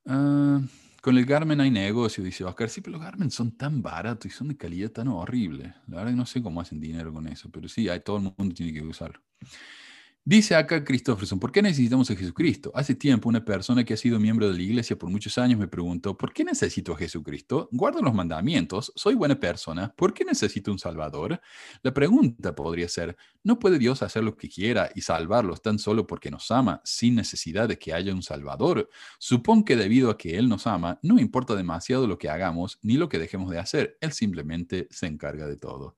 Ah, 0.05 0.61
con 1.01 1.17
el 1.17 1.25
Garmin 1.25 1.59
hay 1.59 1.71
negocio, 1.71 2.23
dice 2.23 2.43
Oscar. 2.43 2.69
Sí, 2.69 2.81
pero 2.81 2.93
los 2.93 3.01
Garmin 3.01 3.31
son 3.31 3.51
tan 3.57 3.81
baratos 3.81 4.27
y 4.27 4.29
son 4.29 4.49
de 4.49 4.57
calidad 4.57 4.91
tan 4.91 5.07
horrible. 5.07 5.73
La 5.87 5.97
verdad 5.97 6.11
que 6.11 6.17
no 6.17 6.25
sé 6.25 6.41
cómo 6.41 6.61
hacen 6.61 6.79
dinero 6.79 7.11
con 7.11 7.27
eso, 7.27 7.49
pero 7.51 7.67
sí, 7.67 7.89
hay, 7.89 8.01
todo 8.01 8.17
el 8.17 8.33
mundo 8.37 8.55
tiene 8.55 8.71
que 8.71 8.81
usarlo. 8.83 9.19
Dice 10.23 10.53
acá 10.53 10.83
Christopherson, 10.83 11.39
¿por 11.39 11.51
qué 11.51 11.63
necesitamos 11.63 12.11
a 12.11 12.15
Jesucristo? 12.15 12.71
Hace 12.75 12.93
tiempo 12.93 13.27
una 13.27 13.43
persona 13.43 13.83
que 13.83 13.95
ha 13.95 13.97
sido 13.97 14.19
miembro 14.19 14.47
de 14.47 14.55
la 14.55 14.61
iglesia 14.61 14.95
por 14.95 15.09
muchos 15.09 15.35
años 15.39 15.59
me 15.59 15.67
preguntó, 15.67 16.15
¿por 16.15 16.31
qué 16.31 16.43
necesito 16.43 16.93
a 16.93 16.97
Jesucristo? 16.97 17.67
Guardo 17.71 18.03
los 18.03 18.13
mandamientos, 18.13 18.93
soy 18.95 19.15
buena 19.15 19.39
persona, 19.39 19.91
¿por 19.97 20.13
qué 20.13 20.23
necesito 20.23 20.71
un 20.71 20.77
Salvador? 20.77 21.41
La 21.81 21.91
pregunta 21.91 22.53
podría 22.53 22.87
ser, 22.87 23.17
¿no 23.43 23.57
puede 23.57 23.79
Dios 23.79 24.03
hacer 24.03 24.23
lo 24.23 24.37
que 24.37 24.47
quiera 24.47 24.91
y 24.93 25.01
salvarlos 25.01 25.63
tan 25.63 25.79
solo 25.79 26.05
porque 26.05 26.29
nos 26.29 26.51
ama, 26.51 26.81
sin 26.85 27.15
necesidad 27.15 27.67
de 27.67 27.79
que 27.79 27.91
haya 27.91 28.13
un 28.13 28.21
Salvador? 28.21 28.91
Supongo 29.17 29.65
que 29.65 29.75
debido 29.75 30.11
a 30.11 30.19
que 30.19 30.37
Él 30.37 30.47
nos 30.47 30.67
ama, 30.67 30.99
no 31.01 31.19
importa 31.19 31.55
demasiado 31.55 32.05
lo 32.05 32.19
que 32.19 32.29
hagamos 32.29 32.77
ni 32.83 32.93
lo 32.93 33.09
que 33.09 33.17
dejemos 33.17 33.49
de 33.49 33.57
hacer, 33.57 33.97
Él 34.01 34.11
simplemente 34.11 34.87
se 34.91 35.07
encarga 35.07 35.47
de 35.47 35.57
todo. 35.57 35.95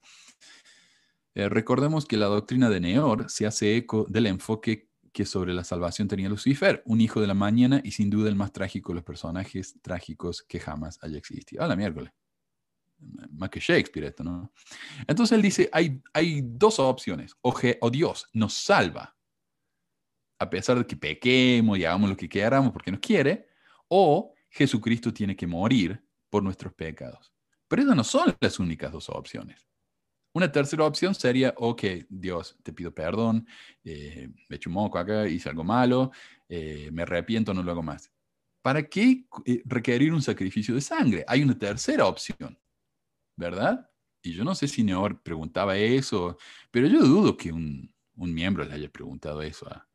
Eh, 1.36 1.50
recordemos 1.50 2.06
que 2.06 2.18
la 2.18 2.28
doctrina 2.28 2.70
de 2.70 2.80
Neor 2.80 3.30
se 3.30 3.46
hace 3.46 3.76
eco 3.76 4.06
del 4.08 4.28
enfoque 4.28 4.90
que 5.12 5.26
sobre 5.26 5.54
la 5.54 5.64
salvación 5.64 6.08
tenía 6.08 6.28
Lucifer, 6.28 6.82
un 6.86 7.00
hijo 7.00 7.22
de 7.22 7.28
la 7.28 7.34
mañana 7.34 7.82
y 7.84 7.92
sin 7.92 8.10
duda 8.10 8.30
el 8.30 8.36
más 8.36 8.52
trágico 8.52 8.92
de 8.92 8.96
los 8.96 9.04
personajes 9.04 9.80
trágicos 9.82 10.42
que 10.44 10.60
jamás 10.60 10.98
haya 11.04 11.18
existido. 11.18 11.64
A 11.64 11.68
la 11.68 11.76
miércoles. 11.76 12.12
Más 13.32 13.50
que 13.50 13.60
Shakespeare 13.60 14.08
esto, 14.08 14.24
¿no? 14.24 14.52
Entonces 15.08 15.36
él 15.36 15.42
dice, 15.42 15.70
hay, 15.72 16.02
dos 16.44 16.80
opciones. 16.80 17.36
O, 17.42 17.54
o 17.82 17.90
Dios 17.92 18.28
nos 18.34 18.54
salva, 18.54 19.16
a 20.40 20.50
pesar 20.50 20.80
de 20.80 20.88
que 20.88 20.96
pequemos 20.96 21.78
y 21.78 21.86
hagamos 21.86 22.10
lo 22.10 22.18
que 22.18 22.30
queramos 22.30 22.72
porque 22.72 22.92
nos 22.92 23.00
quiere, 23.00 23.48
o 23.88 24.34
Jesucristo 24.50 25.14
tiene 25.14 25.36
que 25.36 25.46
morir 25.46 26.04
por 26.30 26.42
nuestros 26.42 26.74
pecados. 26.74 27.34
Pero 27.68 27.84
esas 27.84 27.96
no 27.96 28.04
son 28.04 28.36
las 28.40 28.60
únicas 28.60 28.92
dos 28.92 29.10
opciones. 29.10 29.68
Una 30.36 30.52
tercera 30.52 30.86
opción 30.86 31.14
sería, 31.14 31.54
ok, 31.58 31.84
Dios, 32.10 32.58
te 32.64 32.74
pido 32.74 32.94
perdón, 32.94 33.48
eh, 33.84 34.30
me 34.50 34.56
echo 34.56 34.70
un 34.70 34.74
moco 34.74 34.98
acá, 34.98 35.28
hice 35.28 35.48
algo 35.50 35.64
malo, 35.64 36.12
eh, 36.50 36.90
me 36.92 37.04
arrepiento, 37.04 37.54
no 37.54 37.62
lo 37.62 37.72
hago 37.72 37.84
más. 37.84 38.12
¿Para 38.64 38.82
qué 38.90 39.26
eh, 39.46 39.62
requerir 39.66 40.12
un 40.12 40.24
sacrificio 40.24 40.74
de 40.74 40.82
sangre? 40.82 41.24
Hay 41.28 41.44
una 41.44 41.58
tercera 41.58 42.08
opción, 42.08 42.58
¿verdad? 43.36 43.88
Y 44.24 44.34
yo 44.34 44.44
no 44.44 44.56
sé 44.56 44.68
si 44.68 44.84
Neor 44.84 45.22
preguntaba 45.22 45.78
eso, 45.78 46.38
pero 46.72 46.88
yo 46.88 47.02
dudo 47.02 47.38
que 47.38 47.52
un, 47.52 47.94
miembro 48.16 48.64
le 48.64 48.74
haya 48.74 48.90
preguntado 48.90 49.42
eso 49.42 49.68
a, 49.70 49.88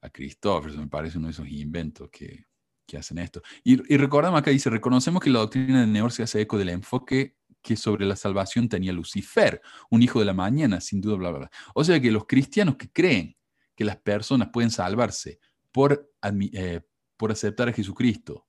a 0.00 0.10
Christopher. 0.10 0.72
me 0.78 0.86
parece 0.86 1.18
uno 1.18 1.26
de 1.26 1.32
esos 1.32 1.48
inventos 1.48 2.08
que, 2.10 2.46
que 2.86 2.96
hacen 2.96 3.18
esto. 3.18 3.42
Y, 3.62 3.92
y 3.92 3.98
recordamos 3.98 4.40
acá, 4.40 4.50
dice, 4.52 4.70
reconocemos 4.70 5.22
que 5.22 5.30
la 5.30 5.40
doctrina 5.40 5.82
de 5.82 5.86
Neor 5.86 6.12
se 6.12 6.22
hace 6.22 6.40
eco 6.40 6.56
del 6.56 6.70
enfoque 6.70 7.39
que 7.62 7.76
sobre 7.76 8.06
la 8.06 8.16
salvación 8.16 8.68
tenía 8.68 8.92
Lucifer, 8.92 9.60
un 9.90 10.02
hijo 10.02 10.18
de 10.18 10.24
la 10.24 10.34
mañana, 10.34 10.80
sin 10.80 11.00
duda, 11.00 11.16
bla, 11.16 11.30
bla, 11.30 11.38
bla. 11.40 11.50
O 11.74 11.84
sea 11.84 12.00
que 12.00 12.10
los 12.10 12.26
cristianos 12.26 12.76
que 12.76 12.90
creen 12.90 13.36
que 13.74 13.84
las 13.84 13.96
personas 13.96 14.48
pueden 14.52 14.70
salvarse 14.70 15.40
por, 15.72 16.10
eh, 16.52 16.80
por 17.16 17.32
aceptar 17.32 17.68
a 17.68 17.72
Jesucristo 17.72 18.46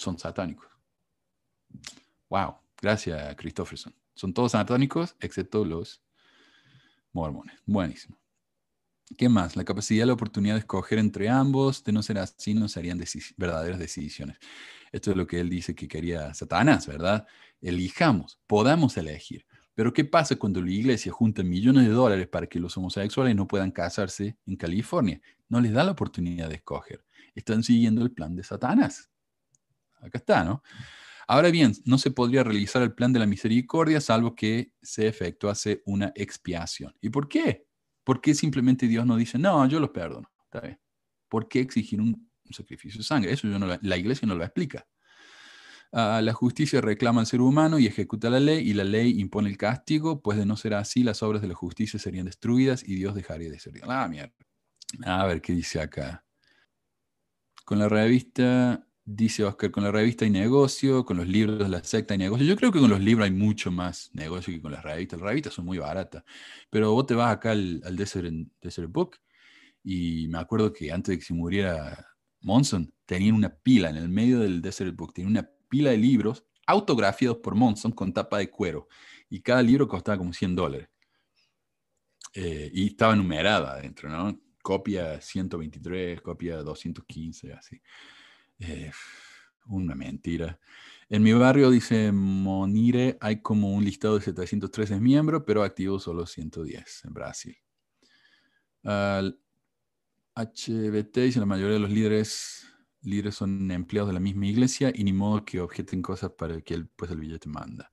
son 0.00 0.18
satánicos. 0.18 0.66
Wow, 2.30 2.56
gracias 2.80 3.36
Christopherson. 3.36 3.94
Son 4.14 4.32
todos 4.32 4.52
satánicos 4.52 5.14
excepto 5.20 5.64
los 5.64 6.02
mormones. 7.12 7.60
Buenísimo. 7.66 8.18
¿Qué 9.16 9.28
más? 9.28 9.56
La 9.56 9.64
capacidad 9.64 10.04
y 10.04 10.06
la 10.06 10.12
oportunidad 10.12 10.54
de 10.54 10.60
escoger 10.60 10.98
entre 10.98 11.28
ambos, 11.28 11.82
de 11.84 11.92
no 11.92 12.02
ser 12.02 12.18
así, 12.18 12.54
no 12.54 12.68
serían 12.68 13.02
verdaderas 13.36 13.78
decisiones. 13.78 14.38
Esto 14.92 15.10
es 15.10 15.16
lo 15.16 15.26
que 15.26 15.40
él 15.40 15.50
dice 15.50 15.74
que 15.74 15.88
quería 15.88 16.32
Satanás, 16.34 16.86
¿verdad? 16.86 17.26
Elijamos, 17.60 18.40
podamos 18.46 18.96
elegir. 18.96 19.46
Pero 19.74 19.92
¿qué 19.92 20.04
pasa 20.04 20.36
cuando 20.36 20.60
la 20.62 20.70
iglesia 20.70 21.12
junta 21.12 21.42
millones 21.42 21.86
de 21.86 21.92
dólares 21.92 22.28
para 22.28 22.46
que 22.46 22.60
los 22.60 22.76
homosexuales 22.76 23.34
no 23.34 23.46
puedan 23.46 23.70
casarse 23.70 24.36
en 24.46 24.56
California? 24.56 25.20
No 25.48 25.60
les 25.60 25.72
da 25.72 25.84
la 25.84 25.92
oportunidad 25.92 26.48
de 26.48 26.56
escoger. 26.56 27.04
Están 27.34 27.62
siguiendo 27.62 28.02
el 28.02 28.12
plan 28.12 28.36
de 28.36 28.42
Satanás. 28.42 29.10
Acá 30.00 30.18
está, 30.18 30.44
¿no? 30.44 30.62
Ahora 31.26 31.50
bien, 31.50 31.72
no 31.84 31.98
se 31.98 32.10
podría 32.10 32.42
realizar 32.42 32.82
el 32.82 32.92
plan 32.92 33.12
de 33.12 33.20
la 33.20 33.26
misericordia 33.26 34.00
salvo 34.00 34.34
que 34.34 34.72
se 34.82 35.06
efectuase 35.06 35.82
una 35.86 36.12
expiación. 36.16 36.94
¿Y 37.00 37.10
por 37.10 37.28
qué? 37.28 37.69
¿Por 38.10 38.20
qué 38.20 38.34
simplemente 38.34 38.88
Dios 38.88 39.06
no 39.06 39.14
dice, 39.14 39.38
no, 39.38 39.64
yo 39.68 39.78
los 39.78 39.90
perdono? 39.90 40.28
Está 40.42 40.60
bien. 40.62 40.80
¿Por 41.28 41.46
qué 41.46 41.60
exigir 41.60 42.00
un 42.00 42.28
sacrificio 42.50 42.98
de 42.98 43.04
sangre. 43.04 43.32
Eso 43.32 43.46
la, 43.46 43.96
iglesia 43.96 44.26
no 44.26 44.34
lo 44.34 44.42
explica. 44.42 44.84
Ah, 45.92 46.20
la 46.20 46.32
justicia 46.32 46.80
reclama 46.80 47.20
al 47.20 47.28
ser 47.28 47.40
humano 47.40 47.78
y 47.78 47.86
ejecuta 47.86 48.28
la 48.28 48.40
ley, 48.40 48.68
y 48.68 48.74
la 48.74 48.82
ley 48.82 49.20
impone 49.20 49.48
el 49.48 49.56
castigo, 49.56 50.22
pues 50.22 50.38
de 50.38 50.44
no 50.44 50.56
ser 50.56 50.74
así, 50.74 51.04
las 51.04 51.22
obras 51.22 51.40
de 51.40 51.46
la 51.46 51.54
justicia 51.54 52.00
serían 52.00 52.26
destruidas 52.26 52.82
y 52.82 52.96
Dios 52.96 53.14
dejaría 53.14 53.48
de 53.48 53.60
ser 53.60 53.74
Dios. 53.74 53.86
Ah, 53.88 54.08
mierda. 54.08 54.34
A 55.04 55.24
ver 55.26 55.40
qué 55.40 55.52
dice 55.52 55.80
acá. 55.80 56.24
Con 57.64 57.78
la 57.78 57.88
revista, 57.88 58.88
dice 59.04 59.44
Oscar, 59.44 59.70
con 59.70 59.84
la 59.84 59.90
revista 59.90 60.24
hay 60.24 60.30
negocio, 60.30 61.04
con 61.04 61.16
los 61.16 61.26
libros 61.26 61.58
de 61.58 61.68
la 61.68 61.82
secta 61.82 62.14
hay 62.14 62.18
negocio. 62.18 62.46
Yo 62.46 62.56
creo 62.56 62.72
que 62.72 62.80
con 62.80 62.90
los 62.90 63.00
libros 63.00 63.24
hay 63.24 63.32
mucho 63.32 63.70
más 63.70 64.10
negocio 64.14 64.52
que 64.52 64.60
con 64.60 64.72
las 64.72 64.82
revistas. 64.82 65.20
Las 65.20 65.28
revistas 65.28 65.54
son 65.54 65.64
muy 65.64 65.78
baratas. 65.78 66.24
Pero 66.70 66.92
vos 66.92 67.06
te 67.06 67.14
vas 67.14 67.32
acá 67.34 67.52
al, 67.52 67.80
Desert, 67.96 68.90
Book 68.90 69.16
y 69.82 70.28
me 70.28 70.38
acuerdo 70.38 70.72
que 70.72 70.92
antes 70.92 71.12
de 71.12 71.18
que 71.18 71.24
se 71.24 71.34
muriera 71.34 72.06
Monson 72.42 72.92
tenía 73.06 73.34
una 73.34 73.54
pila 73.54 73.90
en 73.90 73.96
el 73.96 74.08
medio 74.08 74.40
del 74.40 74.62
Desert 74.62 74.94
Book, 74.94 75.14
tenía 75.14 75.30
una 75.30 75.50
pila 75.68 75.90
de 75.90 75.98
libros 75.98 76.44
autografiados 76.66 77.38
por 77.38 77.54
Monson 77.54 77.92
con 77.92 78.12
tapa 78.12 78.38
de 78.38 78.50
cuero. 78.50 78.88
Y 79.28 79.40
cada 79.40 79.62
libro 79.62 79.88
costaba 79.88 80.18
como 80.18 80.32
100 80.32 80.56
dólares. 80.56 80.88
Eh, 82.34 82.70
y 82.72 82.86
estaba 82.88 83.16
numerada 83.16 83.72
adentro, 83.72 84.08
¿no? 84.08 84.40
Copia 84.62 85.20
123, 85.20 86.20
copia 86.20 86.58
215, 86.58 87.52
así. 87.54 87.80
Eh, 88.60 88.92
una 89.66 89.94
mentira. 89.94 90.58
En 91.08 91.22
mi 91.22 91.32
barrio, 91.32 91.70
dice 91.70 92.12
Monire, 92.12 93.18
hay 93.20 93.40
como 93.40 93.74
un 93.74 93.84
listado 93.84 94.16
de 94.16 94.24
713 94.24 95.00
miembros, 95.00 95.42
pero 95.46 95.62
activos 95.62 96.04
solo 96.04 96.26
110 96.26 97.04
en 97.04 97.14
Brasil. 97.14 97.56
HBT 100.34 101.16
dice 101.16 101.40
la 101.40 101.46
mayoría 101.46 101.74
de 101.74 101.80
los 101.80 101.90
líderes, 101.90 102.66
líderes 103.02 103.34
son 103.34 103.70
empleados 103.70 104.08
de 104.08 104.14
la 104.14 104.20
misma 104.20 104.46
iglesia 104.46 104.92
y 104.94 105.04
ni 105.04 105.12
modo 105.12 105.44
que 105.44 105.60
objeten 105.60 106.02
cosas 106.02 106.30
para 106.30 106.60
que 106.60 106.74
él, 106.74 106.88
pues 106.88 107.10
el 107.10 107.18
billete 107.18 107.48
manda. 107.48 107.90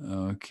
Ok. 0.00 0.46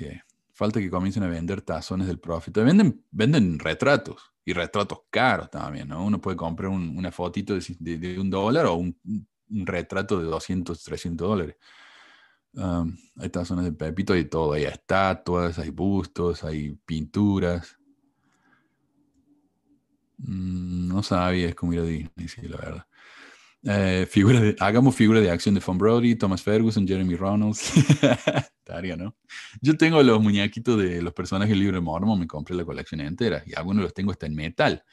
Falta 0.54 0.80
que 0.80 0.90
comiencen 0.90 1.24
a 1.24 1.28
vender 1.28 1.62
tazones 1.62 2.08
del 2.08 2.20
profeta. 2.20 2.64
Venden, 2.64 3.06
venden 3.12 3.60
retratos 3.60 4.34
y 4.48 4.54
retratos 4.54 5.00
caros 5.10 5.52
también, 5.52 5.90
¿no? 5.90 6.06
Uno 6.06 6.22
puede 6.22 6.38
comprar 6.38 6.70
una 6.70 7.12
fotito 7.12 7.54
de, 7.54 8.18
un 8.18 8.30
dólar 8.30 8.68
o 8.68 8.76
un, 8.76 8.98
retrato 9.50 10.18
de 10.20 10.24
200, 10.24 10.82
300 10.86 11.28
dólares. 11.28 11.58
Hay 13.18 13.30
tazones 13.30 13.66
de 13.66 13.74
Pepito 13.74 14.16
y 14.16 14.24
todo. 14.24 14.54
Hay 14.54 14.64
estatuas, 14.64 15.60
hay 15.60 15.70
bustos, 15.70 16.46
hay 16.46 16.80
pinturas. 16.86 17.78
Mm, 20.20 20.88
no 20.88 21.04
sabía, 21.04 21.50
es 21.50 21.56
como 21.56 21.74
ir 21.74 21.80
a 21.82 21.84
Disney, 21.84 22.28
sí, 22.30 22.48
la 22.48 22.58
verdad. 22.58 22.87
Eh, 23.70 24.08
de, 24.14 24.56
hagamos 24.60 24.96
figura 24.96 25.20
de 25.20 25.30
acción 25.30 25.54
de 25.54 25.60
Von 25.60 25.78
Brody, 25.78 26.16
Thomas 26.16 26.42
Ferguson, 26.42 26.88
Jeremy 26.88 27.16
Reynolds. 27.16 27.74
Estaría, 28.60 28.96
¿no? 28.96 29.18
Yo 29.62 29.76
tengo 29.76 30.02
los 30.02 30.22
muñequitos 30.22 30.78
de 30.80 31.02
los 31.02 31.14
personajes 31.14 31.50
del 31.50 31.60
libro 31.60 31.76
de 31.76 31.82
Mormon, 31.82 32.18
me 32.18 32.28
compré 32.28 32.56
la 32.56 32.64
colección 32.64 33.02
entera 33.02 33.44
y 33.46 33.56
algunos 33.56 33.84
los 33.84 33.94
tengo 33.94 34.12
hasta 34.12 34.26
en 34.26 34.36
metal. 34.36 34.84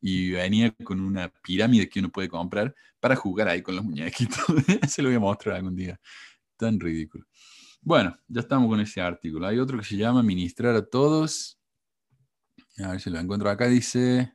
Y 0.00 0.30
venía 0.30 0.72
con 0.84 1.00
una 1.00 1.28
pirámide 1.28 1.88
que 1.88 1.98
uno 1.98 2.10
puede 2.10 2.28
comprar 2.28 2.72
para 3.00 3.16
jugar 3.16 3.48
ahí 3.48 3.62
con 3.62 3.74
los 3.74 3.84
muñequitos. 3.84 4.38
Se 4.88 5.02
lo 5.02 5.08
voy 5.08 5.16
a 5.16 5.20
mostrar 5.20 5.56
algún 5.56 5.74
día. 5.74 6.00
Tan 6.56 6.78
ridículo. 6.78 7.26
Bueno, 7.82 8.16
ya 8.28 8.42
estamos 8.42 8.68
con 8.68 8.78
ese 8.78 9.00
artículo. 9.00 9.46
Hay 9.46 9.58
otro 9.58 9.76
que 9.78 9.84
se 9.84 9.96
llama 9.96 10.22
Ministrar 10.22 10.76
a 10.76 10.86
todos. 10.86 11.58
A 12.78 12.92
ver 12.92 13.00
si 13.00 13.10
lo 13.10 13.18
encuentro 13.18 13.50
acá. 13.50 13.66
Dice 13.66 14.32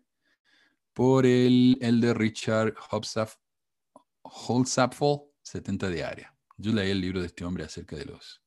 por 0.94 1.26
el, 1.26 1.78
el 1.82 2.02
de 2.02 2.14
Richard 2.14 2.76
Holzapfel, 4.26 5.22
70 5.44 5.90
diarias. 5.90 6.32
Yo 6.58 6.74
leí 6.74 6.90
el 6.90 7.02
libro 7.02 7.22
de 7.22 7.28
este 7.28 7.46
hombre 7.46 7.64
acerca 7.64 7.96
de 7.96 8.06
los 8.06 8.42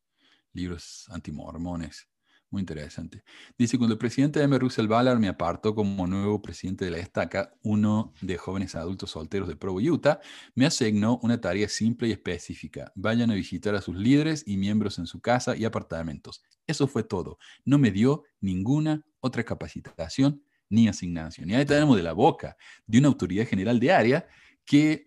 libros 0.52 1.06
antimormones. 1.10 2.08
Muy 2.50 2.60
interesante. 2.60 3.22
Dice, 3.58 3.76
cuando 3.76 3.92
el 3.92 3.98
presidente 3.98 4.42
M. 4.42 4.58
Russell 4.58 4.86
Ballard 4.86 5.18
me 5.18 5.28
apartó 5.28 5.74
como 5.74 6.06
nuevo 6.06 6.40
presidente 6.40 6.86
de 6.86 6.90
la 6.90 6.96
estaca, 6.96 7.52
uno 7.62 8.14
de 8.22 8.38
jóvenes 8.38 8.74
adultos 8.74 9.10
solteros 9.10 9.48
de 9.48 9.56
Provo, 9.56 9.80
Utah, 9.80 10.18
me 10.54 10.64
asignó 10.64 11.20
una 11.22 11.38
tarea 11.40 11.68
simple 11.68 12.08
y 12.08 12.12
específica. 12.12 12.90
Vayan 12.94 13.30
a 13.30 13.34
visitar 13.34 13.74
a 13.74 13.82
sus 13.82 13.96
líderes 13.96 14.44
y 14.46 14.56
miembros 14.56 14.98
en 14.98 15.06
su 15.06 15.20
casa 15.20 15.56
y 15.56 15.66
apartamentos. 15.66 16.42
Eso 16.66 16.86
fue 16.86 17.02
todo. 17.02 17.38
No 17.66 17.76
me 17.76 17.90
dio 17.90 18.24
ninguna 18.40 19.04
otra 19.20 19.44
capacitación 19.44 20.42
ni 20.70 20.88
asignación. 20.88 21.50
Y 21.50 21.54
ahí 21.54 21.66
tenemos 21.66 21.98
de 21.98 22.02
la 22.02 22.14
boca 22.14 22.56
de 22.86 22.98
una 22.98 23.08
autoridad 23.08 23.46
general 23.46 23.78
de 23.78 23.92
área 23.92 24.28
que 24.68 25.02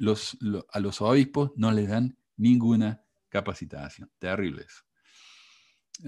a 0.74 0.80
los 0.80 1.01
obispos 1.01 1.51
no 1.55 1.72
les 1.72 1.88
dan 1.88 2.18
ninguna 2.36 3.05
capacitación. 3.30 4.12
Terrible 4.18 4.64
eso. 4.64 4.82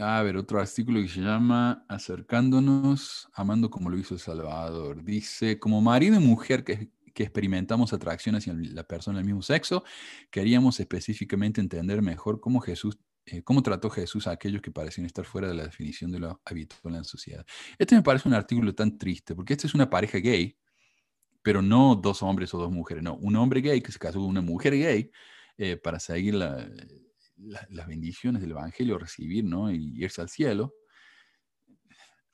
A 0.01 0.24
ver, 0.24 0.38
otro 0.38 0.60
artículo 0.60 0.99
que 0.99 1.08
se 1.08 1.22
llama 1.22 1.86
Acercándonos, 1.88 3.30
amando 3.32 3.70
como 3.70 3.91
lo 3.91 3.97
hizo 3.99 4.16
El 4.16 4.20
Salvador. 4.20 5.04
Dice, 5.04 5.60
como 5.60 5.82
marido 5.82 6.16
y 6.16 6.20
mujer 6.20 6.64
que, 6.64 6.89
experimentamos 7.16 7.93
atracción 7.93 8.34
hacia 8.36 8.56
la 8.56 8.86
persona 8.86 9.20
del 9.20 9.28
mismo 9.28 9.43
sexo, 9.43 9.84
queríamos 10.32 10.80
específicamente 10.80 11.62
entender 11.62 12.01
mejor 12.01 12.39
cómo 12.39 12.60
Jesús, 12.60 12.97
eh, 13.28 13.43
cómo 13.43 13.62
trató 13.62 13.91
Jesús 13.91 14.26
a 14.26 14.32
aquellos 14.32 14.64
que 14.64 14.72
parecían 14.72 15.06
estar 15.06 15.26
fuera 15.26 15.47
de 15.47 15.54
la 15.54 15.66
definición 15.66 16.12
de 16.12 16.18
lo 16.18 16.41
habitual 16.43 16.95
en 16.95 17.01
la 17.01 17.04
sociedad. 17.04 17.45
Este 17.78 17.93
me 17.95 18.01
parece 18.01 18.28
un 18.28 18.34
artículo 18.34 18.74
tan 18.74 18.97
triste, 18.97 19.36
porque 19.36 19.54
esta 19.54 19.68
es 19.68 19.76
una 19.76 19.91
pareja 19.91 20.18
gay, 20.18 20.58
pero 21.44 21.62
no 21.62 21.96
dos 21.96 22.24
hombres 22.24 22.54
o 22.54 22.58
dos 22.58 22.72
mujeres, 22.72 23.04
no, 23.04 23.16
un 23.16 23.36
hombre 23.36 23.62
gay 23.62 23.82
que 23.82 23.91
se 23.91 24.00
casó 24.00 24.20
con 24.20 24.30
una 24.30 24.41
mujer 24.41 24.74
gay 24.74 25.12
eh, 25.58 25.78
para 25.78 26.00
seguir 26.00 26.36
la 26.36 26.68
las 27.38 27.88
bendiciones 27.88 28.41
del 28.41 28.52
Evangelio, 28.52 28.98
recibir, 28.98 29.44
¿no? 29.44 29.72
Y 29.72 29.94
irse 29.98 30.22
al 30.22 30.30
cielo. 30.30 30.74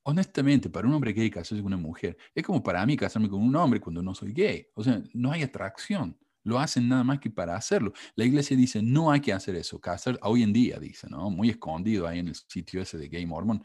Honestamente, 0.03 0.69
para 0.69 0.87
un 0.87 0.93
hombre 0.93 1.13
gay 1.13 1.29
casarse 1.29 1.61
con 1.61 1.73
una 1.73 1.77
mujer, 1.77 2.17
es 2.33 2.43
como 2.43 2.63
para 2.63 2.85
mí 2.85 2.97
casarme 2.97 3.29
con 3.29 3.41
un 3.41 3.55
hombre 3.55 3.79
cuando 3.79 4.01
no 4.01 4.15
soy 4.15 4.33
gay. 4.33 4.67
O 4.73 4.83
sea, 4.83 5.01
no 5.13 5.31
hay 5.31 5.43
atracción. 5.43 6.17
Lo 6.43 6.57
hacen 6.57 6.87
nada 6.87 7.03
más 7.03 7.19
que 7.19 7.29
para 7.29 7.55
hacerlo. 7.55 7.93
La 8.15 8.25
iglesia 8.25 8.55
dice, 8.55 8.81
no 8.81 9.11
hay 9.11 9.19
que 9.19 9.33
hacer 9.33 9.55
eso. 9.55 9.79
Casar, 9.79 10.17
hoy 10.23 10.41
en 10.41 10.53
día, 10.53 10.79
dice, 10.79 11.07
¿no? 11.09 11.29
Muy 11.29 11.49
escondido 11.49 12.07
ahí 12.07 12.19
en 12.19 12.29
el 12.29 12.35
sitio 12.35 12.81
ese 12.81 12.97
de 12.97 13.09
Gay 13.09 13.25
Mormon. 13.25 13.61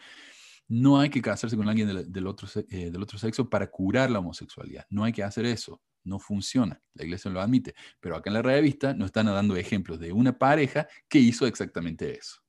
No 0.69 0.99
hay 0.99 1.11
que 1.11 1.23
casarse 1.23 1.57
con 1.57 1.69
alguien 1.69 2.13
del, 2.13 2.27
otro, 2.27 2.49
eh, 2.71 2.91
del 2.91 3.03
otro 3.03 3.19
sexo 3.19 3.49
para 3.49 3.71
curar 3.71 4.11
la 4.11 4.21
homosexualidad. 4.21 4.87
No 4.91 5.05
hay 5.05 5.13
que 5.13 5.23
hacer 5.23 5.45
eso 5.47 5.81
no 6.05 6.19
funciona. 6.19 6.81
La 6.95 7.05
iglesia 7.05 7.31
lo 7.31 7.41
admite. 7.41 7.75
Pero 8.01 8.17
acá 8.17 8.31
en 8.31 8.35
la 8.35 8.43
revista 8.43 8.95
nos 8.95 9.07
están 9.07 9.27
dando 9.27 9.57
ejemplos 9.57 9.99
de 9.99 10.13
una 10.13 10.39
pareja 10.39 10.87
que 11.09 11.19
hizo 11.19 11.47
exactamente 11.47 12.17
eso. 12.17 12.41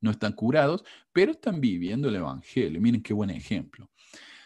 No 0.00 0.10
están 0.10 0.32
curados, 0.32 0.84
pero 1.12 1.32
están 1.32 1.60
viviendo 1.60 2.08
el 2.08 2.16
Evangelio. 2.16 2.80
Miren 2.80 3.02
qué 3.02 3.14
buen 3.14 3.30
ejemplo. 3.30 3.90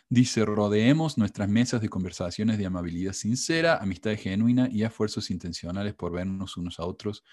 Dice, 0.08 0.44
rodeemos 0.44 1.16
nuestras 1.16 1.48
mesas 1.48 1.80
de 1.80 1.88
conversaciones 1.88 2.58
de 2.58 2.66
amabilidad 2.66 3.14
sincera, 3.14 3.78
amistad 3.78 4.14
genuina 4.18 4.68
y 4.70 4.82
esfuerzos 4.82 5.30
intencionales 5.30 5.94
por 5.94 6.12
vernos 6.12 6.56
unos 6.56 6.78
a 6.78 6.84
otros 6.84 7.24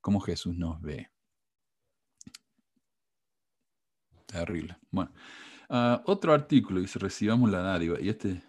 como 0.00 0.20
Jesús 0.20 0.56
nos 0.56 0.80
ve. 0.80 1.10
Terrible. 4.28 4.76
Bueno, 4.90 5.10
ah, 5.70 6.02
otro 6.06 6.34
artículo 6.34 6.80
dice, 6.80 6.98
recibamos 6.98 7.50
la 7.50 7.60
dádiva. 7.62 7.98
Y 8.00 8.10
este 8.10 8.42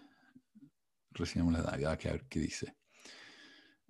recibimos 1.12 1.54
la 1.54 1.62
Navidad, 1.62 1.98
que 1.98 2.08
a 2.08 2.12
ver 2.12 2.24
qué 2.28 2.40
dice. 2.40 2.74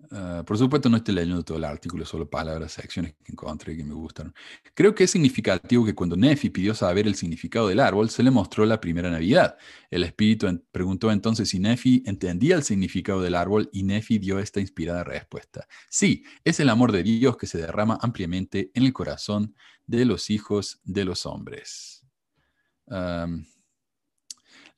Ah, 0.09 0.43
por 0.45 0.57
supuesto, 0.57 0.89
no 0.89 0.97
estoy 0.97 1.15
leyendo 1.15 1.43
todo 1.43 1.57
el 1.57 1.63
artículo, 1.63 2.05
solo 2.05 2.29
palabras, 2.29 2.73
secciones 2.73 3.13
que 3.23 3.31
encontré 3.31 3.77
que 3.77 3.83
me 3.83 3.93
gustaron. 3.93 4.33
Creo 4.73 4.95
que 4.95 5.03
es 5.03 5.11
significativo 5.11 5.85
que 5.85 5.93
cuando 5.93 6.17
Nefi 6.17 6.49
pidió 6.49 6.73
saber 6.73 7.07
el 7.07 7.15
significado 7.15 7.67
del 7.67 7.79
árbol, 7.79 8.09
se 8.09 8.23
le 8.23 8.31
mostró 8.31 8.65
la 8.65 8.81
primera 8.81 9.11
Navidad. 9.11 9.57
El 9.89 10.03
espíritu 10.03 10.63
preguntó 10.71 11.11
entonces 11.11 11.49
si 11.49 11.59
Nefi 11.59 12.03
entendía 12.05 12.55
el 12.55 12.63
significado 12.63 13.21
del 13.21 13.35
árbol 13.35 13.69
y 13.71 13.83
Nefi 13.83 14.17
dio 14.17 14.39
esta 14.39 14.59
inspirada 14.59 15.03
respuesta. 15.03 15.67
Sí, 15.89 16.23
es 16.43 16.59
el 16.59 16.69
amor 16.69 16.91
de 16.91 17.03
Dios 17.03 17.37
que 17.37 17.47
se 17.47 17.59
derrama 17.59 17.97
ampliamente 18.01 18.71
en 18.73 18.83
el 18.83 18.93
corazón 18.93 19.55
de 19.85 20.05
los 20.05 20.29
hijos 20.29 20.81
de 20.83 21.05
los 21.05 21.25
hombres. 21.25 22.05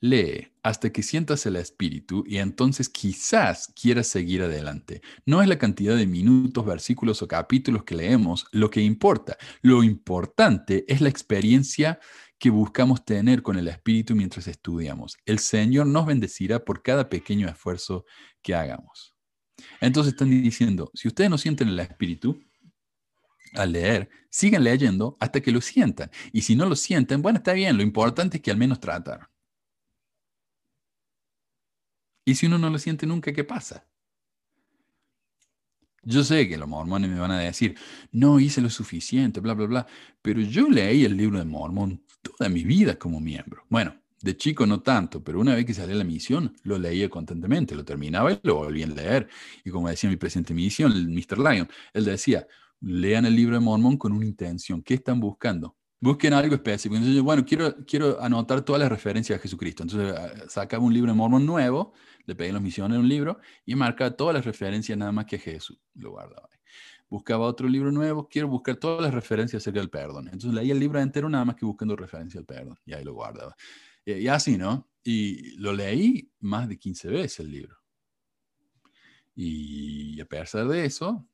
Lee 0.04 0.52
hasta 0.62 0.92
que 0.92 1.02
sientas 1.02 1.46
el 1.46 1.56
espíritu 1.56 2.24
y 2.26 2.36
entonces 2.36 2.90
quizás 2.90 3.72
quieras 3.74 4.06
seguir 4.06 4.42
adelante. 4.42 5.00
No 5.24 5.40
es 5.40 5.48
la 5.48 5.56
cantidad 5.56 5.96
de 5.96 6.06
minutos, 6.06 6.66
versículos 6.66 7.22
o 7.22 7.28
capítulos 7.28 7.84
que 7.84 7.94
leemos 7.94 8.46
lo 8.52 8.68
que 8.68 8.82
importa. 8.82 9.38
Lo 9.62 9.82
importante 9.82 10.84
es 10.88 11.00
la 11.00 11.08
experiencia 11.08 12.00
que 12.38 12.50
buscamos 12.50 13.06
tener 13.06 13.40
con 13.40 13.56
el 13.56 13.66
espíritu 13.66 14.14
mientras 14.14 14.46
estudiamos. 14.46 15.16
El 15.24 15.38
Señor 15.38 15.86
nos 15.86 16.04
bendecirá 16.04 16.62
por 16.62 16.82
cada 16.82 17.08
pequeño 17.08 17.48
esfuerzo 17.48 18.04
que 18.42 18.54
hagamos. 18.54 19.14
Entonces 19.80 20.12
están 20.12 20.28
diciendo, 20.28 20.90
si 20.92 21.08
ustedes 21.08 21.30
no 21.30 21.38
sienten 21.38 21.68
el 21.68 21.80
espíritu, 21.80 22.38
al 23.54 23.72
leer, 23.72 24.10
sigan 24.28 24.64
leyendo 24.64 25.16
hasta 25.18 25.40
que 25.40 25.50
lo 25.50 25.62
sientan. 25.62 26.10
Y 26.30 26.42
si 26.42 26.56
no 26.56 26.66
lo 26.66 26.76
sienten, 26.76 27.22
bueno, 27.22 27.38
está 27.38 27.54
bien, 27.54 27.78
lo 27.78 27.82
importante 27.82 28.36
es 28.36 28.42
que 28.42 28.50
al 28.50 28.58
menos 28.58 28.80
trataron. 28.80 29.26
Y 32.24 32.34
si 32.34 32.46
uno 32.46 32.58
no 32.58 32.70
lo 32.70 32.78
siente 32.78 33.06
nunca, 33.06 33.32
¿qué 33.32 33.44
pasa? 33.44 33.86
Yo 36.02 36.22
sé 36.22 36.48
que 36.48 36.58
los 36.58 36.68
mormones 36.68 37.10
me 37.10 37.18
van 37.18 37.30
a 37.30 37.38
decir, 37.38 37.76
no 38.12 38.38
hice 38.38 38.60
lo 38.60 38.68
suficiente, 38.68 39.40
bla, 39.40 39.54
bla, 39.54 39.66
bla, 39.66 39.86
pero 40.20 40.40
yo 40.40 40.68
leí 40.68 41.04
el 41.04 41.16
libro 41.16 41.38
de 41.38 41.44
Mormón 41.46 42.04
toda 42.20 42.48
mi 42.48 42.64
vida 42.64 42.98
como 42.98 43.20
miembro. 43.20 43.64
Bueno, 43.68 43.94
de 44.20 44.36
chico 44.36 44.66
no 44.66 44.80
tanto, 44.80 45.22
pero 45.22 45.40
una 45.40 45.54
vez 45.54 45.64
que 45.66 45.74
salí 45.74 45.92
a 45.92 45.96
la 45.96 46.04
misión, 46.04 46.54
lo 46.62 46.78
leía 46.78 47.08
constantemente, 47.08 47.74
lo 47.74 47.84
terminaba 47.84 48.32
y 48.32 48.40
lo 48.42 48.56
volví 48.56 48.82
a 48.82 48.86
leer. 48.86 49.28
Y 49.64 49.70
como 49.70 49.88
decía 49.88 50.10
mi 50.10 50.16
presidente 50.16 50.54
de 50.54 50.60
misión, 50.60 50.92
el 50.92 51.08
Mr. 51.08 51.38
Lyon, 51.38 51.68
él 51.92 52.04
decía, 52.04 52.46
lean 52.80 53.26
el 53.26 53.36
libro 53.36 53.54
de 53.54 53.60
Mormón 53.60 53.96
con 53.96 54.12
una 54.12 54.26
intención. 54.26 54.82
¿Qué 54.82 54.94
están 54.94 55.20
buscando? 55.20 55.76
Busquen 56.04 56.34
algo 56.34 56.54
específico. 56.54 56.96
Entonces, 56.96 57.22
bueno, 57.22 57.44
quiero, 57.46 57.74
quiero 57.86 58.20
anotar 58.20 58.60
todas 58.60 58.80
las 58.80 58.90
referencias 58.90 59.38
a 59.38 59.42
Jesucristo. 59.42 59.84
Entonces, 59.84 60.14
ah, 60.14 60.44
sacaba 60.48 60.84
un 60.84 60.92
libro 60.92 61.10
de 61.10 61.16
Mormón 61.16 61.46
nuevo 61.46 61.94
le 62.26 62.34
pedí 62.34 62.50
a 62.50 62.52
los 62.52 62.62
misioneros 62.62 63.02
un 63.02 63.08
libro 63.08 63.38
y 63.64 63.74
marcaba 63.74 64.10
todas 64.10 64.34
las 64.34 64.44
referencias 64.44 64.96
nada 64.96 65.12
más 65.12 65.26
que 65.26 65.38
Jesús. 65.38 65.78
Lo 65.94 66.10
guardaba 66.12 66.48
ahí. 66.50 66.58
Buscaba 67.08 67.46
otro 67.46 67.68
libro 67.68 67.92
nuevo, 67.92 68.28
quiero 68.28 68.48
buscar 68.48 68.76
todas 68.76 69.02
las 69.02 69.14
referencias 69.14 69.62
acerca 69.62 69.80
del 69.80 69.90
perdón. 69.90 70.26
Entonces 70.26 70.52
leía 70.52 70.72
el 70.72 70.80
libro 70.80 71.00
entero 71.00 71.28
nada 71.28 71.44
más 71.44 71.56
que 71.56 71.66
buscando 71.66 71.94
referencia 71.96 72.40
al 72.40 72.46
perdón. 72.46 72.78
Y 72.84 72.94
ahí 72.94 73.04
lo 73.04 73.14
guardaba. 73.14 73.54
Y, 74.04 74.26
así, 74.28 74.56
¿no? 74.56 74.88
Y 75.02 75.56
lo 75.56 75.72
leí 75.72 76.30
más 76.40 76.68
de 76.68 76.78
15 76.78 77.08
veces 77.08 77.40
el 77.40 77.50
libro. 77.50 77.76
Y 79.34 80.20
a 80.20 80.24
pesar 80.24 80.66
de 80.68 80.84
eso, 80.84 81.26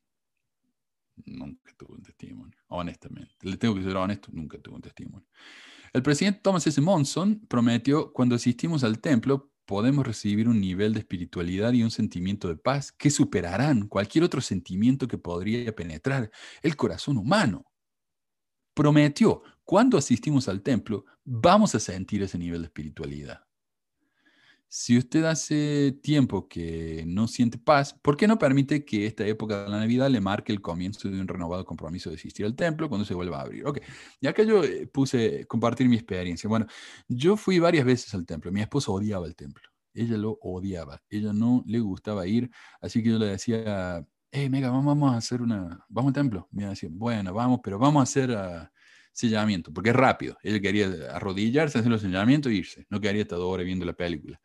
nunca 1.25 1.73
tuve 1.77 1.95
un 1.95 2.03
testimonio, 2.03 2.57
honestamente. 2.67 3.35
Le 3.41 3.57
tengo 3.57 3.75
que 3.75 3.83
ser 3.83 3.95
honesto, 3.95 4.29
nunca 4.31 4.57
tuve 4.59 4.75
un 4.75 4.81
testimonio. 4.81 5.27
El 5.93 6.01
presidente 6.03 6.39
Thomas 6.41 6.65
S. 6.67 6.79
Monson 6.79 7.45
prometió, 7.47 8.13
cuando 8.13 8.35
asistimos 8.35 8.83
al 8.83 8.99
templo, 8.99 9.51
podemos 9.65 10.05
recibir 10.05 10.47
un 10.49 10.59
nivel 10.59 10.93
de 10.93 10.99
espiritualidad 10.99 11.73
y 11.73 11.83
un 11.83 11.91
sentimiento 11.91 12.47
de 12.47 12.55
paz 12.55 12.91
que 12.91 13.09
superarán 13.09 13.87
cualquier 13.87 14.23
otro 14.23 14.41
sentimiento 14.41 15.07
que 15.07 15.17
podría 15.17 15.73
penetrar 15.75 16.31
el 16.61 16.75
corazón 16.75 17.17
humano. 17.17 17.65
Prometió, 18.73 19.43
cuando 19.63 19.97
asistimos 19.97 20.47
al 20.47 20.61
templo, 20.61 21.05
vamos 21.23 21.75
a 21.75 21.79
sentir 21.79 22.23
ese 22.23 22.37
nivel 22.37 22.61
de 22.61 22.67
espiritualidad. 22.67 23.45
Si 24.73 24.97
usted 24.97 25.25
hace 25.25 25.91
tiempo 26.01 26.47
que 26.47 27.03
no 27.05 27.27
siente 27.27 27.57
paz, 27.57 27.93
¿por 27.93 28.15
qué 28.15 28.25
no 28.25 28.39
permite 28.39 28.85
que 28.85 29.05
esta 29.05 29.27
época 29.27 29.63
de 29.63 29.69
la 29.69 29.79
Navidad 29.79 30.09
le 30.09 30.21
marque 30.21 30.53
el 30.53 30.61
comienzo 30.61 31.09
de 31.09 31.19
un 31.19 31.27
renovado 31.27 31.65
compromiso 31.65 32.09
de 32.09 32.15
asistir 32.15 32.45
al 32.45 32.55
templo 32.55 32.87
cuando 32.87 33.03
se 33.03 33.13
vuelva 33.13 33.39
a 33.39 33.41
abrir? 33.41 33.67
Ok, 33.67 33.79
ya 34.21 34.31
que 34.31 34.45
yo 34.45 34.63
eh, 34.63 34.87
puse 34.87 35.45
compartir 35.45 35.89
mi 35.89 35.97
experiencia. 35.97 36.47
Bueno, 36.47 36.67
yo 37.09 37.35
fui 37.35 37.59
varias 37.59 37.83
veces 37.83 38.13
al 38.13 38.25
templo. 38.25 38.49
Mi 38.53 38.61
esposa 38.61 38.93
odiaba 38.93 39.27
el 39.27 39.35
templo. 39.35 39.61
Ella 39.93 40.15
lo 40.15 40.39
odiaba. 40.41 41.01
Ella 41.09 41.33
no 41.33 41.63
le 41.67 41.81
gustaba 41.81 42.25
ir. 42.25 42.49
Así 42.79 43.03
que 43.03 43.09
yo 43.09 43.19
le 43.19 43.25
decía, 43.25 44.07
hey, 44.31 44.49
Mega, 44.49 44.69
vamos 44.69 45.13
a 45.13 45.17
hacer 45.17 45.41
una, 45.41 45.85
vamos 45.89 46.11
al 46.11 46.13
templo. 46.13 46.47
Me 46.49 46.65
decía, 46.65 46.87
bueno, 46.89 47.33
vamos, 47.33 47.59
pero 47.61 47.77
vamos 47.77 47.99
a 47.99 48.03
hacer 48.03 48.29
uh, 48.29 48.69
sellamiento, 49.11 49.73
porque 49.73 49.89
es 49.89 49.95
rápido. 49.95 50.37
Ella 50.43 50.59
quería 50.59 50.87
arrodillarse, 51.11 51.79
hacer 51.79 51.91
los 51.91 52.01
sellamientos 52.01 52.51
e 52.51 52.55
irse. 52.55 52.85
No 52.89 52.99
quería 53.01 53.23
estar 53.23 53.37
dos 53.37 53.47
horas 53.51 53.65
viendo 53.65 53.85
la 53.85 53.93
película. 53.93 54.39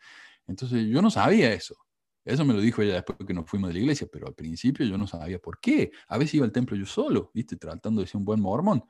Entonces 0.47 0.87
yo 0.89 1.03
no 1.03 1.11
sabía 1.11 1.53
eso. 1.53 1.77
Eso 2.25 2.45
me 2.45 2.55
lo 2.55 2.61
dijo 2.61 2.83
ella 2.83 2.95
después 2.95 3.19
que 3.25 3.33
nos 3.33 3.49
fuimos 3.49 3.69
de 3.69 3.75
la 3.75 3.81
iglesia, 3.81 4.09
pero 4.13 4.27
al 4.27 4.35
principio 4.35 4.85
yo 4.85 4.99
no 4.99 5.07
sabía 5.07 5.39
por 5.39 5.61
qué. 5.61 5.93
A 6.09 6.19
veces 6.19 6.35
iba 6.35 6.45
al 6.45 6.53
templo 6.53 6.77
yo 6.77 6.85
solo, 6.85 7.31
¿viste? 7.33 7.57
Tratando 7.57 8.01
de 8.01 8.09
ser 8.09 8.17
un 8.17 8.25
buen 8.25 8.41
mormón. 8.41 8.85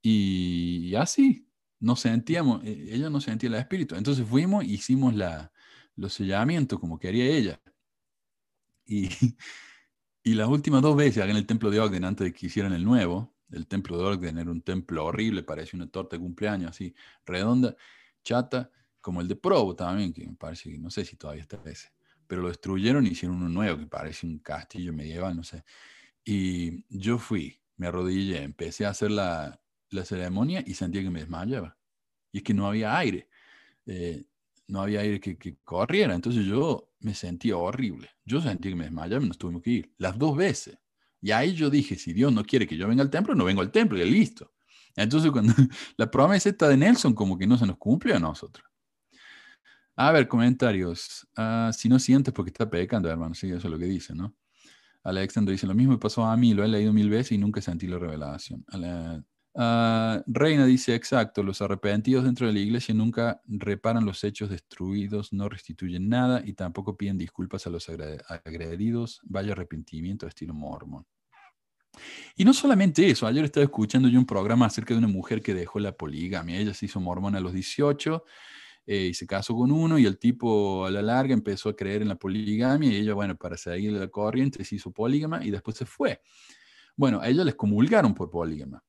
Y 0.00 0.94
así, 0.94 1.48
no 1.80 1.96
sentíamos, 1.96 2.64
e, 2.64 2.94
ella 2.94 3.10
no 3.10 3.20
sentía 3.20 3.48
el 3.48 3.56
espíritu. 3.56 3.96
Entonces 3.96 4.26
fuimos, 4.26 4.64
hicimos 4.64 5.14
la, 5.14 5.52
los 5.96 6.12
sellamientos 6.14 6.78
como 6.78 6.98
quería 6.98 7.24
ella. 7.26 7.60
Y, 8.86 9.08
y 10.22 10.34
las 10.34 10.48
últimas 10.48 10.82
dos 10.82 10.96
veces 10.96 11.24
en 11.24 11.36
el 11.36 11.46
templo 11.46 11.70
de 11.70 11.80
Ogden, 11.80 12.04
antes 12.04 12.24
de 12.24 12.32
que 12.32 12.46
hicieran 12.46 12.72
el 12.72 12.84
nuevo, 12.84 13.34
El 13.50 13.66
templo 13.66 13.98
de 13.98 14.04
Ogden 14.04 14.38
era 14.38 14.50
un 14.50 14.62
templo 14.62 15.04
horrible, 15.04 15.42
parecía 15.42 15.76
una 15.76 15.88
torta 15.88 16.16
de 16.16 16.22
cumpleaños, 16.22 16.70
así, 16.70 16.94
redonda, 17.24 17.76
chata, 18.22 18.70
como 19.00 19.20
el 19.20 19.28
de 19.28 19.36
Provo 19.36 19.74
también, 19.74 20.12
que 20.12 20.26
me 20.26 20.34
parece 20.34 20.70
que 20.70 20.78
no 20.78 20.90
sé 20.90 21.04
si 21.04 21.16
todavía 21.16 21.42
está 21.42 21.60
ese. 21.64 21.92
Pero 22.26 22.42
lo 22.42 22.48
destruyeron 22.48 23.06
y 23.06 23.10
hicieron 23.10 23.38
uno 23.38 23.48
nuevo 23.48 23.78
que 23.78 23.86
parece 23.86 24.26
un 24.26 24.38
castillo 24.38 24.92
medieval, 24.92 25.36
no 25.36 25.42
sé. 25.42 25.64
Y 26.24 26.84
yo 26.88 27.18
fui, 27.18 27.60
me 27.76 27.86
arrodillé, 27.88 28.42
empecé 28.42 28.86
a 28.86 28.90
hacer 28.90 29.10
la, 29.10 29.60
ceremonia 30.04 30.62
y 30.64 30.74
sentía 30.74 31.02
que 31.02 31.10
me 31.10 31.20
desmayaba. 31.20 31.76
Y 32.30 32.38
es 32.38 32.44
que 32.44 32.54
no 32.54 32.68
había 32.68 32.96
aire. 32.96 33.28
Eh, 33.86 34.24
no 34.68 34.82
había 34.82 35.00
aire 35.00 35.20
que, 35.20 35.56
corriera. 35.64 36.14
Entonces 36.14 36.44
yo 36.44 36.92
me 37.00 37.14
sentía 37.14 37.56
horrible. 37.56 38.10
Yo 38.24 38.40
sentía 38.40 38.70
que 38.70 38.76
me 38.76 38.84
desmayaba 38.84 39.24
y 39.24 39.28
nos 39.28 39.38
tuvimos 39.38 39.62
que 39.62 39.70
ir. 39.70 39.94
Las 39.98 40.16
dos 40.18 40.36
veces. 40.36 40.78
Y 41.20 41.30
ahí 41.32 41.54
yo 41.54 41.70
dije, 41.70 41.96
si 41.96 42.12
Dios 42.12 42.32
no 42.32 42.44
quiere 42.44 42.66
que 42.66 42.76
yo 42.76 42.88
venga 42.88 43.02
al 43.02 43.10
templo, 43.10 43.34
no 43.34 43.44
vengo 43.44 43.60
al 43.60 43.70
templo 43.70 43.98
y 43.98 44.10
listo. 44.10 44.52
Entonces 44.96 45.30
cuando 45.30 45.52
la 45.96 46.10
promesa 46.10 46.48
esta 46.48 46.68
de 46.68 46.76
Nelson 46.76 47.14
como 47.14 47.38
que 47.38 47.46
no 47.46 47.56
se 47.58 47.66
nos 47.66 47.76
cumple 47.76 48.14
a 48.14 48.18
nosotros. 48.18 48.66
A 49.96 50.12
ver, 50.12 50.28
comentarios. 50.28 51.28
Uh, 51.36 51.72
si 51.72 51.88
no 51.88 51.98
sientes 51.98 52.32
porque 52.32 52.50
está 52.50 52.68
pecando, 52.70 53.10
hermano. 53.10 53.34
Sí, 53.34 53.48
eso 53.48 53.58
es 53.58 53.70
lo 53.70 53.78
que 53.78 53.84
dice, 53.84 54.14
¿no? 54.14 54.34
Alexander 55.02 55.52
dice, 55.52 55.66
lo 55.66 55.74
mismo 55.74 55.92
me 55.92 55.98
pasó 55.98 56.24
a 56.24 56.36
mí, 56.36 56.54
lo 56.54 56.64
he 56.64 56.68
leído 56.68 56.92
mil 56.92 57.08
veces 57.10 57.32
y 57.32 57.38
nunca 57.38 57.60
sentí 57.60 57.86
la 57.86 57.98
revelación. 57.98 58.64
Uh, 59.52 60.22
Reina 60.26 60.64
dice, 60.64 60.94
exacto, 60.94 61.42
los 61.42 61.60
arrepentidos 61.60 62.24
dentro 62.24 62.46
de 62.46 62.52
la 62.52 62.60
iglesia 62.60 62.94
nunca 62.94 63.42
reparan 63.46 64.04
los 64.04 64.22
hechos 64.22 64.48
destruidos, 64.48 65.32
no 65.32 65.48
restituyen 65.48 66.08
nada 66.08 66.40
y 66.44 66.52
tampoco 66.52 66.96
piden 66.96 67.18
disculpas 67.18 67.66
a 67.66 67.70
los 67.70 67.88
agredidos. 67.88 69.20
Vaya 69.24 69.52
arrepentimiento 69.52 70.26
de 70.26 70.30
estilo 70.30 70.54
mormón. 70.54 71.04
Y 72.36 72.44
no 72.44 72.54
solamente 72.54 73.10
eso, 73.10 73.26
ayer 73.26 73.44
estaba 73.44 73.64
escuchando 73.64 74.08
yo 74.08 74.18
un 74.20 74.26
programa 74.26 74.66
acerca 74.66 74.94
de 74.94 74.98
una 74.98 75.08
mujer 75.08 75.42
que 75.42 75.54
dejó 75.54 75.80
la 75.80 75.92
poligamia. 75.92 76.56
Ella 76.58 76.72
se 76.72 76.86
hizo 76.86 77.00
mormona 77.00 77.38
a 77.38 77.40
los 77.40 77.52
18 77.52 78.24
eh, 78.86 79.06
y 79.10 79.14
se 79.14 79.26
casó 79.26 79.56
con 79.56 79.72
uno 79.72 79.98
y 79.98 80.06
el 80.06 80.18
tipo 80.18 80.86
a 80.86 80.90
la 80.92 81.02
larga 81.02 81.34
empezó 81.34 81.68
a 81.68 81.76
creer 81.76 82.02
en 82.02 82.08
la 82.08 82.14
poligamia 82.14 82.90
y 82.92 82.96
ella, 82.96 83.14
bueno, 83.14 83.36
para 83.36 83.56
seguir 83.56 83.92
la 83.92 84.06
corriente 84.06 84.64
se 84.64 84.76
hizo 84.76 84.92
polígama 84.92 85.44
y 85.44 85.50
después 85.50 85.76
se 85.76 85.84
fue. 85.86 86.20
Bueno, 86.96 87.20
a 87.20 87.28
ella 87.28 87.42
les 87.42 87.56
comulgaron 87.56 88.14
por 88.14 88.30
polígama 88.30 88.80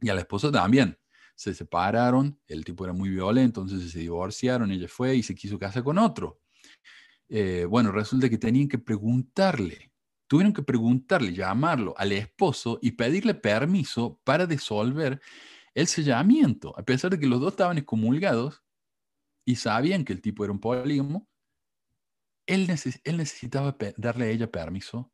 y 0.00 0.08
a 0.08 0.14
la 0.14 0.20
esposa 0.20 0.50
también. 0.50 0.98
Se 1.34 1.54
separaron, 1.54 2.40
el 2.48 2.64
tipo 2.64 2.84
era 2.84 2.92
muy 2.92 3.10
violento, 3.10 3.60
entonces 3.60 3.92
se 3.92 4.00
divorciaron, 4.00 4.70
ella 4.70 4.88
fue 4.88 5.16
y 5.16 5.22
se 5.22 5.34
quiso 5.34 5.58
casar 5.58 5.84
con 5.84 5.98
otro. 5.98 6.40
Eh, 7.28 7.66
bueno, 7.68 7.92
resulta 7.92 8.28
que 8.28 8.38
tenían 8.38 8.68
que 8.68 8.78
preguntarle, 8.78 9.92
tuvieron 10.26 10.52
que 10.52 10.62
preguntarle, 10.62 11.32
llamarlo 11.32 11.94
al 11.96 12.12
esposo 12.12 12.78
y 12.82 12.92
pedirle 12.92 13.34
permiso 13.34 14.20
para 14.24 14.46
disolver 14.46 15.20
el 15.74 15.86
sellamiento, 15.86 16.76
a 16.76 16.82
pesar 16.82 17.10
de 17.10 17.20
que 17.20 17.26
los 17.26 17.40
dos 17.40 17.52
estaban 17.52 17.78
excomulgados, 17.78 18.64
y 19.46 19.56
sabían 19.56 20.04
que 20.04 20.12
el 20.12 20.20
tipo 20.20 20.44
era 20.44 20.52
un 20.52 20.60
polígamo, 20.60 21.28
él, 22.46 22.66
necesitaba 22.66 23.76
darle 23.96 24.24
a 24.24 24.30
ella 24.30 24.50
permiso 24.50 25.12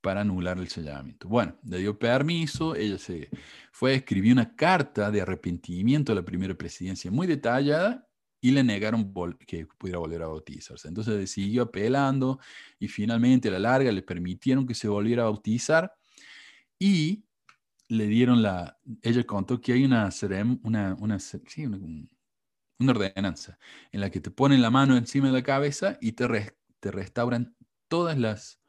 para 0.00 0.22
anular 0.22 0.58
el 0.58 0.68
sellamiento. 0.68 1.28
Bueno, 1.28 1.56
le 1.64 1.78
dio 1.78 1.98
permiso, 1.98 2.74
ella 2.74 2.98
se 2.98 3.28
fue, 3.72 3.94
escribió 3.94 4.32
una 4.32 4.54
carta 4.56 5.10
de 5.10 5.20
arrepentimiento 5.20 6.12
a 6.12 6.14
la 6.14 6.24
primera 6.24 6.54
presidencia 6.54 7.10
muy 7.10 7.26
detallada 7.26 8.06
y 8.40 8.52
le 8.52 8.64
negaron 8.64 9.12
que 9.46 9.66
pudiera 9.66 9.98
volver 9.98 10.22
a 10.22 10.28
bautizarse. 10.28 10.88
Entonces 10.88 11.30
siguió 11.30 11.64
apelando 11.64 12.40
y 12.78 12.88
finalmente 12.88 13.48
a 13.48 13.52
la 13.52 13.58
larga 13.58 13.92
le 13.92 14.02
permitieron 14.02 14.66
que 14.66 14.74
se 14.74 14.88
volviera 14.88 15.22
a 15.22 15.26
bautizar 15.26 15.94
y 16.78 17.24
le 17.88 18.06
dieron 18.06 18.42
la, 18.42 18.78
ella 19.02 19.24
contó 19.24 19.60
que 19.60 19.72
hay 19.72 19.84
una, 19.84 20.08
una, 20.62 20.96
una, 20.98 21.18
sí, 21.18 21.66
una 21.66 22.92
ordenanza 22.92 23.58
en 23.92 24.00
la 24.00 24.10
que 24.10 24.20
te 24.20 24.30
ponen 24.30 24.62
la 24.62 24.70
mano 24.70 24.96
encima 24.96 25.26
de 25.26 25.34
la 25.34 25.42
cabeza 25.42 25.98
y 26.00 26.12
te, 26.12 26.56
te 26.78 26.90
restauran 26.90 27.54
todas 27.88 28.16
las, 28.16 28.59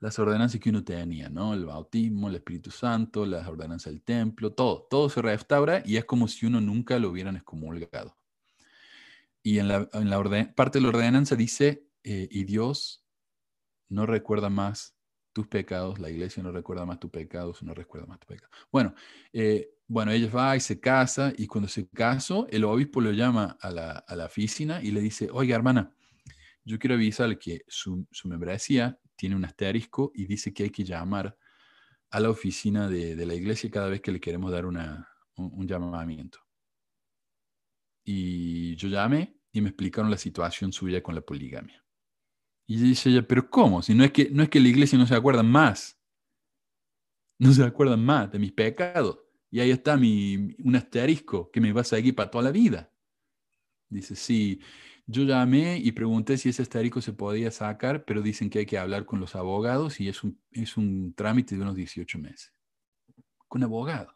las 0.00 0.18
ordenanzas 0.18 0.60
que 0.60 0.70
uno 0.70 0.84
tenía, 0.84 1.28
¿no? 1.28 1.54
El 1.54 1.66
bautismo, 1.66 2.28
el 2.28 2.36
Espíritu 2.36 2.70
Santo, 2.70 3.26
las 3.26 3.46
ordenanzas 3.48 3.92
del 3.92 4.02
templo, 4.02 4.52
todo, 4.52 4.86
todo 4.88 5.08
se 5.08 5.22
restaura 5.22 5.82
y 5.84 5.96
es 5.96 6.04
como 6.04 6.28
si 6.28 6.46
uno 6.46 6.60
nunca 6.60 6.98
lo 6.98 7.10
hubieran 7.10 7.36
excomulgado. 7.36 8.16
Y 9.42 9.58
en 9.58 9.68
la, 9.68 9.88
parte 10.54 10.78
de 10.78 10.82
la 10.82 10.88
ordenanza 10.88 11.34
dice, 11.34 11.86
eh, 12.04 12.28
y 12.30 12.44
Dios 12.44 13.04
no 13.88 14.06
recuerda 14.06 14.50
más 14.50 14.94
tus 15.32 15.46
pecados, 15.46 15.98
la 15.98 16.10
iglesia 16.10 16.42
no 16.42 16.52
recuerda 16.52 16.84
más 16.84 17.00
tus 17.00 17.10
pecados, 17.10 17.62
no 17.62 17.74
recuerda 17.74 18.06
más 18.06 18.18
tus 18.20 18.28
pecados. 18.28 18.54
Bueno, 18.70 18.94
eh, 19.32 19.70
bueno, 19.86 20.12
ella 20.12 20.30
va 20.30 20.56
y 20.56 20.60
se 20.60 20.80
casa 20.80 21.32
y 21.36 21.46
cuando 21.46 21.68
se 21.68 21.88
casó, 21.88 22.46
el 22.50 22.64
obispo 22.64 23.00
lo 23.00 23.12
llama 23.12 23.56
a 23.60 23.70
la, 23.70 24.24
oficina 24.26 24.82
y 24.82 24.90
le 24.90 25.00
dice, 25.00 25.28
oiga 25.32 25.56
hermana, 25.56 25.92
yo 26.64 26.78
quiero 26.78 26.96
avisarle 26.96 27.38
que 27.38 27.62
su, 27.68 28.06
su, 28.10 28.28
membresía 28.28 28.98
tiene 29.18 29.34
un 29.34 29.44
asterisco 29.44 30.12
y 30.14 30.26
dice 30.26 30.54
que 30.54 30.62
hay 30.62 30.70
que 30.70 30.84
llamar 30.84 31.36
a 32.10 32.20
la 32.20 32.30
oficina 32.30 32.88
de, 32.88 33.26
la 33.26 33.34
iglesia 33.34 33.70
cada 33.70 33.88
vez 33.88 34.00
que 34.00 34.12
le 34.12 34.20
queremos 34.20 34.50
dar 34.52 34.64
un, 34.64 35.66
llamamiento. 35.66 36.38
Y 38.04 38.76
yo 38.76 38.88
llamé 38.88 39.36
y 39.52 39.60
me 39.60 39.70
explicaron 39.70 40.10
la 40.10 40.16
situación 40.16 40.72
suya 40.72 41.02
con 41.02 41.14
la 41.16 41.20
poligamia. 41.20 41.84
Y 42.66 42.76
dice 42.76 43.10
ella, 43.10 43.26
pero 43.26 43.50
¿cómo? 43.50 43.82
Si 43.82 43.92
no 43.92 44.04
es 44.04 44.12
que, 44.12 44.30
no 44.30 44.42
es 44.42 44.48
que 44.48 44.60
la 44.60 44.68
iglesia 44.68 44.96
no 44.96 45.06
se 45.06 45.16
acuerda 45.16 45.42
más, 45.42 46.00
no 47.38 47.52
se 47.52 47.64
acuerdan 47.64 48.04
más 48.04 48.30
de 48.30 48.38
mis 48.38 48.52
pecados. 48.52 49.18
Y 49.50 49.60
ahí 49.60 49.70
está 49.70 49.96
mi, 49.96 50.54
un 50.62 50.76
asterisco 50.76 51.50
que 51.50 51.60
me 51.60 51.72
va 51.72 51.80
a 51.80 51.84
seguir 51.84 52.14
para 52.14 52.30
toda 52.30 52.44
la 52.44 52.52
vida. 52.52 52.92
Dice, 53.88 54.14
sí, 54.14 54.60
yo 55.10 55.22
llamé 55.22 55.78
y 55.78 55.92
pregunté 55.92 56.36
si 56.36 56.50
ese 56.50 56.60
asterisco 56.60 57.00
se 57.00 57.14
podía 57.14 57.50
sacar, 57.50 58.04
pero 58.04 58.20
dicen 58.20 58.50
que 58.50 58.58
hay 58.58 58.66
que 58.66 58.76
hablar 58.76 59.06
con 59.06 59.20
los 59.20 59.34
abogados 59.34 60.00
y 60.00 60.08
es 60.08 60.22
un, 60.22 60.38
es 60.52 60.76
un 60.76 61.14
trámite 61.14 61.56
de 61.56 61.62
unos 61.62 61.74
18 61.74 62.18
meses. 62.18 62.52
Con 63.48 63.62
abogado. 63.62 64.14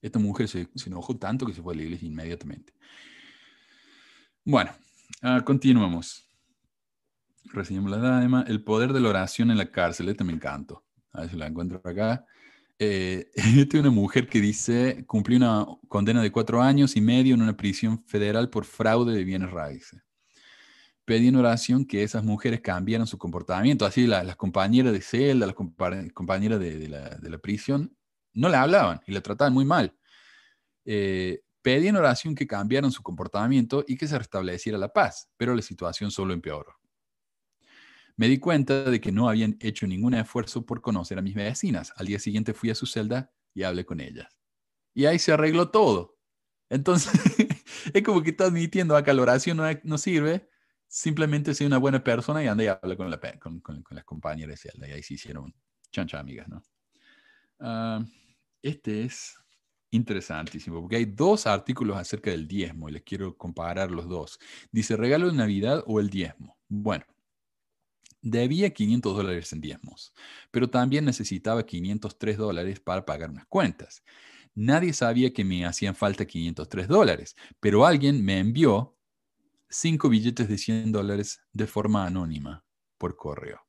Esta 0.00 0.20
mujer 0.20 0.46
se, 0.46 0.68
enojó 0.86 1.16
tanto 1.16 1.44
que 1.44 1.52
se 1.52 1.60
fue 1.62 1.74
a 1.74 1.76
la 1.76 1.82
iglesia 1.82 2.06
inmediatamente. 2.06 2.72
Bueno, 4.44 4.70
uh, 5.24 5.42
continuamos. 5.42 6.28
Reseñamos 7.46 7.90
la 7.90 7.98
dama. 7.98 8.44
El 8.46 8.62
poder 8.62 8.92
de 8.92 9.00
la 9.00 9.08
oración 9.08 9.50
en 9.50 9.58
la 9.58 9.72
cárcel. 9.72 10.08
Este 10.08 10.22
me 10.22 10.32
encantó. 10.32 10.84
A 11.10 11.22
ver 11.22 11.30
si 11.30 11.36
la 11.36 11.48
encuentro 11.48 11.82
acá. 11.84 12.24
Eh, 12.78 13.30
es 13.34 13.74
una 13.74 13.90
mujer 13.90 14.28
que 14.28 14.40
dice, 14.40 15.04
cumplió 15.06 15.36
una 15.36 15.66
condena 15.88 16.22
de 16.22 16.30
cuatro 16.30 16.62
años 16.62 16.96
y 16.96 17.00
medio 17.00 17.34
en 17.34 17.42
una 17.42 17.56
prisión 17.56 18.04
federal 18.06 18.50
por 18.50 18.64
fraude 18.64 19.14
de 19.14 19.24
bienes 19.24 19.50
raíces. 19.50 20.02
Pedí 21.04 21.28
en 21.28 21.36
oración 21.36 21.86
que 21.86 22.02
esas 22.02 22.22
mujeres 22.22 22.60
cambiaran 22.60 23.06
su 23.06 23.16
comportamiento. 23.16 23.86
Así 23.86 24.06
las 24.06 24.36
compañeras 24.36 24.92
de 24.92 25.00
celda, 25.00 25.46
las 25.46 25.54
compañeras 26.12 26.60
de, 26.60 26.78
de, 26.78 26.88
la, 26.88 27.08
de, 27.16 27.30
la, 27.30 27.38
prisión, 27.38 27.96
no 28.34 28.50
la 28.50 28.62
hablaban 28.62 29.00
y 29.06 29.12
la 29.12 29.22
trataban 29.22 29.54
muy 29.54 29.64
mal. 29.64 29.94
Eh, 30.84 31.40
pedí 31.62 31.88
en 31.88 31.96
oración 31.96 32.34
que 32.34 32.46
cambiaran 32.46 32.92
su 32.92 33.02
comportamiento 33.02 33.84
y 33.88 33.96
que 33.96 34.06
se 34.06 34.18
restableciera 34.18 34.76
la 34.76 34.92
paz, 34.92 35.30
pero 35.38 35.54
la 35.54 35.62
situación 35.62 36.10
solo 36.10 36.34
empeoró. 36.34 36.77
Me 38.18 38.26
di 38.26 38.38
cuenta 38.38 38.82
de 38.90 39.00
que 39.00 39.12
no 39.12 39.28
habían 39.28 39.56
hecho 39.60 39.86
ningún 39.86 40.12
esfuerzo 40.12 40.66
por 40.66 40.80
conocer 40.80 41.20
a 41.20 41.22
mis 41.22 41.36
vecinas. 41.36 41.92
Al 41.94 42.06
día 42.06 42.18
siguiente 42.18 42.52
fui 42.52 42.68
a 42.68 42.74
su 42.74 42.84
celda 42.84 43.32
y 43.54 43.62
hablé 43.62 43.86
con 43.86 44.00
ellas. 44.00 44.26
Y 44.92 45.06
ahí 45.06 45.20
se 45.20 45.32
arregló 45.32 45.70
todo. 45.70 46.18
Entonces, 46.68 47.12
es 47.94 48.02
como 48.02 48.20
que 48.20 48.30
está 48.30 48.46
admitiendo 48.46 48.96
acá 48.96 49.14
la 49.14 49.38
no, 49.84 49.98
sirve, 49.98 50.50
simplemente 50.88 51.54
soy 51.54 51.68
una 51.68 51.78
buena 51.78 52.02
persona 52.02 52.42
y 52.42 52.48
anda 52.48 52.64
y 52.64 52.66
habla 52.66 52.96
con, 52.96 53.08
la, 53.08 53.20
con, 53.38 53.60
con, 53.60 53.84
las 53.90 54.04
compañeras 54.04 54.60
de 54.60 54.70
celda. 54.70 54.88
Y 54.88 54.92
ahí 54.94 55.02
se 55.04 55.14
hicieron 55.14 55.54
chancha 55.92 56.18
amigas, 56.18 56.48
¿no? 56.48 56.60
Uh, 57.60 58.04
este 58.60 59.04
es 59.04 59.36
interesantísimo, 59.92 60.80
porque 60.80 60.96
hay 60.96 61.04
dos 61.04 61.46
artículos 61.46 61.96
acerca 61.96 62.32
del 62.32 62.48
diezmo 62.48 62.88
y 62.88 62.92
les 62.92 63.02
quiero 63.02 63.36
comparar 63.36 63.92
los 63.92 64.08
dos. 64.08 64.40
Dice, 64.72 64.96
regalo 64.96 65.28
de 65.28 65.36
Navidad 65.36 65.84
o 65.86 66.00
el 66.00 66.10
diezmo. 66.10 66.58
Bueno, 66.66 67.04
Debía 68.20 68.70
500 68.70 69.16
dólares 69.16 69.52
en 69.52 69.60
diezmos, 69.60 70.12
pero 70.50 70.68
también 70.68 71.04
necesitaba 71.04 71.64
503 71.64 72.36
dólares 72.36 72.80
para 72.80 73.06
pagar 73.06 73.30
unas 73.30 73.46
cuentas. 73.46 74.02
Nadie 74.54 74.92
sabía 74.92 75.32
que 75.32 75.44
me 75.44 75.64
hacían 75.64 75.94
falta 75.94 76.26
503 76.26 76.88
dólares, 76.88 77.36
pero 77.60 77.86
alguien 77.86 78.24
me 78.24 78.38
envió 78.38 78.96
cinco 79.68 80.08
billetes 80.08 80.48
de 80.48 80.58
100 80.58 80.92
dólares 80.92 81.40
de 81.52 81.66
forma 81.66 82.06
anónima 82.06 82.64
por 82.98 83.16
correo. 83.16 83.60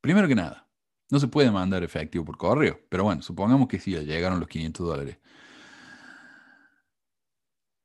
Primero 0.00 0.28
que 0.28 0.34
nada, 0.34 0.68
no 1.10 1.20
se 1.20 1.28
puede 1.28 1.50
mandar 1.50 1.82
efectivo 1.82 2.24
por 2.24 2.36
correo, 2.36 2.80
pero 2.88 3.04
bueno, 3.04 3.22
supongamos 3.22 3.68
que 3.68 3.78
sí, 3.78 3.92
llegaron 3.92 4.40
los 4.40 4.48
500 4.48 4.86
dólares. 4.86 5.18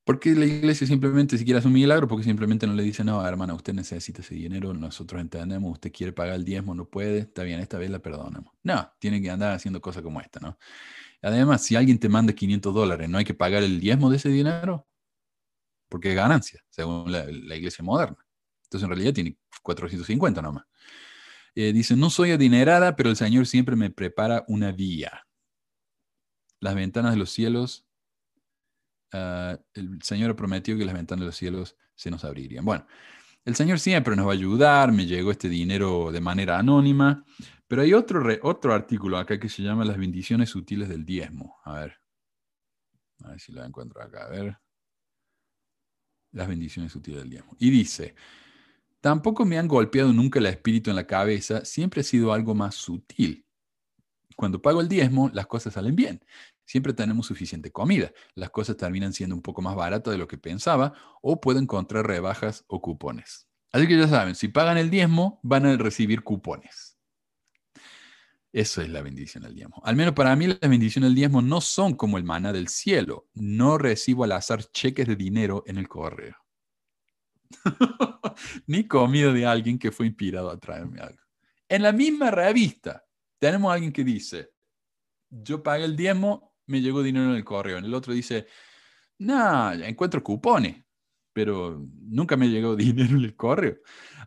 Porque 0.07 0.33
la 0.33 0.45
iglesia 0.45 0.87
simplemente, 0.87 1.37
si 1.37 1.43
quiere 1.43 1.57
hacer 1.57 1.67
un 1.67 1.73
milagro, 1.73 2.07
porque 2.07 2.23
simplemente 2.23 2.65
no 2.65 2.73
le 2.73 2.81
dice, 2.81 3.03
no, 3.03 3.27
hermana, 3.27 3.53
usted 3.53 3.73
necesita 3.73 4.21
ese 4.21 4.35
dinero, 4.35 4.73
nosotros 4.73 5.19
entendemos, 5.19 5.73
usted 5.73 5.91
quiere 5.91 6.13
pagar 6.13 6.35
el 6.35 6.45
diezmo, 6.45 6.73
no 6.73 6.85
puede, 6.89 7.19
está 7.19 7.43
bien, 7.43 7.59
esta 7.59 7.77
vez 7.77 7.89
la 7.89 7.99
perdonamos. 7.99 8.53
No, 8.63 8.89
tiene 8.99 9.21
que 9.21 9.29
andar 9.29 9.51
haciendo 9.51 9.81
cosas 9.81 10.03
como 10.03 10.21
esta, 10.21 10.39
¿no? 10.39 10.57
Además, 11.21 11.61
si 11.65 11.75
alguien 11.75 11.99
te 11.99 12.07
manda 12.07 12.31
500 12.31 12.73
dólares, 12.73 13.09
¿no 13.09 13.17
hay 13.17 13.25
que 13.25 13.33
pagar 13.33 13.63
el 13.63 13.81
diezmo 13.81 14.09
de 14.09 14.15
ese 14.15 14.29
dinero? 14.29 14.87
Porque 15.89 16.11
es 16.11 16.15
ganancia, 16.15 16.63
según 16.69 17.11
la, 17.11 17.29
iglesia 17.29 17.83
moderna. 17.83 18.25
Entonces, 18.63 18.85
en 18.85 18.89
realidad 18.89 19.13
tiene 19.13 19.37
450 19.61 20.41
nomás. 20.41 20.63
Eh, 21.53 21.73
dice, 21.73 21.97
no 21.97 22.09
soy 22.09 22.31
adinerada, 22.31 22.95
pero 22.95 23.09
el 23.09 23.17
Señor 23.17 23.45
siempre 23.45 23.75
me 23.75 23.89
prepara 23.89 24.45
una 24.47 24.71
vía. 24.71 25.27
Las 26.61 26.75
ventanas 26.75 27.11
de 27.11 27.17
los 27.17 27.29
cielos 27.29 27.86
Ah, 29.13 29.57
el 29.73 30.01
Señor 30.01 30.31
ha 30.31 30.35
prometido 30.35 30.77
que 30.77 30.85
las 30.85 30.93
ventanas 30.93 31.21
de 31.21 31.25
los 31.27 31.35
cielos 31.35 31.77
se 31.95 32.11
nos 32.11 32.23
abrirían. 32.23 32.65
Bueno, 32.65 32.85
el 33.45 33.55
Señor 33.55 33.79
siempre 33.79 34.15
nos 34.15 34.27
va 34.27 34.31
a 34.31 34.35
ayudar, 34.35 34.91
me 34.91 35.05
llegó 35.05 35.31
este 35.31 35.49
dinero 35.49 36.11
de 36.11 36.19
manera 36.19 36.59
anónima, 36.59 37.25
pero 37.67 37.81
hay 37.81 37.93
otro, 37.93 38.21
otro 38.43 38.73
artículo 38.73 39.17
acá 39.17 39.39
que 39.39 39.49
se 39.49 39.63
llama 39.63 39.85
Las 39.85 39.97
bendiciones 39.97 40.49
sutiles 40.49 40.89
del 40.89 41.05
diezmo. 41.05 41.55
A 41.63 41.79
ver, 41.79 41.97
a 43.23 43.29
ver 43.29 43.39
si 43.39 43.51
lo 43.51 43.63
encuentro 43.63 44.01
acá, 44.01 44.25
a 44.25 44.29
ver. 44.29 44.57
Las 46.31 46.47
bendiciones 46.47 46.91
sutiles 46.91 47.21
del 47.21 47.29
diezmo. 47.29 47.55
Y 47.57 47.69
dice, 47.69 48.15
tampoco 48.99 49.45
me 49.45 49.57
han 49.57 49.67
golpeado 49.67 50.11
nunca 50.11 50.39
el 50.39 50.45
espíritu 50.47 50.89
en 50.89 50.97
la 50.97 51.07
cabeza, 51.07 51.63
siempre 51.63 52.01
ha 52.01 52.03
sido 52.03 52.33
algo 52.33 52.53
más 52.53 52.75
sutil. 52.75 53.45
Cuando 54.35 54.61
pago 54.61 54.81
el 54.81 54.89
diezmo, 54.89 55.31
las 55.33 55.47
cosas 55.47 55.73
salen 55.73 55.95
bien 55.95 56.21
siempre 56.67 56.93
tenemos 56.93 57.25
suficiente 57.25 57.71
comida. 57.71 58.11
Las 58.35 58.51
cosas 58.51 58.77
terminan 58.77 59.13
siendo 59.13 59.35
un 59.35 59.41
poco 59.41 59.63
más 59.63 59.75
baratas 59.75 60.11
de 60.11 60.19
lo 60.19 60.27
que 60.27 60.37
pensaba 60.37 60.93
o 61.23 61.41
puedo 61.41 61.57
encontrar 61.59 62.05
rebajas 62.05 62.63
o 62.67 62.79
cupones. 62.81 63.47
Así 63.71 63.87
que 63.87 63.97
ya 63.97 64.07
saben, 64.07 64.35
si 64.35 64.49
pagan 64.49 64.77
el 64.77 64.91
diezmo, 64.91 65.39
van 65.41 65.65
a 65.65 65.75
recibir 65.77 66.23
cupones. 66.23 66.97
Eso 68.53 68.81
es 68.81 68.89
la 68.89 69.01
bendición 69.01 69.43
del 69.43 69.55
diezmo. 69.55 69.81
Al 69.83 69.95
menos 69.95 70.13
para 70.13 70.35
mí 70.35 70.47
las 70.47 70.59
bendiciones 70.59 71.09
del 71.09 71.15
diezmo 71.15 71.41
no 71.41 71.61
son 71.61 71.95
como 71.95 72.17
el 72.17 72.23
maná 72.23 72.53
del 72.53 72.67
cielo. 72.67 73.27
No 73.33 73.77
recibo 73.77 74.23
al 74.23 74.31
azar 74.33 74.63
cheques 74.63 75.07
de 75.07 75.15
dinero 75.15 75.63
en 75.67 75.77
el 75.77 75.87
correo. 75.87 76.35
Ni 78.67 78.87
comida 78.87 79.31
de 79.31 79.45
alguien 79.45 79.79
que 79.79 79.91
fue 79.91 80.07
inspirado 80.07 80.49
a 80.49 80.59
traerme 80.59 80.99
algo. 80.99 81.21
En 81.69 81.83
la 81.83 81.91
misma 81.91 82.31
revista 82.31 83.05
tenemos 83.39 83.71
alguien 83.71 83.91
que 83.91 84.03
dice, 84.03 84.51
yo 85.29 85.61
pagué 85.61 85.85
el 85.85 85.95
diezmo 85.95 86.46
me 86.67 86.81
llegó 86.81 87.03
dinero 87.03 87.25
en 87.31 87.35
el 87.37 87.43
correo. 87.45 87.77
En 87.77 87.85
el 87.85 87.93
otro 87.93 88.13
dice, 88.13 88.47
no, 89.19 89.73
encuentro 89.73 90.23
cupones, 90.23 90.83
pero 91.33 91.85
nunca 92.01 92.37
me 92.37 92.49
llegó 92.49 92.75
dinero 92.77 93.17
en 93.17 93.23
el 93.25 93.35
correo. 93.35 93.77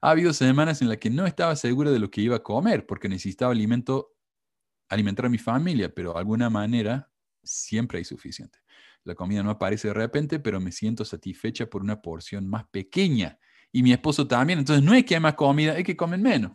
Ha 0.03 0.11
habido 0.11 0.32
semanas 0.32 0.82
en 0.82 0.88
las 0.88 0.99
que 0.99 1.11
no 1.11 1.26
estaba 1.26 1.57
segura 1.57 1.91
de 1.91 1.99
lo 1.99 2.11
que 2.11 2.22
iba 2.22 2.36
a 2.36 2.43
comer 2.43 2.86
porque 2.86 3.09
necesitaba 3.09 3.53
alimento, 3.53 4.14
alimentar 4.88 5.26
a 5.26 5.30
mi 5.30 5.38
familia, 5.38 5.95
pero 5.95 6.12
de 6.14 6.20
alguna 6.20 6.51
manera 6.51 7.11
siempre 7.43 7.99
hay 7.99 8.05
suficiente. 8.05 8.59
La 9.05 9.14
comida 9.14 9.43
no 9.43 9.51
aparece 9.51 9.88
de 9.88 9.95
repente, 9.95 10.38
pero 10.41 10.61
me 10.61 10.72
siento 10.72 11.05
satisfecha 11.05 11.66
por 11.66 11.82
una 11.82 12.03
porción 12.03 12.47
más 12.47 12.66
pequeña. 12.68 13.38
Y 13.72 13.82
mi 13.82 13.93
esposo 13.93 14.26
también. 14.26 14.59
Entonces 14.59 14.84
no 14.84 14.95
es 14.95 15.05
que 15.05 15.14
hay 15.14 15.20
más 15.20 15.34
comida, 15.34 15.78
es 15.78 15.84
que 15.84 15.97
comen 15.97 16.22
menos. 16.22 16.53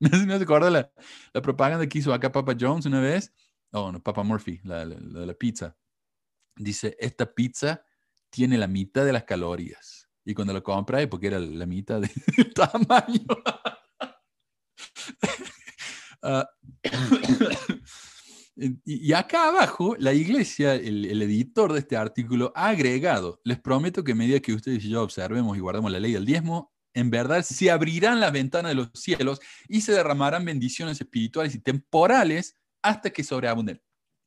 ¿No 0.00 0.38
se 0.38 0.44
acuerda 0.44 0.70
la, 0.70 0.92
la 1.34 1.42
propaganda 1.42 1.86
que 1.86 1.98
hizo 1.98 2.14
acá 2.14 2.32
Papa 2.32 2.54
Jones 2.58 2.86
una 2.86 3.00
vez? 3.00 3.34
Oh 3.72 3.92
no, 3.92 4.02
Papa 4.02 4.22
Murphy, 4.22 4.60
la, 4.64 4.84
la, 4.84 5.34
pizza, 5.34 5.76
dice, 6.56 6.96
esta 6.98 7.32
pizza 7.32 7.84
tiene 8.30 8.58
la 8.58 8.66
mitad 8.66 9.04
de 9.04 9.12
las 9.12 9.24
calorías. 9.24 10.08
Y 10.24 10.34
cuando 10.34 10.52
lo 10.52 10.62
compra, 10.62 11.08
porque 11.08 11.28
era 11.28 11.38
la 11.38 11.66
mitad 11.66 12.00
del 12.36 12.54
tamaño. 12.54 13.26
Ah, 16.22 16.46
y, 18.84 19.12
acá 19.14 19.48
abajo, 19.48 19.96
la 19.98 20.12
iglesia, 20.12 20.74
el, 20.74 21.06
el, 21.06 21.22
editor 21.22 21.72
de 21.72 21.78
este 21.78 21.96
artículo, 21.96 22.52
ha 22.54 22.68
agregado, 22.68 23.40
les 23.42 23.58
prometo 23.58 24.04
que 24.04 24.12
a 24.12 24.14
medida 24.14 24.38
que 24.40 24.52
ustedes 24.52 24.84
y 24.84 24.90
yo 24.90 25.02
observemos 25.02 25.56
y 25.56 25.60
guardemos 25.60 25.90
la 25.90 25.98
ley 25.98 26.12
del 26.12 26.26
diezmo, 26.26 26.74
en 26.92 27.10
verdad 27.10 27.42
se 27.42 27.70
abrirán 27.70 28.20
las 28.20 28.32
ventanas 28.32 28.70
de 28.70 28.74
los 28.74 28.90
cielos 28.94 29.40
y 29.66 29.80
se 29.80 29.92
derramarán 29.92 30.44
bendiciones 30.44 31.00
espirituales 31.00 31.54
y 31.54 31.60
temporales 31.60 32.59
hasta 32.82 33.10
que 33.10 33.24
sobreabunden. 33.24 33.82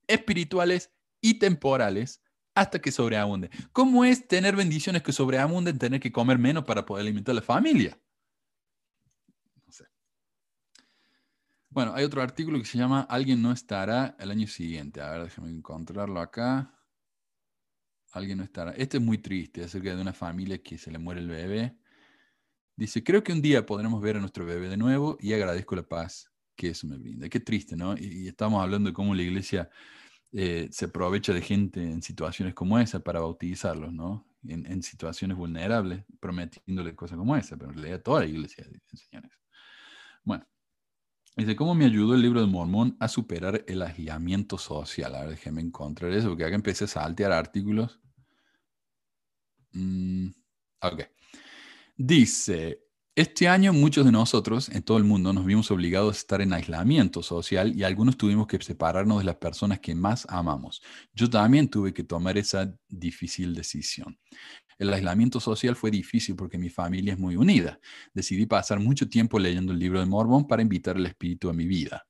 Espirituales 0.07 0.91
y 1.21 1.39
temporales 1.39 2.21
hasta 2.55 2.79
que 2.79 2.91
sobreabunden. 2.91 3.49
¿Cómo 3.71 4.05
es 4.05 4.27
tener 4.27 4.55
bendiciones 4.55 5.01
que 5.01 5.11
sobreabunden, 5.11 5.79
tener 5.79 5.99
que 5.99 6.11
comer 6.11 6.37
menos 6.37 6.65
para 6.65 6.85
poder 6.85 7.03
alimentar 7.03 7.33
a 7.33 7.35
la 7.35 7.41
familia? 7.41 7.99
No 9.65 9.71
sé. 9.71 9.85
Bueno, 11.69 11.93
hay 11.95 12.03
otro 12.03 12.21
artículo 12.21 12.59
que 12.59 12.65
se 12.65 12.77
llama 12.77 13.01
Alguien 13.01 13.41
no 13.41 13.51
estará 13.51 14.15
el 14.19 14.29
año 14.31 14.47
siguiente. 14.47 15.01
A 15.01 15.11
ver, 15.11 15.23
déjame 15.23 15.49
encontrarlo 15.49 16.19
acá. 16.19 16.79
Alguien 18.11 18.37
no 18.37 18.43
estará. 18.43 18.71
Este 18.73 18.97
es 18.97 19.03
muy 19.03 19.17
triste, 19.17 19.63
acerca 19.63 19.95
de 19.95 20.01
una 20.01 20.13
familia 20.13 20.61
que 20.61 20.77
se 20.77 20.91
le 20.91 20.99
muere 20.99 21.21
el 21.21 21.27
bebé. 21.27 21.75
Dice, 22.75 23.03
creo 23.03 23.23
que 23.23 23.31
un 23.31 23.41
día 23.41 23.65
podremos 23.65 24.01
ver 24.01 24.17
a 24.17 24.19
nuestro 24.19 24.45
bebé 24.45 24.69
de 24.69 24.77
nuevo 24.77 25.17
y 25.19 25.33
agradezco 25.33 25.75
la 25.75 25.87
paz 25.87 26.32
que 26.55 26.69
eso 26.69 26.87
me 26.87 26.97
brinda. 26.97 27.29
Qué 27.29 27.39
triste, 27.39 27.75
¿no? 27.75 27.95
Y, 27.97 28.27
estamos 28.27 28.61
hablando 28.61 28.89
de 28.89 28.93
cómo 28.93 29.15
la 29.15 29.21
iglesia 29.21 29.69
eh, 30.31 30.69
se 30.71 30.85
aprovecha 30.85 31.33
de 31.33 31.41
gente 31.41 31.81
en 31.83 32.01
situaciones 32.01 32.53
como 32.53 32.79
esa 32.79 32.99
para 32.99 33.19
bautizarlos, 33.19 33.93
¿no? 33.93 34.27
En, 34.47 34.83
situaciones 34.83 35.37
vulnerables, 35.37 36.03
prometiéndole 36.19 36.95
cosas 36.95 37.17
como 37.17 37.35
esa, 37.37 37.55
pero 37.55 37.71
en 37.71 37.77
realidad 37.77 38.01
toda 38.01 38.21
la 38.21 38.25
iglesia 38.27 38.67
enseña 38.91 39.21
eso. 39.25 39.39
Bueno, 40.23 40.45
dice, 41.37 41.55
¿cómo 41.55 41.75
me 41.75 41.85
ayudó 41.85 42.15
el 42.15 42.21
libro 42.21 42.41
de 42.41 42.47
Mormón 42.47 42.97
a 42.99 43.07
superar 43.07 43.63
el 43.67 43.81
aislamiento 43.81 44.57
social? 44.57 45.15
A 45.15 45.21
ver, 45.21 45.29
déjeme 45.31 45.61
encontrar 45.61 46.11
eso, 46.11 46.29
porque 46.29 46.45
acá 46.45 46.55
empecé 46.55 46.85
a 46.85 46.87
saltear 46.87 47.31
artículos. 47.31 47.99
Mm, 49.73 50.29
ok. 50.81 51.03
Dice, 51.97 52.82
este 53.15 53.47
año 53.47 53.73
muchos 53.73 54.05
de 54.05 54.11
nosotros 54.11 54.69
en 54.69 54.81
todo 54.81 54.97
el 54.97 55.03
mundo 55.03 55.33
nos 55.33 55.45
vimos 55.45 55.69
obligados 55.69 56.15
a 56.15 56.17
estar 56.17 56.41
en 56.41 56.51
aislamiento 56.51 57.21
social 57.21 57.75
y 57.75 57.83
algunos 57.83 58.17
tuvimos 58.17 58.47
que 58.47 58.59
separarnos 58.59 59.19
de 59.19 59.25
las 59.25 59.35
personas 59.35 59.79
que 59.79 59.93
más 59.93 60.25
amamos. 60.29 60.81
Yo 61.13 61.29
también 61.29 61.67
tuve 61.67 61.93
que 61.93 62.03
tomar 62.03 62.39
esa 62.39 62.75
difícil 62.89 63.53
decisión. 63.53 64.17
El 64.79 64.91
aislamiento 64.91 65.39
social 65.39 65.75
fue 65.75 65.91
difícil 65.91 66.35
porque 66.35 66.57
mi 66.57 66.71
familia 66.71 67.13
es 67.13 67.19
muy 67.19 67.35
unida. 67.35 67.79
Decidí 68.15 68.47
pasar 68.47 68.79
mucho 68.79 69.07
tiempo 69.07 69.37
leyendo 69.37 69.73
el 69.73 69.79
libro 69.79 69.99
de 69.99 70.07
Mormón 70.07 70.47
para 70.47 70.63
invitar 70.63 70.97
el 70.97 71.05
espíritu 71.05 71.49
a 71.49 71.53
mi 71.53 71.67
vida. 71.67 72.07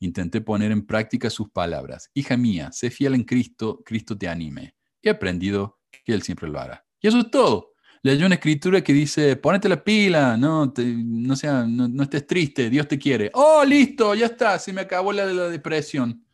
Intenté 0.00 0.40
poner 0.40 0.72
en 0.72 0.84
práctica 0.84 1.30
sus 1.30 1.50
palabras. 1.50 2.10
Hija 2.12 2.36
mía, 2.36 2.70
sé 2.72 2.90
fiel 2.90 3.14
en 3.14 3.22
Cristo, 3.22 3.82
Cristo 3.84 4.18
te 4.18 4.26
anime. 4.26 4.74
He 5.00 5.10
aprendido 5.10 5.78
que 6.04 6.12
Él 6.12 6.22
siempre 6.22 6.48
lo 6.48 6.58
hará. 6.58 6.84
Y 7.00 7.06
eso 7.06 7.20
es 7.20 7.30
todo 7.30 7.70
leyó 8.02 8.26
una 8.26 8.36
escritura 8.36 8.82
que 8.82 8.92
dice, 8.92 9.36
ponete 9.36 9.68
la 9.68 9.82
pila, 9.82 10.36
no, 10.36 10.72
no, 10.76 11.36
sea, 11.36 11.64
no, 11.64 12.02
estés 12.02 12.26
triste, 12.26 12.70
Dios 12.70 12.88
te 12.88 12.98
quiere. 12.98 13.30
Oh, 13.34 13.64
listo, 13.64 14.14
ya 14.14 14.26
está, 14.26 14.58
se 14.58 14.72
me 14.72 14.82
acabó 14.82 15.12
la, 15.12 15.26
la 15.26 15.48
depresión. 15.48 16.24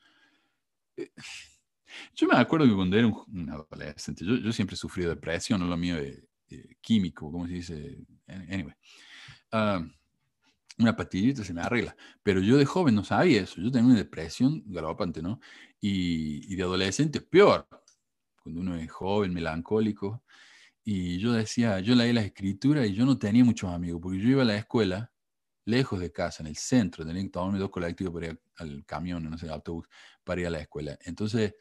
Yo 2.14 2.26
me 2.26 2.36
acuerdo 2.36 2.66
que 2.66 2.74
cuando 2.74 2.96
era 2.96 3.06
un, 3.06 3.50
adolescente, 3.50 4.24
yo, 4.24 4.36
yo, 4.36 4.52
siempre 4.52 4.76
sufrí 4.76 5.02
de 5.02 5.10
depresión, 5.10 5.60
no 5.60 5.66
lo 5.66 5.76
mío 5.76 5.96
de, 5.96 6.26
químico, 6.80 7.30
¿cómo 7.30 7.46
se 7.46 7.54
dice? 7.54 7.98
Anyway. 8.26 8.74
Ah, 9.52 9.84
una 10.78 10.94
pastillita 10.94 11.42
se 11.44 11.54
me 11.54 11.62
arregla. 11.62 11.96
Pero 12.22 12.40
yo 12.40 12.56
de 12.56 12.66
joven 12.66 12.94
no 12.94 13.04
sabía 13.04 13.42
eso. 13.42 13.60
Yo 13.60 13.70
tenía 13.70 13.88
una 13.88 13.96
depresión 13.96 14.62
galopante, 14.66 15.22
¿no? 15.22 15.40
Y, 15.80 16.52
y 16.52 16.56
de 16.56 16.62
adolescente 16.62 17.20
peor. 17.20 17.66
Cuando 18.42 18.60
uno 18.60 18.76
es 18.76 18.90
joven, 18.90 19.32
melancólico. 19.32 20.22
Y 20.88 21.18
yo 21.18 21.32
decía, 21.32 21.80
yo 21.80 21.96
leí 21.96 22.12
las 22.12 22.24
escrituras 22.26 22.86
y 22.86 22.94
yo 22.94 23.04
no 23.04 23.18
tenía 23.18 23.44
muchos 23.44 23.72
amigos, 23.72 24.00
porque 24.00 24.20
yo 24.20 24.28
iba 24.30 24.42
a 24.42 24.44
la 24.44 24.56
escuela 24.56 25.12
lejos 25.64 25.98
de 26.00 26.12
casa, 26.12 26.42
en 26.44 26.48
el 26.48 26.56
centro, 26.56 27.04
tenía 27.04 27.22
que 27.24 27.30
tomarme 27.30 27.58
dos 27.58 27.70
colectivos 27.70 28.14
para 28.14 28.26
ir 28.28 28.40
al 28.58 28.84
camión, 28.86 29.24
no 29.28 29.36
sé, 29.38 29.48
autobús, 29.50 29.88
para 30.24 30.42
ir 30.42 30.46
a 30.48 30.50
la 30.50 30.60
escuela. 30.60 30.96
Entonces, 31.04 31.54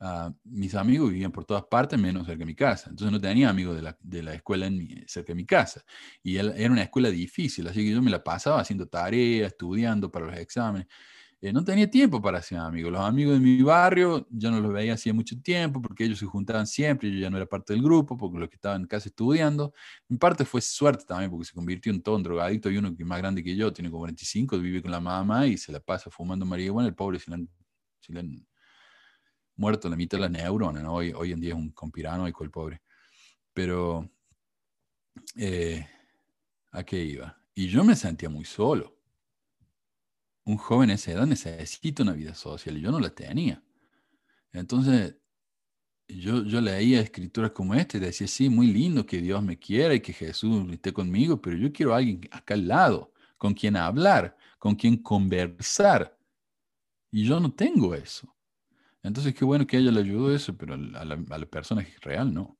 ah, 0.00 0.32
mis 0.44 0.74
amigos 0.74 1.10
vivían 1.10 1.30
por 1.32 1.44
todas 1.44 1.64
partes, 1.70 1.98
menos 2.00 2.26
cerca 2.26 2.40
de 2.40 2.46
mi 2.46 2.56
casa. 2.56 2.90
Entonces, 2.90 3.12
no 3.12 3.20
tenía 3.20 3.48
amigos 3.50 3.76
de 3.76 3.82
la, 3.82 3.96
de 4.00 4.22
la 4.24 4.34
escuela 4.34 4.66
en 4.66 5.04
cerca 5.08 5.28
de 5.32 5.36
mi 5.36 5.46
casa. 5.46 5.84
Y 6.22 6.36
era 6.38 6.70
una 6.72 6.82
escuela 6.82 7.10
difícil, 7.10 7.68
así 7.68 7.84
que 7.84 7.92
yo 7.92 8.02
me 8.02 8.10
la 8.10 8.24
pasaba 8.24 8.60
haciendo 8.60 8.88
tareas, 8.88 9.52
estudiando 9.52 10.10
para 10.10 10.26
los 10.26 10.36
exámenes. 10.36 10.88
Eh, 11.44 11.52
no 11.52 11.62
tenía 11.62 11.90
tiempo 11.90 12.22
para 12.22 12.38
hacer 12.38 12.56
amigos. 12.56 12.90
Los 12.90 13.02
amigos 13.02 13.34
de 13.34 13.40
mi 13.40 13.60
barrio 13.60 14.26
yo 14.30 14.50
no 14.50 14.60
los 14.60 14.72
veía 14.72 14.94
hacía 14.94 15.12
mucho 15.12 15.38
tiempo 15.42 15.82
porque 15.82 16.04
ellos 16.04 16.18
se 16.18 16.24
juntaban 16.24 16.66
siempre, 16.66 17.12
yo 17.12 17.18
ya 17.18 17.28
no 17.28 17.36
era 17.36 17.44
parte 17.44 17.74
del 17.74 17.82
grupo 17.82 18.16
porque 18.16 18.38
los 18.38 18.48
que 18.48 18.54
estaban 18.54 18.80
en 18.80 18.86
casa 18.86 19.10
estudiando. 19.10 19.74
En 20.08 20.16
parte 20.16 20.46
fue 20.46 20.62
suerte 20.62 21.04
también 21.04 21.30
porque 21.30 21.44
se 21.44 21.52
convirtió 21.52 21.92
en 21.92 22.00
todo 22.00 22.16
un 22.16 22.22
drogadicto 22.22 22.70
y 22.70 22.78
uno 22.78 22.96
que 22.96 23.02
es 23.02 23.06
más 23.06 23.18
grande 23.18 23.44
que 23.44 23.54
yo, 23.54 23.70
tiene 23.74 23.90
como 23.90 24.00
45, 24.00 24.58
vive 24.58 24.80
con 24.80 24.90
la 24.90 25.00
mamá 25.00 25.46
y 25.46 25.58
se 25.58 25.70
la 25.70 25.80
pasa 25.80 26.08
fumando 26.10 26.46
marihuana. 26.46 26.88
El 26.88 26.94
pobre 26.94 27.18
se 27.18 27.30
le 27.30 28.20
han, 28.20 28.46
muerto 29.56 29.90
la 29.90 29.96
mitad 29.96 30.16
de 30.16 30.22
las 30.22 30.30
neuronas, 30.30 30.82
hoy, 30.88 31.12
hoy 31.14 31.32
en 31.32 31.40
día 31.40 31.50
es 31.50 31.56
un 31.56 31.72
con 31.72 31.92
el 31.94 32.50
pobre. 32.50 32.80
Pero, 33.52 34.10
eh, 35.36 35.86
¿a 36.72 36.82
qué 36.84 37.04
iba? 37.04 37.36
Y 37.54 37.68
yo 37.68 37.84
me 37.84 37.94
sentía 37.96 38.30
muy 38.30 38.46
solo. 38.46 38.93
Un 40.44 40.56
joven 40.58 40.90
a 40.90 40.94
esa 40.94 41.12
edad 41.12 41.26
necesita 41.26 42.02
una 42.02 42.12
vida 42.12 42.34
social 42.34 42.76
y 42.76 42.80
yo 42.80 42.90
no 42.90 43.00
la 43.00 43.10
tenía. 43.10 43.62
Entonces, 44.52 45.16
yo, 46.08 46.44
yo 46.44 46.60
leía 46.60 47.00
escrituras 47.00 47.52
como 47.52 47.74
esta 47.74 47.96
y 47.96 48.00
decía, 48.00 48.26
sí, 48.26 48.48
muy 48.48 48.68
lindo 48.68 49.06
que 49.06 49.20
Dios 49.20 49.42
me 49.42 49.58
quiera 49.58 49.94
y 49.94 50.00
que 50.00 50.12
Jesús 50.12 50.70
esté 50.72 50.92
conmigo, 50.92 51.40
pero 51.40 51.56
yo 51.56 51.72
quiero 51.72 51.94
alguien 51.94 52.20
acá 52.30 52.54
al 52.54 52.68
lado, 52.68 53.12
con 53.38 53.54
quien 53.54 53.76
hablar, 53.76 54.36
con 54.58 54.74
quien 54.74 54.98
conversar. 54.98 56.18
Y 57.10 57.24
yo 57.24 57.40
no 57.40 57.52
tengo 57.52 57.94
eso. 57.94 58.34
Entonces, 59.02 59.34
qué 59.34 59.44
bueno 59.44 59.66
que 59.66 59.78
ella 59.78 59.92
le 59.92 60.00
ayudó 60.00 60.34
eso, 60.34 60.56
pero 60.56 60.74
a 60.74 60.76
la, 60.76 61.18
a 61.30 61.38
la 61.38 61.46
persona 61.46 61.86
real 62.02 62.32
no. 62.32 62.58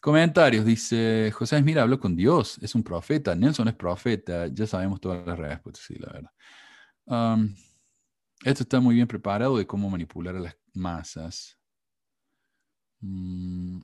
Comentarios, 0.00 0.64
dice 0.64 1.30
José 1.32 1.62
mira, 1.62 1.82
habló 1.82 2.00
con 2.00 2.16
Dios, 2.16 2.58
es 2.62 2.74
un 2.74 2.82
profeta. 2.82 3.34
Nelson 3.34 3.68
es 3.68 3.74
profeta, 3.74 4.46
ya 4.48 4.66
sabemos 4.66 5.00
todas 5.00 5.26
las 5.26 5.38
respuestas, 5.38 5.84
sí, 5.84 5.94
la 5.98 6.12
verdad. 6.12 7.38
esto 8.44 8.62
está 8.62 8.80
muy 8.80 8.94
bien 8.94 9.06
preparado 9.06 9.56
de 9.58 9.66
cómo 9.66 9.90
manipular 9.90 10.36
a 10.36 10.40
las 10.40 10.56
masas. 10.72 11.58
Mm, 13.00 13.80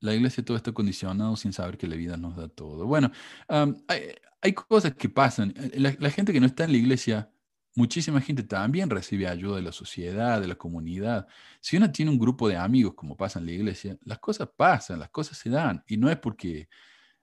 la 0.00 0.14
iglesia 0.14 0.44
todo 0.44 0.56
está 0.56 0.72
condicionado 0.72 1.36
sin 1.36 1.52
saber 1.52 1.78
que 1.78 1.86
la 1.86 1.96
vida 1.96 2.16
nos 2.16 2.36
da 2.36 2.48
todo. 2.48 2.86
Bueno, 2.86 3.10
hay, 3.48 4.52
cosas 4.52 4.94
que 4.94 5.08
pasan. 5.08 5.54
La, 5.74 6.10
gente 6.10 6.32
que 6.32 6.40
no 6.40 6.46
está 6.46 6.64
en 6.64 6.72
la 6.72 6.78
iglesia, 6.78 7.30
muchísima 7.76 8.20
gente 8.20 8.42
también 8.42 8.90
recibe 8.90 9.28
ayuda 9.28 9.56
de 9.56 9.62
la 9.62 9.72
sociedad, 9.72 10.40
de 10.40 10.48
la 10.48 10.56
comunidad. 10.56 11.28
Si 11.60 11.76
uno 11.76 11.92
tiene 11.92 12.10
un 12.10 12.18
grupo 12.18 12.48
de 12.48 12.56
amigos, 12.56 12.94
como 12.94 13.16
pasa 13.16 13.38
en 13.38 13.46
la 13.46 13.52
iglesia, 13.52 13.96
las 14.04 14.18
cosas 14.18 14.48
pasan, 14.56 14.98
las 14.98 15.10
cosas 15.10 15.38
se 15.38 15.50
dan. 15.50 15.84
Y 15.86 15.96
no 15.98 16.10
es 16.10 16.18
porque 16.18 16.68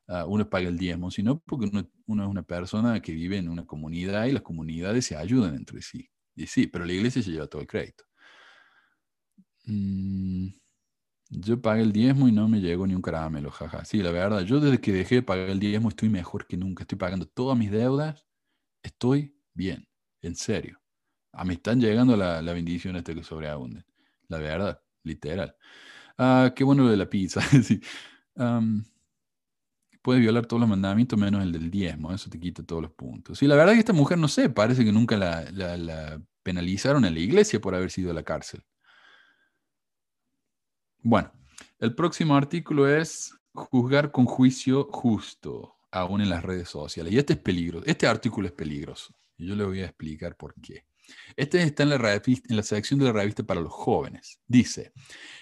ah, 0.08 0.26
uno 0.28 0.49
paga 0.49 0.70
el 0.70 0.78
diezmo, 0.78 1.12
sino 1.12 1.39
porque 1.39 1.68
uno, 2.08 2.24
es 2.24 2.30
una 2.30 2.43
persona 2.43 3.01
que 3.01 3.14
vive 3.14 3.38
en 3.38 3.49
una 3.49 3.66
comunidad 3.66 4.26
y 4.26 4.34
las 4.34 4.43
comunidades 4.43 5.06
se 5.06 5.18
ayudan 5.18 5.56
entre 5.56 5.82
sí. 5.82 6.10
Y 6.36 6.47
sí, 6.47 6.68
pero 6.68 6.86
la 6.86 6.93
iglesia 6.93 7.22
se 7.24 7.32
lleva 7.32 7.47
todo 7.47 7.62
el 7.62 7.68
crédito. 7.68 8.06
Mm, 9.66 10.49
yo 11.30 11.62
pagué 11.62 11.82
el 11.84 11.93
diezmo 11.93 12.28
y 12.28 12.32
no 12.32 12.47
me 12.47 12.62
llegó 12.62 12.88
ni 12.88 12.95
un 12.95 13.01
caramelo, 13.01 13.51
jaja. 13.51 13.86
Sí, 13.86 14.04
la 14.04 14.12
verdad, 14.12 14.41
yo 14.43 14.60
desde 14.60 14.80
que 14.82 14.93
dejé 14.93 15.16
de 15.16 15.24
pagar 15.24 15.49
el 15.49 15.60
diezmo 15.60 15.89
estoy 15.89 16.10
mejor 16.10 16.47
que 16.47 16.58
nunca. 16.58 16.84
Estoy 16.84 16.97
pagando 16.97 17.28
todas 17.28 17.58
mis 17.58 17.72
deudas. 17.72 18.26
Estoy 18.84 19.38
bien, 19.54 19.88
en 20.24 20.36
serio. 20.36 20.82
A 21.32 21.46
mí 21.46 21.56
están 21.56 21.80
llegando 21.80 22.18
la, 22.18 22.42
la 22.42 22.54
bendición 22.54 22.96
este 22.96 23.16
que 23.16 23.24
sobreabunden. 23.24 23.86
La 24.28 24.38
verdad, 24.40 24.82
literal. 25.04 25.56
Ah, 26.18 26.54
qué 26.56 26.64
bueno 26.64 26.84
lo 26.84 26.90
de 26.90 26.98
la 26.98 27.10
pizza. 27.10 27.42
sí. 27.64 27.82
puede 30.02 30.20
violar 30.20 30.46
todos 30.46 30.60
los 30.60 30.70
mandamientos 30.70 31.18
menos 31.20 31.44
el 31.44 31.52
del 31.52 31.70
diezmo. 31.72 32.14
Eso 32.14 32.30
te 32.30 32.40
quita 32.40 32.64
todos 32.64 32.82
los 32.82 32.92
puntos. 32.92 33.40
Sí, 33.40 33.48
la 33.48 33.56
verdad 33.56 33.74
que 33.74 33.80
esta 33.80 33.94
mujer, 33.94 34.18
no 34.18 34.28
sé, 34.28 34.50
parece 34.50 34.84
que 34.86 34.92
nunca 34.92 35.18
la, 35.18 35.44
la 35.52 36.22
penalizaron 36.44 37.06
en 37.06 37.14
la 37.14 37.20
iglesia 37.20 37.60
por 37.62 37.76
haber 37.76 37.92
sido 37.92 38.12
a 38.12 38.14
la 38.14 38.24
cárcel. 38.24 38.64
Bueno, 41.02 41.32
el 41.80 41.96
próximo 41.96 42.36
artículo 42.36 42.88
es 42.88 43.36
juzgar 43.54 44.12
con 44.12 44.26
juicio 44.26 44.86
justo, 44.92 45.76
aún 45.92 46.22
en 46.22 46.30
las 46.30 46.44
redes 46.44 46.70
sociales. 46.70 47.14
Y 47.14 47.18
este 47.18 47.34
es 47.34 47.40
peligroso. 47.40 47.86
Este 47.86 48.08
artículo 48.08 48.48
es 48.48 48.54
peligroso. 48.54 49.14
Yo 49.38 49.56
le 49.56 49.64
voy 49.64 49.82
a 49.82 49.86
explicar 49.86 50.36
por 50.36 50.54
qué. 50.62 50.86
Este 51.36 51.62
está 51.62 51.84
en 51.84 51.90
la, 51.90 51.98
la 51.98 52.64
sección 52.64 53.00
de 53.00 53.06
la 53.06 53.12
revista 53.12 53.44
para 53.44 53.62
los 53.62 53.74
jóvenes. 53.74 54.40
Dice, 54.48 54.94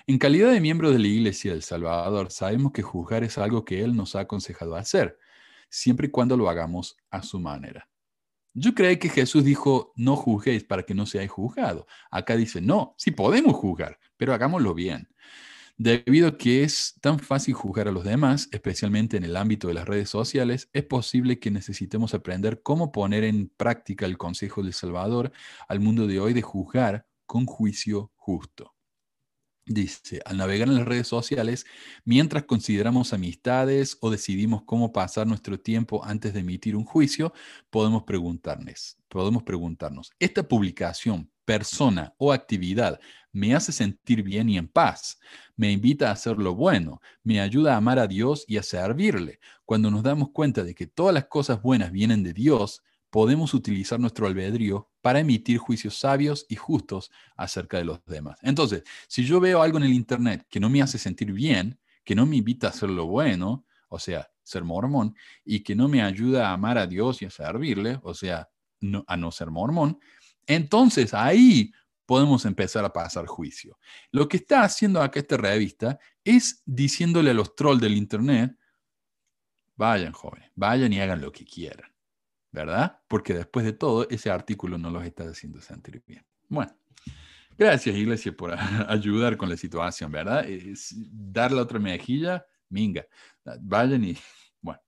en 0.08 0.18
calidad 0.18 0.52
de 0.52 0.62
miembro 0.62 0.92
de 0.92 1.00
la 1.00 1.08
Iglesia 1.08 1.52
del 1.52 1.62
Salvador, 1.62 2.32
sabemos 2.32 2.72
que 2.72 2.82
juzgar 2.82 3.24
es 3.24 3.38
algo 3.38 3.64
que 3.64 3.84
Él 3.84 3.96
nos 3.96 4.16
ha 4.16 4.22
aconsejado 4.22 4.76
hacer, 4.76 5.18
siempre 5.70 6.08
y 6.08 6.12
cuando 6.12 6.36
lo 6.36 6.50
hagamos 6.50 6.98
a 7.10 7.22
su 7.22 7.40
manera. 7.40 7.88
Yo 8.54 8.74
creí 8.74 8.98
que 8.98 9.10
Jesús 9.10 9.46
dijo, 9.46 9.94
no 9.96 10.18
juzguéis 10.18 10.66
para 10.66 10.84
que 10.84 10.94
no 10.94 11.06
seáis 11.06 11.32
juzgados. 11.32 11.86
Acá 12.10 12.36
dice, 12.36 12.60
no, 12.60 12.96
sí 12.98 13.12
podemos 13.12 13.56
juzgar, 13.56 13.98
pero 14.18 14.34
hagámoslo 14.34 14.74
bien. 14.74 15.08
Debido 15.84 16.28
a 16.28 16.38
que 16.38 16.62
es 16.62 16.94
tan 17.02 17.18
fácil 17.18 17.56
juzgar 17.56 17.88
a 17.88 17.92
los 17.92 18.04
demás, 18.04 18.50
especialmente 18.52 19.18
en 19.18 19.24
el 19.24 19.36
ámbito 19.36 19.68
de 19.68 19.74
las 19.74 19.88
redes 19.88 20.12
sociales, 20.12 20.70
es 20.74 20.84
posible 20.84 21.40
que 21.40 21.50
necesitemos 21.50 22.14
aprender 22.14 22.62
cómo 22.62 22.92
poner 22.92 23.24
en 23.24 23.50
práctica 23.50 24.06
el 24.06 24.16
consejo 24.16 24.62
del 24.62 24.74
Salvador 24.74 25.32
al 25.68 25.80
mundo 25.80 26.06
de 26.06 26.20
hoy 26.20 26.34
de 26.34 26.44
juzgar 26.44 27.08
con 27.26 27.48
juicio 27.48 28.12
justo. 28.16 28.76
Dice, 29.66 30.22
al 30.24 30.38
navegar 30.38 30.68
en 30.68 30.76
las 30.76 30.86
redes 30.86 31.08
sociales, 31.08 31.66
mientras 32.06 32.44
consideramos 32.44 33.12
amistades 33.12 33.98
o 34.02 34.12
decidimos 34.12 34.62
cómo 34.66 34.94
pasar 34.94 35.26
nuestro 35.26 35.60
tiempo 35.60 36.06
antes 36.06 36.36
de 36.36 36.42
emitir 36.42 36.76
un 36.76 36.86
juicio, 36.86 37.34
podemos 37.72 38.04
preguntarnos, 38.04 38.98
podemos 39.08 39.42
preguntarnos, 39.42 40.12
¿esta 40.20 40.48
publicación, 40.48 41.32
persona 41.52 42.14
o 42.18 42.32
actividad 42.32 43.00
me 43.34 43.56
hace 43.56 43.72
sentir 43.72 44.24
bien 44.24 44.50
y 44.50 44.58
en 44.58 44.68
paz? 44.68 45.20
me 45.62 45.72
invita 45.72 46.10
a 46.10 46.14
hacer 46.14 46.38
lo 46.38 46.56
bueno, 46.56 47.02
me 47.24 47.40
ayuda 47.40 47.76
a 47.76 47.78
amar 47.78 48.00
a 48.00 48.08
Dios 48.08 48.46
y 48.48 48.58
a 48.58 48.64
servirle. 48.64 49.40
Cuando 49.64 49.92
nos 49.92 50.02
damos 50.02 50.32
cuenta 50.32 50.64
de 50.64 50.74
que 50.74 50.88
todas 50.88 51.14
las 51.14 51.26
cosas 51.26 51.62
buenas 51.62 51.92
vienen 51.92 52.24
de 52.24 52.34
Dios, 52.34 52.82
podemos 53.12 53.54
utilizar 53.54 54.00
nuestro 54.00 54.26
albedrío 54.26 54.90
para 55.02 55.20
emitir 55.20 55.60
juicios 55.60 56.00
sabios 56.00 56.48
y 56.50 56.56
justos 56.56 57.12
acerca 57.38 57.78
de 57.78 57.86
los 57.86 58.04
demás. 58.06 58.40
Entonces, 58.42 58.82
si 59.08 59.24
yo 59.24 59.40
veo 59.40 59.62
algo 59.62 59.78
en 59.78 59.84
el 59.84 59.94
Internet 59.94 60.48
que 60.50 60.60
no 60.60 60.68
me 60.68 60.82
hace 60.82 60.98
sentir 60.98 61.32
bien, 61.32 61.80
que 62.04 62.16
no 62.16 62.26
me 62.26 62.38
invita 62.38 62.66
a 62.66 62.70
hacer 62.72 62.90
lo 62.90 63.06
bueno, 63.06 63.64
o 63.88 64.00
sea, 64.00 64.32
ser 64.42 64.64
mormón, 64.64 65.16
y 65.46 65.60
que 65.60 65.76
no 65.76 65.88
me 65.88 66.02
ayuda 66.02 66.50
a 66.50 66.54
amar 66.54 66.80
a 66.80 66.88
Dios 66.88 67.22
y 67.22 67.26
a 67.26 67.30
servirle, 67.30 68.00
o 68.02 68.16
sea, 68.16 68.50
a 69.06 69.18
no 69.18 69.32
ser 69.32 69.52
mormón, 69.52 70.00
entonces 70.48 71.14
ahí 71.14 71.72
podemos 72.06 72.46
empezar 72.46 72.84
a 72.84 72.92
pasar 72.92 73.26
juicio. 73.26 73.80
Lo 74.12 74.28
que 74.28 74.38
está 74.38 74.64
haciendo 74.64 75.02
acá 75.02 75.20
esta 75.20 75.38
revista 75.38 75.98
es 76.24 76.62
diciéndole 76.66 77.32
a 77.32 77.34
los 77.34 77.56
trolls 77.56 77.82
del 77.82 77.96
Internet, 77.96 78.54
vayan 79.76 80.12
jóvenes, 80.12 80.52
vayan 80.56 80.92
y 80.92 81.00
hagan 81.00 81.22
lo 81.22 81.32
que 81.32 81.46
quieran, 81.46 81.90
¿verdad? 82.52 83.00
Porque 83.08 83.34
después 83.34 83.66
de 83.66 83.74
todo, 83.74 84.10
ese 84.10 84.30
artículo 84.30 84.78
no 84.78 84.90
los 84.90 85.06
está 85.06 85.24
haciendo 85.24 85.62
sentir 85.62 86.04
bien. 86.06 86.26
Bueno, 86.50 86.76
gracias 87.58 87.96
Iglesia 87.96 88.36
por 88.36 88.54
ayudar 88.90 89.38
con 89.38 89.50
la 89.50 89.56
situación, 89.56 90.12
¿verdad? 90.12 90.48
Es 90.50 90.94
dar 91.12 91.52
la 91.52 91.62
otra 91.62 91.80
mejilla, 91.80 92.46
minga, 92.70 93.06
vayan 93.62 94.04
y, 94.04 94.18
bueno. 94.60 94.82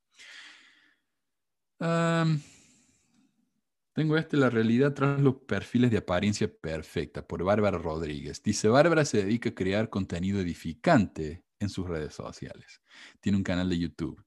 Tengo 3.93 4.17
este, 4.17 4.37
La 4.37 4.49
realidad 4.49 4.93
tras 4.93 5.21
los 5.21 5.35
perfiles 5.47 5.91
de 5.91 5.97
apariencia 5.97 6.51
perfecta, 6.51 7.25
por 7.25 7.43
Bárbara 7.43 7.77
Rodríguez. 7.77 8.41
Dice, 8.41 8.67
Bárbara 8.67 9.05
se 9.05 9.23
dedica 9.23 9.49
a 9.49 9.55
crear 9.55 9.89
contenido 9.89 10.39
edificante 10.39 11.43
en 11.59 11.69
sus 11.69 11.87
redes 11.87 12.13
sociales. 12.15 12.81
Tiene 13.21 13.37
un 13.37 13.43
canal 13.43 13.69
de 13.69 13.77
YouTube 13.77 14.23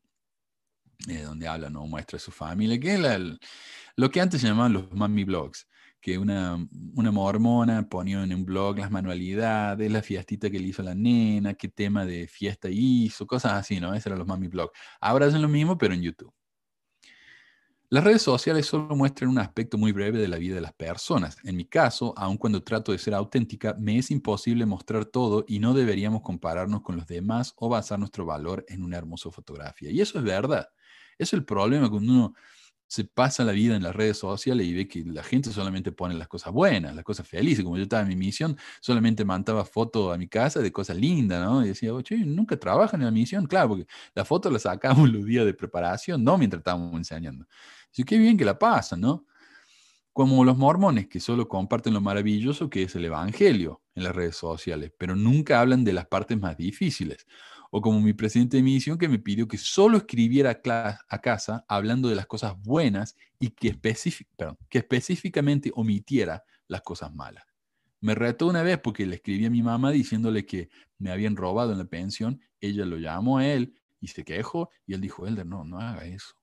eh, 1.08 1.22
donde 1.22 1.48
habla, 1.48 1.68
no 1.68 1.86
muestra 1.86 2.16
a 2.16 2.20
su 2.20 2.30
familia, 2.30 2.78
que 2.80 2.94
es 2.94 3.00
lo 3.96 4.10
que 4.10 4.20
antes 4.20 4.40
se 4.40 4.46
llamaban 4.46 4.72
los 4.72 4.92
mami 4.92 5.24
blogs, 5.24 5.68
que 6.00 6.16
una, 6.16 6.56
una 6.94 7.10
mormona 7.10 7.88
ponía 7.88 8.22
en 8.22 8.32
un 8.34 8.44
blog 8.44 8.78
las 8.78 8.90
manualidades, 8.90 9.90
la 9.90 10.02
fiestita 10.02 10.48
que 10.48 10.60
le 10.60 10.68
hizo 10.68 10.82
la 10.82 10.94
nena, 10.94 11.54
qué 11.54 11.68
tema 11.68 12.06
de 12.06 12.28
fiesta 12.28 12.68
hizo, 12.70 13.26
cosas 13.26 13.52
así, 13.54 13.80
¿no? 13.80 13.94
Esos 13.94 14.06
eran 14.06 14.20
los 14.20 14.28
mami 14.28 14.48
blogs. 14.48 14.72
Ahora 15.00 15.26
hacen 15.26 15.42
lo 15.42 15.48
mismo, 15.48 15.76
pero 15.76 15.94
en 15.94 16.02
YouTube. 16.02 16.32
Las 17.88 18.02
redes 18.02 18.22
sociales 18.22 18.66
solo 18.66 18.96
muestran 18.96 19.30
un 19.30 19.38
aspecto 19.38 19.78
muy 19.78 19.92
breve 19.92 20.18
de 20.18 20.26
la 20.26 20.38
vida 20.38 20.56
de 20.56 20.60
las 20.60 20.72
personas. 20.72 21.36
En 21.44 21.56
mi 21.56 21.66
caso, 21.66 22.14
aun 22.16 22.36
cuando 22.36 22.62
trato 22.64 22.90
de 22.90 22.98
ser 22.98 23.14
auténtica, 23.14 23.76
me 23.78 23.98
es 23.98 24.10
imposible 24.10 24.66
mostrar 24.66 25.04
todo 25.04 25.44
y 25.46 25.60
no 25.60 25.72
deberíamos 25.72 26.22
compararnos 26.22 26.82
con 26.82 26.96
los 26.96 27.06
demás 27.06 27.52
o 27.56 27.68
basar 27.68 28.00
nuestro 28.00 28.26
valor 28.26 28.64
en 28.68 28.82
una 28.82 28.96
hermosa 28.96 29.30
fotografía. 29.30 29.90
Y 29.90 30.00
eso 30.00 30.18
es 30.18 30.24
verdad. 30.24 30.68
Es 31.16 31.32
el 31.32 31.44
problema 31.44 31.88
cuando 31.88 32.12
uno 32.12 32.34
se 32.88 33.04
pasa 33.04 33.44
la 33.44 33.52
vida 33.52 33.74
en 33.76 33.82
las 33.82 33.94
redes 33.96 34.18
sociales 34.18 34.66
y 34.66 34.74
ve 34.74 34.86
que 34.88 35.02
la 35.04 35.22
gente 35.22 35.50
solamente 35.50 35.90
pone 35.92 36.14
las 36.14 36.28
cosas 36.28 36.52
buenas, 36.52 36.94
las 36.94 37.04
cosas 37.04 37.26
felices. 37.28 37.64
Como 37.64 37.76
yo 37.76 37.82
estaba 37.82 38.02
en 38.02 38.08
mi 38.08 38.16
misión, 38.16 38.56
solamente 38.80 39.24
mandaba 39.24 39.64
fotos 39.64 40.14
a 40.14 40.18
mi 40.18 40.28
casa 40.28 40.60
de 40.60 40.70
cosas 40.72 40.96
lindas, 40.96 41.44
¿no? 41.44 41.64
Y 41.64 41.68
decía, 41.68 41.92
oye, 41.92 42.16
nunca 42.18 42.56
trabajan 42.58 43.00
en 43.00 43.06
la 43.06 43.10
misión. 43.10 43.46
Claro, 43.46 43.70
porque 43.70 43.86
la 44.14 44.24
foto 44.24 44.50
la 44.50 44.58
sacamos 44.58 45.08
los 45.12 45.24
días 45.24 45.44
de 45.44 45.54
preparación, 45.54 46.22
no 46.22 46.38
mientras 46.38 46.60
estábamos 46.60 46.94
enseñando. 46.94 47.46
Así 47.90 48.04
qué 48.04 48.18
bien 48.18 48.36
que 48.36 48.44
la 48.44 48.58
pasan, 48.58 49.00
¿no? 49.00 49.26
Como 50.12 50.44
los 50.44 50.56
mormones 50.56 51.08
que 51.08 51.20
solo 51.20 51.46
comparten 51.48 51.92
lo 51.94 52.00
maravilloso 52.00 52.70
que 52.70 52.84
es 52.84 52.94
el 52.96 53.04
Evangelio 53.04 53.82
en 53.94 54.04
las 54.04 54.16
redes 54.16 54.36
sociales, 54.36 54.92
pero 54.98 55.14
nunca 55.14 55.60
hablan 55.60 55.84
de 55.84 55.92
las 55.92 56.06
partes 56.06 56.38
más 56.40 56.56
difíciles. 56.56 57.26
O 57.76 57.82
como 57.82 58.00
mi 58.00 58.14
presidente 58.14 58.56
de 58.56 58.62
misión 58.62 58.96
que 58.96 59.06
me 59.06 59.18
pidió 59.18 59.46
que 59.46 59.58
solo 59.58 59.98
escribiera 59.98 60.62
a 61.10 61.20
casa 61.20 61.66
hablando 61.68 62.08
de 62.08 62.14
las 62.14 62.24
cosas 62.26 62.54
buenas 62.62 63.14
y 63.38 63.50
que, 63.50 63.78
que 64.70 64.78
específicamente 64.78 65.70
omitiera 65.74 66.42
las 66.68 66.80
cosas 66.80 67.14
malas. 67.14 67.44
Me 68.00 68.14
retó 68.14 68.46
una 68.46 68.62
vez 68.62 68.78
porque 68.78 69.04
le 69.04 69.16
escribí 69.16 69.44
a 69.44 69.50
mi 69.50 69.62
mamá 69.62 69.90
diciéndole 69.90 70.46
que 70.46 70.70
me 70.96 71.10
habían 71.10 71.36
robado 71.36 71.72
en 71.72 71.76
la 71.76 71.84
pensión. 71.84 72.40
Ella 72.62 72.86
lo 72.86 72.96
llamó 72.96 73.36
a 73.36 73.46
él 73.46 73.74
y 74.00 74.08
se 74.08 74.24
quejó 74.24 74.70
y 74.86 74.94
él 74.94 75.02
dijo, 75.02 75.26
Elder, 75.26 75.44
no, 75.44 75.62
no 75.62 75.78
haga 75.78 76.06
eso. 76.06 76.34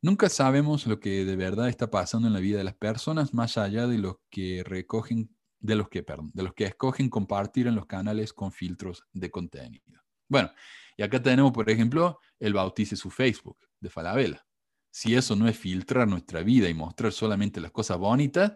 Nunca 0.00 0.28
sabemos 0.28 0.86
lo 0.86 1.00
que 1.00 1.24
de 1.24 1.34
verdad 1.34 1.68
está 1.68 1.90
pasando 1.90 2.28
en 2.28 2.34
la 2.34 2.38
vida 2.38 2.58
de 2.58 2.64
las 2.64 2.76
personas 2.76 3.34
más 3.34 3.58
allá 3.58 3.88
de 3.88 3.98
los 3.98 4.18
que 4.30 4.62
recogen, 4.64 5.34
de 5.64 5.76
los 5.76 5.88
que, 5.88 6.02
perdón, 6.02 6.30
de 6.34 6.42
los 6.42 6.52
que 6.52 6.64
escogen 6.64 7.08
compartir 7.08 7.66
en 7.66 7.74
los 7.74 7.86
canales 7.86 8.34
con 8.34 8.52
filtros 8.52 9.02
de 9.14 9.30
contenido. 9.30 10.02
Bueno, 10.28 10.50
y 10.94 11.02
acá 11.02 11.22
tenemos, 11.22 11.52
por 11.52 11.70
ejemplo, 11.70 12.18
el 12.38 12.52
bautice 12.52 12.96
su 12.96 13.10
Facebook 13.10 13.56
de 13.80 13.88
Falabella. 13.88 14.46
Si 14.90 15.14
eso 15.14 15.34
no 15.34 15.48
es 15.48 15.56
filtrar 15.58 16.06
nuestra 16.06 16.42
vida 16.42 16.68
y 16.68 16.74
mostrar 16.74 17.12
solamente 17.12 17.62
las 17.62 17.70
cosas 17.70 17.96
bonitas, 17.96 18.52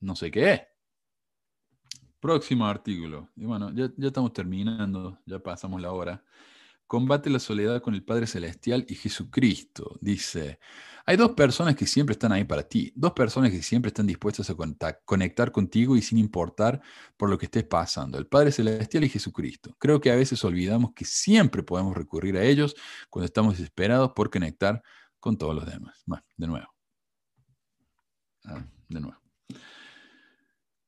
no 0.00 0.16
sé 0.16 0.30
qué 0.30 0.52
es. 0.52 0.62
Próximo 2.20 2.66
artículo. 2.66 3.28
Y 3.36 3.44
bueno, 3.44 3.70
ya, 3.74 3.90
ya 3.94 4.06
estamos 4.06 4.32
terminando, 4.32 5.20
ya 5.26 5.38
pasamos 5.38 5.82
la 5.82 5.92
hora. 5.92 6.24
Combate 6.86 7.30
la 7.30 7.40
soledad 7.40 7.82
con 7.82 7.94
el 7.94 8.04
Padre 8.04 8.26
Celestial 8.26 8.86
y 8.88 8.94
Jesucristo. 8.94 9.98
Dice, 10.00 10.60
hay 11.04 11.16
dos 11.16 11.32
personas 11.32 11.74
que 11.74 11.86
siempre 11.86 12.12
están 12.12 12.32
ahí 12.32 12.44
para 12.44 12.62
ti, 12.62 12.92
dos 12.94 13.12
personas 13.12 13.50
que 13.50 13.62
siempre 13.62 13.88
están 13.88 14.06
dispuestas 14.06 14.50
a 14.50 14.56
conectar 15.04 15.52
contigo 15.52 15.96
y 15.96 16.02
sin 16.02 16.18
importar 16.18 16.80
por 17.16 17.28
lo 17.28 17.38
que 17.38 17.46
estés 17.46 17.64
pasando, 17.64 18.18
el 18.18 18.26
Padre 18.26 18.52
Celestial 18.52 19.04
y 19.04 19.08
Jesucristo. 19.08 19.74
Creo 19.78 20.00
que 20.00 20.10
a 20.10 20.16
veces 20.16 20.44
olvidamos 20.44 20.92
que 20.94 21.04
siempre 21.04 21.62
podemos 21.62 21.96
recurrir 21.96 22.36
a 22.36 22.44
ellos 22.44 22.74
cuando 23.10 23.26
estamos 23.26 23.56
desesperados 23.56 24.12
por 24.12 24.30
conectar 24.30 24.82
con 25.18 25.36
todos 25.36 25.54
los 25.54 25.66
demás. 25.66 26.04
De 26.36 26.46
nuevo. 26.46 26.72
Ah, 28.44 28.64
de 28.88 29.00
nuevo. 29.00 29.20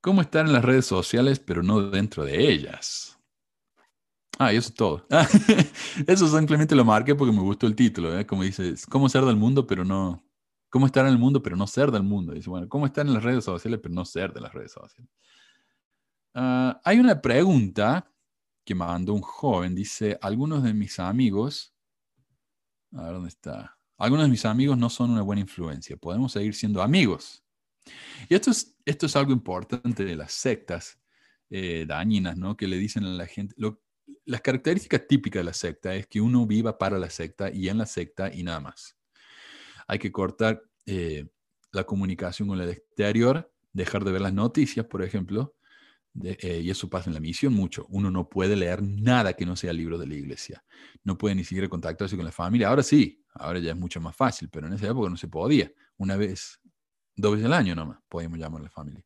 ¿Cómo 0.01 0.21
estar 0.21 0.47
en 0.47 0.53
las 0.53 0.65
redes 0.65 0.87
sociales 0.87 1.41
pero 1.41 1.63
no 1.63 1.91
dentro 1.91 2.25
de 2.25 2.51
ellas? 2.51 3.18
Ah, 4.39 4.53
y 4.53 4.57
eso 4.57 4.69
es 4.69 4.75
todo. 4.75 5.07
eso 6.07 6.29
simplemente 6.29 6.77
lo 6.77 6.85
marqué 6.85 7.15
porque 7.15 7.33
me 7.33 7.43
gustó 7.43 7.67
el 7.67 7.75
título, 7.75 8.17
¿eh? 8.17 8.25
como 8.25 8.45
dice, 8.45 8.75
cómo 8.89 9.09
ser 9.09 9.25
del 9.25 9.37
mundo, 9.37 9.67
pero 9.67 9.85
no, 9.85 10.25
cómo 10.71 10.87
estar 10.87 11.05
en 11.07 11.13
el 11.13 11.19
mundo, 11.19 11.43
pero 11.43 11.57
no 11.57 11.67
ser 11.67 11.91
del 11.91 12.05
mundo. 12.05 12.33
Dice, 12.33 12.49
bueno, 12.49 12.69
cómo 12.69 12.87
estar 12.87 13.05
en 13.05 13.15
las 13.15 13.23
redes 13.23 13.45
sociales, 13.45 13.81
pero 13.83 13.95
no 13.95 14.05
ser 14.05 14.33
de 14.33 14.41
las 14.41 14.53
redes 14.53 14.73
sociales. 14.73 15.11
Ah, 16.35 16.81
hay 16.85 17.01
una 17.01 17.21
pregunta 17.21 18.09
que 18.65 18.75
mandó 18.75 19.15
un 19.15 19.23
joven, 19.23 19.75
dice, 19.75 20.17
algunos 20.21 20.63
de 20.63 20.73
mis 20.73 21.01
amigos, 21.01 21.75
a 22.93 23.03
ver 23.03 23.15
dónde 23.15 23.31
está, 23.31 23.77
algunos 23.97 24.27
de 24.27 24.31
mis 24.31 24.45
amigos 24.45 24.79
no 24.79 24.89
son 24.89 25.11
una 25.11 25.23
buena 25.23 25.41
influencia, 25.41 25.97
podemos 25.97 26.33
seguir 26.33 26.55
siendo 26.55 26.81
amigos. 26.81 27.43
Y 28.29 28.35
esto 28.35 28.51
es, 28.51 28.77
esto 28.85 29.07
es 29.07 29.17
algo 29.17 29.33
importante 29.33 30.05
de 30.05 30.15
las 30.15 30.33
sectas 30.33 31.01
eh, 31.51 31.87
dañinas, 31.89 32.37
¿no? 32.37 32.57
Que 32.57 32.69
le 32.69 32.77
dicen 32.77 33.05
a 33.05 33.09
la 33.09 33.27
gente, 33.27 33.55
las 34.25 34.41
características 34.41 35.07
típicas 35.07 35.41
de 35.41 35.45
la 35.45 35.53
secta 35.53 35.95
es 35.95 36.07
que 36.07 36.21
uno 36.21 36.47
viva 36.47 36.77
para 36.79 36.99
la 36.99 37.11
secta 37.11 37.51
y 37.51 37.69
en 37.69 37.79
la 37.79 37.87
secta 37.87 38.33
y 38.33 38.43
nada 38.43 38.61
más. 38.61 38.97
Hay 39.87 39.99
que 39.99 40.13
cortar 40.13 40.63
eh, 40.87 41.27
la 41.73 41.85
comunicación 41.85 42.49
con 42.49 42.61
el 42.61 42.69
exterior, 42.69 43.51
dejar 43.73 44.05
de 44.05 44.13
ver 44.13 44.21
las 44.21 44.33
noticias, 44.33 44.87
por 44.87 45.03
ejemplo, 45.03 45.55
eh, 46.25 46.61
y 46.65 46.71
eso 46.71 46.89
pasa 46.89 47.11
en 47.11 47.15
la 47.15 47.21
misión 47.21 47.53
mucho. 47.53 47.87
Uno 47.91 48.11
no 48.11 48.29
puede 48.29 48.57
leer 48.57 48.83
nada 48.83 49.35
que 49.35 49.47
no 49.47 49.57
sea 49.57 49.73
libro 49.73 49.99
de 49.99 50.07
la 50.07 50.15
iglesia. 50.15 50.65
No 51.05 51.17
puede 51.17 51.35
ni 51.35 51.45
siquiera 51.45 51.69
contactarse 51.69 52.17
con 52.17 52.25
la 52.25 52.33
familia. 52.33 52.69
Ahora 52.69 52.83
sí, 52.83 53.23
ahora 53.35 53.59
ya 53.61 53.71
es 53.71 53.77
mucho 53.77 54.01
más 54.01 54.17
fácil, 54.17 54.49
pero 54.51 54.67
en 54.67 54.73
esa 54.73 54.89
época 54.89 55.09
no 55.09 55.17
se 55.17 55.29
podía. 55.29 55.71
Una 55.97 56.17
vez, 56.17 56.61
dos 57.15 57.33
veces 57.33 57.47
al 57.47 57.53
año 57.53 57.75
nomás 57.75 57.99
podíamos 58.09 58.39
llamar 58.39 58.61
a 58.61 58.65
la 58.65 58.71
familia. 58.71 59.05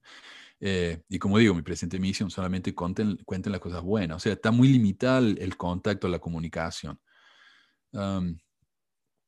Eh, 0.64 1.02
y 1.08 1.18
como 1.18 1.38
digo, 1.38 1.54
mi 1.54 1.62
presente 1.62 1.98
misión 1.98 2.30
solamente 2.30 2.72
cuenten, 2.72 3.18
las 3.26 3.60
cosas 3.60 3.82
buenas. 3.82 4.18
O 4.18 4.20
sea, 4.20 4.34
está 4.34 4.52
muy 4.52 4.68
limitado 4.68 5.26
el, 5.26 5.56
contacto, 5.56 6.06
la 6.06 6.20
comunicación. 6.20 7.00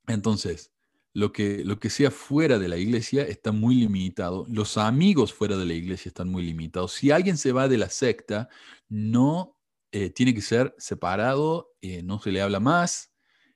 entonces, 0.06 0.72
lo 1.12 1.32
que, 1.32 1.64
lo 1.64 1.80
que 1.80 1.90
sea 1.90 2.12
fuera 2.12 2.58
de 2.60 2.68
la 2.68 2.76
iglesia 2.76 3.24
está 3.24 3.50
muy 3.50 3.74
limitado. 3.74 4.46
Los 4.48 4.78
amigos 4.78 5.34
fuera 5.34 5.56
de 5.56 5.66
la 5.66 5.74
iglesia 5.74 6.08
están 6.08 6.28
muy 6.28 6.44
limitados. 6.44 6.92
Si 6.92 7.10
alguien 7.10 7.36
se 7.36 7.50
va 7.50 7.66
de 7.68 7.78
la 7.78 7.90
secta, 7.90 8.48
no 8.88 9.56
eh, 9.90 10.10
tiene 10.10 10.34
que 10.34 10.40
ser 10.40 10.72
separado, 10.78 11.72
eh, 11.80 12.02
no 12.04 12.20
se 12.20 12.30
le 12.30 12.42
habla 12.42 12.60
más, 12.60 13.12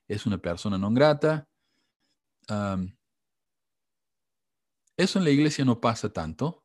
es 0.09 0.27
una 0.27 0.39
persona 0.39 0.79
no 0.79 0.91
grata. 0.93 1.49
eso 4.97 5.19
en 5.19 5.25
la 5.25 5.31
iglesia 5.31 5.65
no 5.65 5.81
pasa 5.81 6.13
tanto. 6.13 6.65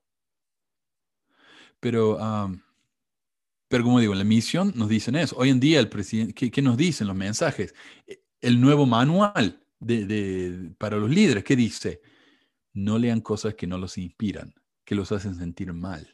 Pero, 1.84 2.18
pero 3.68 3.84
como 3.84 4.00
digo, 4.00 4.16
la 4.16 4.24
misión 4.24 4.72
nos 4.74 4.88
dicen 4.88 5.18
eso. 5.18 5.36
Hoy 5.38 5.50
en 5.50 5.60
día, 5.60 5.82
el 5.82 5.90
presidente, 5.90 6.50
¿qué, 6.50 6.62
nos 6.62 6.78
dicen 6.78 7.08
los 7.08 7.16
mensajes? 7.16 7.76
El 8.40 8.62
nuevo 8.62 8.86
manual 8.86 9.62
de, 9.82 10.72
para 10.78 10.96
los 10.96 11.10
líderes, 11.10 11.44
¿qué 11.44 11.58
dice? 11.58 12.02
No 12.72 12.98
lean 12.98 13.20
cosas 13.20 13.56
que 13.56 13.68
no 13.68 13.78
los 13.78 13.98
inspiran, 13.98 14.56
que 14.86 14.96
los 14.96 15.12
hacen 15.12 15.36
sentir 15.36 15.74
mal. 15.74 16.08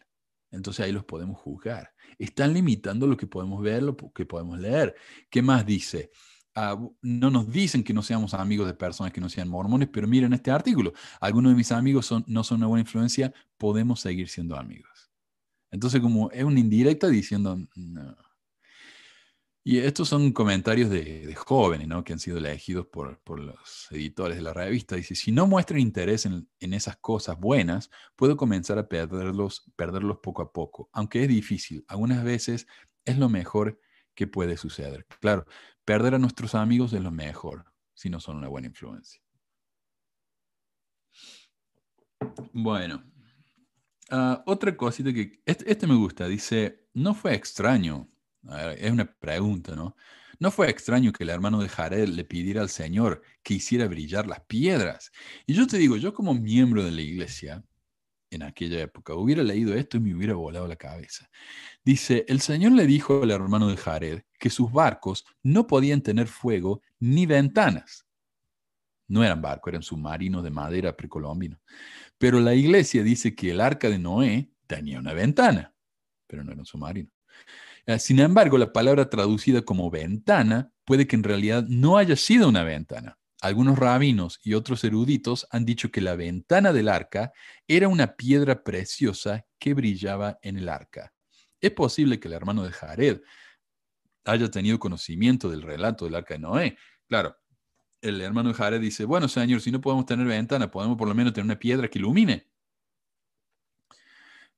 Entonces 0.49 0.83
ahí 0.83 0.91
los 0.91 1.05
podemos 1.05 1.37
juzgar. 1.37 1.93
Están 2.17 2.51
limitando 2.51 3.05
lo 3.05 3.15
que 3.15 3.27
podemos 3.27 3.61
ver, 3.61 3.83
lo 3.83 3.95
que 3.95 4.25
podemos 4.25 4.57
leer. 4.57 4.95
¿Qué 5.29 5.43
más 5.43 5.67
dice? 5.67 6.09
Ah, 6.55 6.79
no 7.03 7.29
nos 7.29 7.47
dicen 7.51 7.83
que 7.83 7.93
no 7.93 8.01
seamos 8.01 8.33
amigos 8.33 8.65
de 8.65 8.73
personas 8.73 9.13
que 9.13 9.21
no 9.21 9.29
sean 9.29 9.47
mormones, 9.47 9.87
pero 9.93 10.07
miren 10.07 10.33
este 10.33 10.49
artículo. 10.49 10.93
Algunos 11.21 11.51
de 11.51 11.57
mis 11.57 11.71
amigos 11.71 12.07
son, 12.07 12.23
no 12.25 12.43
son 12.43 12.57
una 12.57 12.67
buena 12.67 12.81
influencia, 12.81 13.31
podemos 13.59 13.99
seguir 13.99 14.29
siendo 14.29 14.55
amigos. 14.57 15.08
Entonces, 15.71 16.01
como 16.01 16.31
es 16.31 16.43
una 16.43 16.59
indirecta 16.59 17.07
diciendo, 17.07 17.57
no. 17.75 18.17
Y 19.63 19.77
estos 19.79 20.07
son 20.07 20.31
comentarios 20.31 20.89
de, 20.89 21.35
jóvenes, 21.35 21.87
¿no? 21.87 22.03
Que 22.03 22.13
han 22.13 22.19
sido 22.19 22.37
elegidos 22.37 22.87
por, 22.87 23.19
los 23.39 23.87
editores 23.91 24.37
de 24.37 24.41
la 24.41 24.53
revista. 24.53 24.95
Dice, 24.95 25.15
si 25.15 25.31
no 25.31 25.47
muestran 25.47 25.79
interés 25.79 26.25
en, 26.25 26.47
esas 26.73 26.97
cosas 26.97 27.39
buenas, 27.39 27.91
puedo 28.15 28.37
comenzar 28.37 28.79
a 28.79 28.87
perderlos, 28.87 29.71
perderlos 29.75 30.19
poco 30.23 30.41
a 30.41 30.51
poco. 30.51 30.89
Aunque 30.93 31.21
es 31.21 31.27
difícil, 31.27 31.85
algunas 31.87 32.23
veces 32.23 32.67
es 33.05 33.17
lo 33.17 33.29
mejor 33.29 33.79
que 34.15 34.27
puede 34.27 34.57
suceder. 34.57 35.05
Claro, 35.19 35.45
perder 35.85 36.15
a 36.15 36.19
nuestros 36.19 36.55
amigos 36.55 36.93
es 36.93 37.01
lo 37.01 37.11
mejor, 37.11 37.65
si 37.93 38.09
no 38.09 38.19
son 38.19 38.37
una 38.37 38.47
buena 38.47 38.67
influencia. 38.67 39.21
Bueno, 42.53 43.03
Ah, 44.11 44.43
otra 44.47 44.75
cosita 44.75 45.13
que, 45.13 45.41
este, 45.45 45.71
este, 45.71 45.87
me 45.87 45.95
gusta, 45.95 46.27
dice, 46.27 46.87
no 46.93 47.13
fue 47.13 47.35
extraño, 47.35 48.09
es 48.77 48.91
una 48.91 49.05
pregunta, 49.05 49.75
¿no? 49.75 49.95
No 50.39 50.51
fue 50.51 50.69
extraño 50.69 51.11
que 51.11 51.23
el 51.23 51.29
hermano 51.29 51.61
de 51.61 51.67
Jared 51.69 52.07
le 52.07 52.23
pidiera 52.23 52.61
al 52.61 52.69
Señor 52.69 53.21
que 53.43 53.55
hiciera 53.55 53.87
brillar 53.87 54.25
las 54.25 54.39
piedras. 54.41 55.11
Y 55.45 55.53
yo 55.53 55.67
te 55.67 55.77
digo, 55.77 55.97
yo 55.97 56.13
como 56.13 56.33
miembro 56.33 56.83
de 56.83 56.91
la 56.91 57.01
iglesia, 57.01 57.63
en 58.31 58.43
aquella 58.43 58.79
época, 58.81 59.15
hubiera 59.15 59.43
leído 59.43 59.73
esto 59.73 59.97
y 59.97 59.99
me 59.99 60.15
hubiera 60.15 60.35
volado 60.35 60.67
la 60.67 60.75
cabeza. 60.77 61.29
Dice, 61.83 62.25
el 62.27 62.39
Señor 62.39 62.71
le 62.73 62.85
dijo 62.85 63.23
al 63.23 63.31
hermano 63.31 63.67
de 63.67 63.77
Jared 63.77 64.21
que 64.39 64.49
sus 64.49 64.71
barcos 64.71 65.25
no 65.43 65.67
podían 65.67 66.01
tener 66.01 66.27
fuego 66.27 66.81
ni 66.99 67.25
ventanas. 67.25 68.05
No 69.07 69.23
eran 69.23 69.41
barcos, 69.41 69.71
eran 69.71 69.81
submarinos 69.81 70.43
de 70.43 70.51
madera 70.51 70.95
precolombino. 70.95 71.59
Pero 72.19 72.39
la 72.39 72.53
iglesia 72.53 73.01
dice 73.01 73.33
que 73.33 73.51
el 73.51 73.61
arca 73.61 73.89
de 73.89 73.97
Noé 73.97 74.51
tenía 74.67 74.99
una 74.99 75.13
ventana, 75.13 75.73
pero 76.27 76.43
no 76.43 76.51
era 76.51 76.59
un 76.61 76.65
submarino. 76.65 77.09
Ah, 77.87 77.97
sin 77.97 78.19
embargo, 78.19 78.57
la 78.57 78.71
palabra 78.71 79.09
traducida 79.09 79.63
como 79.63 79.89
ventana 79.89 80.71
puede 80.85 81.07
que 81.07 81.15
en 81.15 81.23
realidad 81.23 81.65
no 81.67 81.97
haya 81.97 82.15
sido 82.15 82.49
una 82.49 82.63
ventana. 82.63 83.17
Algunos 83.41 83.79
rabinos 83.79 84.39
y 84.43 84.53
otros 84.53 84.83
eruditos 84.83 85.47
han 85.49 85.63
dicho 85.63 85.91
que 85.91 86.01
la 86.01 86.15
ventana 86.15 86.73
del 86.73 86.89
arca 86.89 87.31
era 87.67 87.87
una 87.87 88.15
piedra 88.15 88.63
preciosa 88.63 89.45
que 89.57 89.73
brillaba 89.73 90.37
en 90.41 90.57
el 90.57 90.67
arca. 90.67 91.13
Es 91.61 91.71
posible 91.71 92.19
que 92.19 92.27
el 92.27 92.33
hermano 92.33 92.63
de 92.63 92.71
Jared 92.71 93.21
haya 94.25 94.51
tenido 94.51 94.77
conocimiento 94.77 95.49
del 95.49 95.61
relato 95.61 96.05
del 96.05 96.15
arca 96.15 96.33
de 96.33 96.41
Noé. 96.41 96.77
Claro, 97.07 97.37
el 98.01 98.21
hermano 98.21 98.49
de 98.49 98.55
Jared 98.55 98.81
dice, 98.81 99.05
bueno, 99.05 99.27
señor, 99.27 99.61
si 99.61 99.71
no 99.71 99.81
podemos 99.81 100.05
tener 100.05 100.25
ventana, 100.25 100.71
podemos 100.71 100.97
por 100.97 101.07
lo 101.07 101.15
menos 101.15 101.33
tener 101.33 101.45
una 101.45 101.59
piedra 101.59 101.87
que 101.89 101.99
ilumine. 101.99 102.47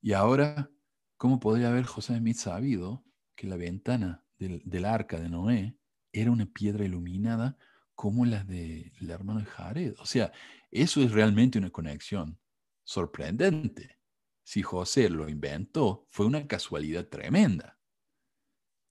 Y 0.01 0.13
ahora, 0.13 0.69
¿cómo 1.17 1.39
podría 1.39 1.69
haber 1.69 1.85
José 1.85 2.17
Smith 2.17 2.37
sabido 2.37 3.03
que 3.35 3.47
la 3.47 3.55
ventana 3.55 4.23
del, 4.37 4.85
arca 4.85 5.19
de 5.19 5.29
Noé 5.29 5.75
era 6.11 6.31
una 6.31 6.45
piedra 6.45 6.85
iluminada 6.85 7.57
como 7.95 8.25
la 8.25 8.43
del 8.43 8.91
hermano 9.09 9.39
de 9.39 9.45
Jared? 9.45 9.95
O 9.99 10.05
sea, 10.05 10.31
eso 10.71 11.01
es 11.01 11.11
realmente 11.11 11.59
una 11.59 11.69
conexión 11.69 12.39
sorprendente. 12.83 13.99
Si 14.43 14.63
José 14.63 15.09
lo 15.09 15.29
inventó, 15.29 16.07
fue 16.09 16.25
una 16.25 16.47
casualidad 16.47 17.07
tremenda. 17.07 17.79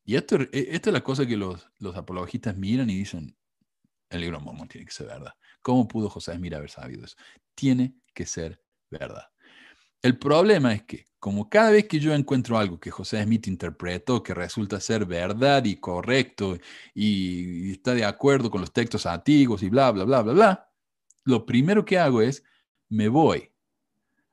Y 0.05 0.15
esto, 0.15 0.41
e, 0.41 0.49
esta 0.53 0.91
es 0.91 0.95
la 0.95 1.05
cosa 1.05 1.27
que 1.27 1.37
los, 1.37 1.69
los 1.79 1.97
apologistas 1.97 2.57
miran 2.57 2.89
y 2.89 2.97
dicen, 2.97 3.37
el 4.11 4.21
libro 4.21 4.39
de 4.39 4.45
Mormón 4.45 4.69
tiene 4.69 4.87
que 4.87 4.93
ser 4.93 5.07
verdad. 5.07 5.33
¿Cómo 5.63 5.89
pudo 5.89 6.11
José 6.11 6.35
Smith 6.35 6.55
haber 6.55 6.71
sabido 6.71 7.05
eso? 7.05 7.17
Tiene 7.55 7.95
que 8.13 8.27
ser 8.27 8.61
verdad. 8.91 9.29
El 10.03 10.19
problema 10.19 10.73
es 10.73 10.83
que, 10.83 11.07
como 11.19 11.49
cada 11.49 11.71
vez 11.71 11.87
que 11.87 12.01
yo 12.01 12.15
encuentro 12.15 12.59
algo 12.59 12.81
que 12.81 12.91
José 12.91 13.23
Smith 13.23 13.47
interpretó 13.47 14.23
que 14.23 14.35
resulta 14.35 14.81
ser 14.81 15.05
verdad 15.05 15.65
y 15.65 15.77
correcto 15.77 16.59
y, 16.95 17.73
está 17.73 17.95
de 17.95 18.05
acuerdo 18.05 18.51
con 18.51 18.63
los 18.63 18.73
textos 18.73 19.07
antiguos 19.07 19.63
y 19.63 19.69
bla, 19.69 19.91
bla, 19.91 20.05
bla, 20.05 20.23
bla, 20.23 20.33
bla, 20.33 20.73
lo 21.25 21.45
primero 21.47 21.85
que 21.85 21.99
hago 21.99 22.23
es 22.23 22.43
me 22.89 23.09
voy 23.09 23.53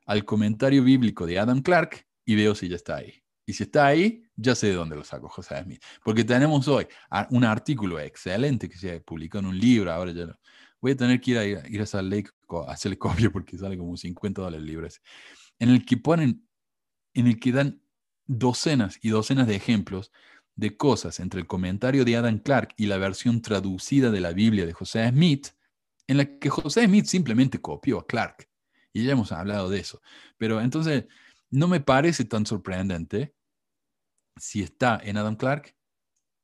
al 0.06 0.24
comentario 0.24 0.82
bíblico 0.82 1.26
de 1.26 1.38
Adam 1.38 1.60
Clark 1.60 2.06
y 2.24 2.34
veo 2.34 2.54
si 2.54 2.68
ya 2.68 2.76
está 2.76 2.96
ahí. 2.96 3.22
Y 3.48 3.54
si 3.54 3.62
está 3.62 3.86
ahí, 3.86 4.22
ya 4.36 4.54
sé 4.54 4.66
de 4.66 4.74
dónde 4.74 4.94
lo 4.94 5.02
saco 5.02 5.26
José 5.26 5.62
Smith. 5.62 5.82
Porque 6.04 6.22
tenemos 6.22 6.68
hoy 6.68 6.86
un 7.30 7.44
artículo 7.44 7.98
excelente 7.98 8.68
que 8.68 8.76
se 8.76 9.00
publicó 9.00 9.38
en 9.38 9.46
un 9.46 9.58
libro, 9.58 9.90
ahora 9.90 10.12
ya 10.12 10.26
lo, 10.26 10.38
voy 10.82 10.92
a 10.92 10.96
tener 10.98 11.18
que 11.18 11.30
ir 11.30 11.38
a, 11.38 11.46
ir 11.46 11.80
a 11.80 11.86
Salt 11.86 12.12
Lake 12.12 12.28
a 12.50 12.72
hacerle 12.72 12.98
copia 12.98 13.30
porque 13.30 13.56
sale 13.56 13.78
como 13.78 13.96
50 13.96 14.42
dólares 14.42 14.66
libro 14.66 14.86
en 15.60 15.70
el 15.70 15.86
que 15.86 15.96
ponen, 15.96 16.46
en 17.14 17.26
el 17.26 17.40
que 17.40 17.52
dan 17.52 17.80
docenas 18.26 18.98
y 19.00 19.08
docenas 19.08 19.46
de 19.46 19.56
ejemplos 19.56 20.12
de 20.54 20.76
cosas 20.76 21.18
entre 21.18 21.40
el 21.40 21.46
comentario 21.46 22.04
de 22.04 22.16
Adam 22.18 22.40
Clark 22.40 22.74
y 22.76 22.84
la 22.84 22.98
versión 22.98 23.40
traducida 23.40 24.10
de 24.10 24.20
la 24.20 24.32
Biblia 24.32 24.66
de 24.66 24.74
José 24.74 25.08
Smith, 25.08 25.48
en 26.06 26.18
la 26.18 26.38
que 26.38 26.50
José 26.50 26.84
Smith 26.84 27.06
simplemente 27.06 27.62
copió 27.62 28.00
a 28.00 28.06
Clark. 28.06 28.46
Y 28.92 29.04
ya 29.04 29.12
hemos 29.12 29.32
hablado 29.32 29.70
de 29.70 29.80
eso. 29.80 30.02
Pero 30.36 30.60
entonces, 30.60 31.06
no 31.50 31.66
me 31.66 31.80
parece 31.80 32.26
tan 32.26 32.44
sorprendente 32.44 33.37
si 34.38 34.62
está 34.62 35.00
en 35.02 35.16
Adam 35.16 35.36
Clark, 35.36 35.74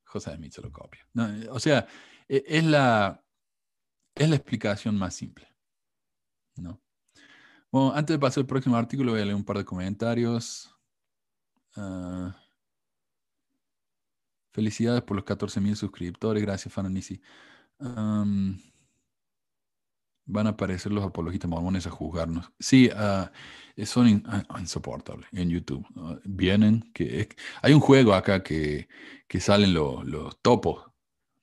José 0.05 0.35
Smith 0.37 0.53
se 0.53 0.63
lo 0.63 0.71
copia. 0.71 1.07
o 1.51 1.59
sea, 1.59 1.87
e, 2.29 2.45
es 2.47 2.65
la, 2.65 3.25
es 4.15 4.29
la 4.29 4.37
explicación 4.37 4.97
más 4.97 5.15
simple. 5.15 5.49
¿no? 6.57 6.81
Bueno, 7.71 7.93
antes 7.95 8.15
de 8.15 8.21
pasar 8.21 8.43
al 8.43 8.47
próximo 8.47 8.77
artículo, 8.77 9.13
voy 9.13 9.21
a 9.21 9.25
leer 9.25 9.35
un 9.35 9.45
par 9.45 9.59
de 9.59 9.65
comentarios. 9.65 10.75
Ah, 11.77 12.37
felicidades 14.53 15.03
por 15.03 15.17
los 15.17 15.25
14.000 15.25 15.75
suscriptores. 15.75 16.43
Gracias, 16.43 16.73
Fananisi. 16.73 17.21
Van 20.27 20.47
a 20.47 20.51
aparecer 20.51 20.93
los 20.93 21.05
apologistas 21.05 21.51
mormones 21.51 21.87
a 21.87 21.91
juzgarnos. 21.91 22.51
Sí, 22.59 22.91
uh, 22.91 23.85
son 23.85 24.23
ah, 24.27 24.45
insoportables 24.61 25.29
en 25.33 25.51
YouTube. 25.51 25.87
vienen, 26.25 26.91
que 26.95 27.29
hay 27.63 27.73
un 27.73 27.81
juego 27.81 28.15
acá 28.15 28.43
que, 28.43 28.89
que 29.29 29.41
salen 29.41 29.75
los 29.75 30.41
topos 30.43 30.85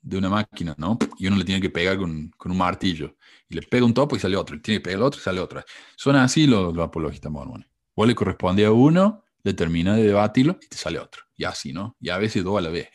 de 0.02 0.18
una 0.18 0.30
máquina, 0.30 0.76
¿no? 0.78 0.98
Y 1.18 1.28
uno 1.28 1.38
le 1.38 1.44
tiene 1.44 1.62
que 1.62 1.70
pegar 1.70 1.98
con, 1.98 2.32
con, 2.38 2.52
un 2.52 2.58
martillo. 2.58 3.16
Y 3.48 3.56
le 3.56 3.62
pega 3.62 3.86
un 3.86 3.94
topo 3.94 4.16
y 4.16 4.20
sale 4.20 4.36
otro. 4.36 4.56
Y 4.56 4.60
tiene 4.60 4.80
que 4.80 4.84
pegar 4.86 5.00
el 5.00 5.04
otro 5.04 5.20
y 5.20 5.24
sale 5.24 5.40
otro. 5.40 5.64
Son 5.96 6.16
así 6.16 6.48
los, 6.48 6.78
apologistas 6.80 7.32
mormones. 7.32 7.68
Vos 7.96 8.08
le 8.08 8.16
corresponde 8.16 8.66
a 8.66 8.72
uno, 8.72 9.24
le 9.44 9.54
termina 9.54 9.96
de 9.96 10.04
debatirlo 10.04 10.58
y 10.62 10.68
te 10.68 10.78
sale 10.78 11.00
otro. 11.00 11.24
Y 11.36 11.44
así, 11.44 11.74
¿no? 11.74 11.96
Y 12.00 12.10
a 12.10 12.18
veces 12.18 12.44
dos 12.44 12.58
a 12.58 12.62
la 12.62 12.70
vez. 12.70 12.90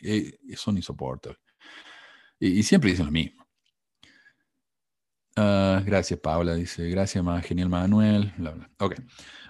son 0.55 0.77
insoportables. 0.77 1.39
Y, 2.39 2.63
siempre 2.63 2.91
dicen 2.91 3.05
lo 3.05 3.11
mismo. 3.11 3.46
Ah, 5.37 5.81
gracias, 5.85 6.19
Paula. 6.19 6.55
Dice, 6.55 6.89
gracias, 6.89 7.23
más 7.23 7.45
genial 7.45 7.69
Manuel. 7.69 8.33
Ok. 8.79 8.95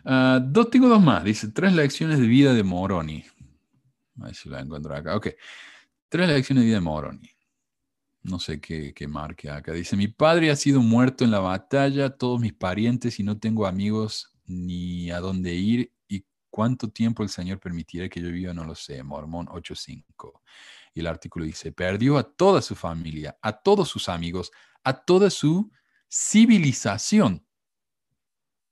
Uh, 0.06 0.40
dos, 0.42 0.70
tengo 0.70 0.88
dos 0.88 1.02
más. 1.02 1.24
Dice, 1.24 1.48
tres 1.50 1.74
lecciones 1.74 2.20
de 2.20 2.28
vida 2.28 2.54
de 2.54 2.64
Moroni. 2.64 3.24
A 4.20 4.26
ver 4.26 4.36
si 4.36 4.50
la 4.50 4.60
encuentro 4.60 4.96
acá. 4.96 5.16
Ok. 5.16 5.30
Tres 6.10 6.28
lecciones 6.28 6.64
de 6.64 6.68
vida 6.68 6.78
de 6.78 6.82
Moroni 6.82 7.38
no 8.28 8.40
sé 8.40 8.60
qué, 8.60 8.94
qué 8.94 9.08
marque 9.08 9.50
acá. 9.50 9.72
Dice, 9.74 9.96
mi 9.96 10.08
padre 10.08 10.52
ha 10.52 10.56
sido 10.56 10.82
muerto 10.82 11.24
en 11.24 11.32
la 11.32 11.40
batalla, 11.40 12.10
todos 12.10 12.40
mis 12.40 12.54
parientes 12.54 13.20
y 13.20 13.24
no 13.24 13.40
tengo 13.40 13.66
amigos 13.66 14.34
ni 14.46 15.10
a 15.12 15.20
dónde 15.20 15.54
ir. 15.54 15.94
¿Y 16.08 16.26
cuánto 16.50 16.90
tiempo 16.90 17.24
el 17.24 17.30
Señor 17.30 17.60
permitirá 17.60 18.10
que 18.10 18.22
yo 18.22 18.30
viva? 18.30 18.54
No 18.54 18.66
lo 18.66 18.76
sé. 18.76 19.02
Mormón 19.02 19.48
8.5. 19.48 20.42
Y 20.94 21.00
el 21.00 21.08
artículo 21.08 21.46
dice, 21.46 21.72
perdió 21.72 22.18
a 22.18 22.24
toda 22.24 22.62
su 22.62 22.76
familia, 22.76 23.38
a 23.42 23.54
todos 23.54 23.88
sus 23.88 24.10
amigos, 24.10 24.52
a 24.84 24.94
toda 24.94 25.30
su 25.30 25.72
civilización. 26.10 27.46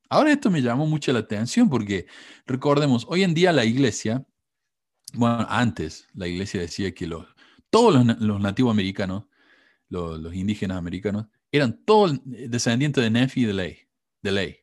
Ahora 0.09 0.31
esto 0.31 0.51
me 0.51 0.61
llamó 0.61 0.85
mucho 0.85 1.11
la 1.13 1.19
atención 1.19 1.69
porque 1.69 2.07
recordemos, 2.45 3.05
hoy 3.09 3.23
en 3.23 3.33
día 3.33 3.51
la 3.51 3.65
iglesia, 3.65 4.25
bueno, 5.13 5.45
antes 5.49 6.07
la 6.13 6.27
iglesia 6.27 6.61
decía 6.61 6.93
que 6.93 7.07
los, 7.07 7.25
todos 7.69 8.05
los, 8.19 8.39
nativos 8.39 8.71
americanos 8.71 9.25
los, 9.89 10.33
indígenas 10.33 10.77
americanos, 10.77 11.27
eran 11.51 11.83
todos 11.85 12.19
descendientes 12.23 13.03
de 13.03 13.09
Nefi 13.09 13.45
de 13.45 13.53
ley. 13.53 13.77
De 14.21 14.31
ley. 14.31 14.57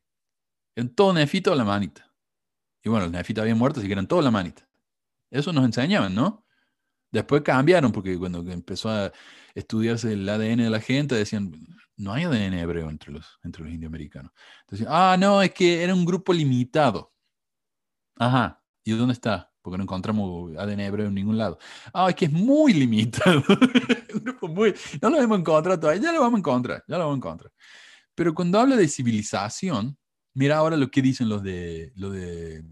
Eran 0.74 0.90
todos 0.94 1.14
nefitos 1.14 1.52
a 1.52 1.56
la 1.56 1.64
manita. 1.64 2.12
Y 2.82 2.88
bueno, 2.88 3.06
los 3.06 3.12
nefitos 3.12 3.42
habían 3.42 3.58
muerto, 3.58 3.80
así 3.80 3.86
que 3.86 3.92
eran 3.92 4.08
todos 4.08 4.24
la 4.24 4.30
manita. 4.30 4.68
Eso 5.30 5.52
nos 5.52 5.64
enseñaban, 5.64 6.14
¿no? 6.14 6.44
Después 7.12 7.42
cambiaron, 7.42 7.92
porque 7.92 8.18
cuando 8.18 8.40
empezó 8.50 8.90
a 8.90 9.12
estudiarse 9.54 10.12
el 10.14 10.28
ADN 10.28 10.64
de 10.64 10.70
la 10.70 10.80
gente, 10.80 11.14
decían, 11.14 11.52
no 11.96 12.12
hay 12.12 12.24
ADN 12.24 12.54
hebreo 12.54 12.90
entre 12.90 13.12
los, 13.12 13.38
entre 13.44 13.62
los 13.64 13.72
indioamericanos. 13.72 14.32
Entonces, 14.62 14.86
ah, 14.90 15.16
no, 15.18 15.42
es 15.42 15.52
que 15.52 15.84
era 15.84 15.94
un 15.94 16.04
grupo 16.04 16.32
limitado. 16.32 17.12
Ajá, 18.16 18.62
¿y 18.84 18.92
dónde 18.92 19.12
está? 19.12 19.52
porque 19.62 19.78
no 19.78 19.84
encontramos 19.84 20.56
ADN 20.56 20.80
hebreo 20.80 21.06
en 21.06 21.14
ningún 21.14 21.38
lado. 21.38 21.58
Ah, 21.94 22.08
es 22.10 22.16
que 22.16 22.26
es 22.26 22.32
muy 22.32 22.72
limitado. 22.74 23.42
no 25.00 25.10
lo 25.10 25.20
hemos 25.20 25.38
encontrado 25.38 25.80
todavía, 25.80 26.02
ya 26.02 26.12
lo 26.12 26.20
vamos 26.20 26.38
a 26.38 26.40
encontrar, 26.40 26.84
ya 26.86 26.98
lo 26.98 27.04
vamos 27.04 27.14
a 27.14 27.18
encontrar. 27.18 27.52
Pero 28.14 28.34
cuando 28.34 28.58
habla 28.58 28.76
de 28.76 28.88
civilización, 28.88 29.96
mira 30.34 30.56
ahora 30.56 30.76
lo 30.76 30.90
que 30.90 31.00
dicen 31.00 31.28
los 31.28 31.42
de, 31.42 31.92
lo 31.94 32.10
de 32.10 32.64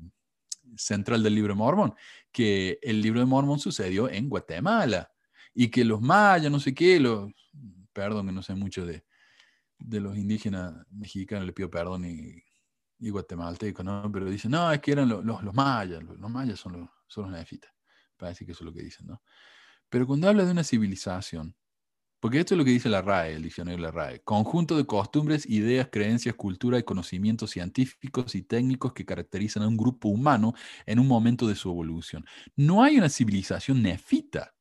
central 0.77 1.23
del 1.23 1.35
libro 1.35 1.55
Mormón, 1.55 1.95
que 2.33 2.79
el 2.83 3.01
libro 3.03 3.21
de 3.21 3.27
Mormón 3.27 3.59
sucedió 3.59 4.09
en 4.09 4.29
Guatemala 4.29 5.11
y 5.55 5.69
que 5.69 5.85
los 5.85 6.01
mayas, 6.01 6.51
no 6.51 6.61
sé 6.61 6.75
qué, 6.75 7.01
los, 7.01 7.33
perdón 7.93 8.27
que 8.27 8.33
no 8.33 8.43
sé 8.43 8.55
mucho 8.55 8.87
de, 8.87 9.05
de 9.79 10.01
los 10.01 10.17
indígenas 10.17 10.75
mexicanos, 10.91 11.47
le 11.47 11.53
pido 11.53 11.71
perdón 11.71 12.05
y 12.05 12.43
y 13.01 13.11
guatemalteco, 13.11 13.83
¿no? 13.83 14.11
Pero 14.13 14.27
dicen, 14.27 14.51
no, 14.51 14.71
es 14.71 14.81
que 14.81 14.93
eran 14.93 15.09
los, 15.09 15.25
los, 15.25 15.55
mayas, 15.55 16.03
los, 16.03 16.31
mayas 16.31 16.61
son 16.61 16.73
los, 16.73 16.91
son 17.07 17.25
los 17.25 17.33
nefitas. 17.33 17.73
Parece 18.17 18.45
que 18.45 18.53
eso 18.53 18.63
es 18.63 18.67
lo 18.67 18.75
que 18.75 18.83
dicen, 18.83 19.07
¿no? 19.07 19.23
Pero 19.89 20.07
cuando 20.07 20.29
habla 20.29 20.45
de 20.45 20.53
una 20.53 20.63
civilización, 20.63 21.57
porque 22.21 22.39
esto 22.39 22.55
es 22.55 22.59
lo 22.59 22.65
que 22.65 22.71
dice 22.71 22.91
la 22.91 23.01
RAE, 23.01 23.35
el 23.35 23.43
diccionario 23.43 23.79
de 23.79 23.83
la 23.83 23.91
RAE, 23.91 24.21
conjunto 24.21 24.77
de 24.77 24.85
costumbres, 24.85 25.47
ideas, 25.47 25.89
creencias, 25.91 26.35
cultura 26.35 26.79
y 26.79 26.83
conocimientos 26.83 27.51
científicos 27.51 28.35
y 28.35 28.43
técnicos 28.43 28.93
que 28.93 29.07
caracterizan 29.07 29.63
a 29.63 29.69
un 29.69 29.79
grupo 29.79 30.09
humano 30.09 30.55
en 30.85 30.99
un 30.99 31.09
momento 31.09 31.49
de 31.49 31.55
su 31.55 31.71
evolución. 31.71 32.27
No 32.57 32.83
hay 32.83 32.99
una 32.99 33.09
civilización 33.09 33.83
nefita, 33.83 34.55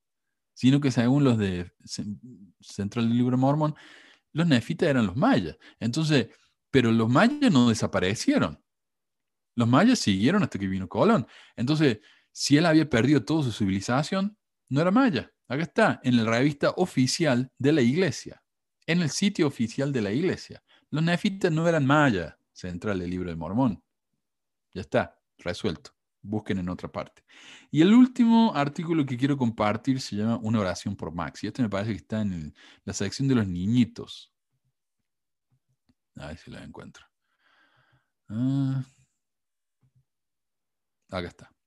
sino 0.54 0.80
que 0.80 0.90
según 0.90 1.26
los 1.26 1.38
de 1.38 1.72
Central 2.62 3.10
del 3.10 3.18
Libro 3.18 3.38
Mormon, 3.38 3.76
los 4.32 4.48
nefitas 4.48 4.90
eran 4.90 5.06
los 5.06 5.18
mayas. 5.18 5.58
Entonces, 5.80 6.30
pero 6.72 6.92
los 6.92 7.10
mayas 7.10 7.52
no 7.52 7.68
desaparecieron. 7.68 8.64
Los 9.56 9.68
mayas 9.68 10.00
siguieron 10.00 10.44
hasta 10.44 10.58
que 10.58 10.68
vino 10.68 10.88
Colón. 10.88 11.28
Entonces, 11.58 12.00
si 12.32 12.56
él 12.56 12.66
había 12.66 12.90
perdido 12.90 13.26
toda 13.26 13.44
su 13.44 13.52
civilización, 13.52 14.38
no 14.70 14.80
era 14.80 14.92
maya. 14.92 15.34
Acá 15.50 15.64
está, 15.64 16.00
en 16.04 16.16
la 16.16 16.30
revista 16.30 16.70
oficial 16.78 17.52
de 17.58 17.72
la 17.72 17.82
iglesia, 17.82 18.44
en 18.86 19.02
el 19.02 19.10
sitio 19.10 19.48
oficial 19.48 19.92
de 19.92 20.02
la 20.02 20.12
iglesia. 20.12 20.64
Los 20.92 21.04
nefitas 21.04 21.52
no 21.52 21.68
eran 21.68 21.88
mayas, 21.88 22.36
central 22.54 23.00
del 23.00 23.10
libro 23.10 23.30
del 23.30 23.38
Mormón. 23.38 23.84
Ya 24.74 24.82
está, 24.82 25.20
resuelto. 25.40 25.92
Busquen 26.22 26.60
en 26.60 26.70
otra 26.70 26.92
parte. 26.92 27.24
Y 27.72 27.82
el 27.82 27.94
último 27.94 28.54
artículo 28.54 29.06
que 29.06 29.18
quiero 29.18 29.38
compartir 29.38 30.00
se 30.02 30.18
llama 30.18 30.38
Una 30.44 30.60
oración 30.60 30.96
por 30.96 31.12
Max. 31.12 31.44
Y 31.44 31.48
este 31.48 31.64
me 31.64 31.70
parece 31.70 31.92
que 31.92 31.98
está 31.98 32.22
en 32.22 32.54
la 32.84 32.94
sección 32.94 33.28
de 33.28 33.36
los 33.36 33.48
niñitos. 33.48 34.32
A 36.18 36.28
ver 36.28 36.38
si 36.38 36.52
la 36.52 36.64
encuentro. 36.64 37.06
Ah. 38.28 38.84
acá 41.10 41.28
está. 41.28 41.59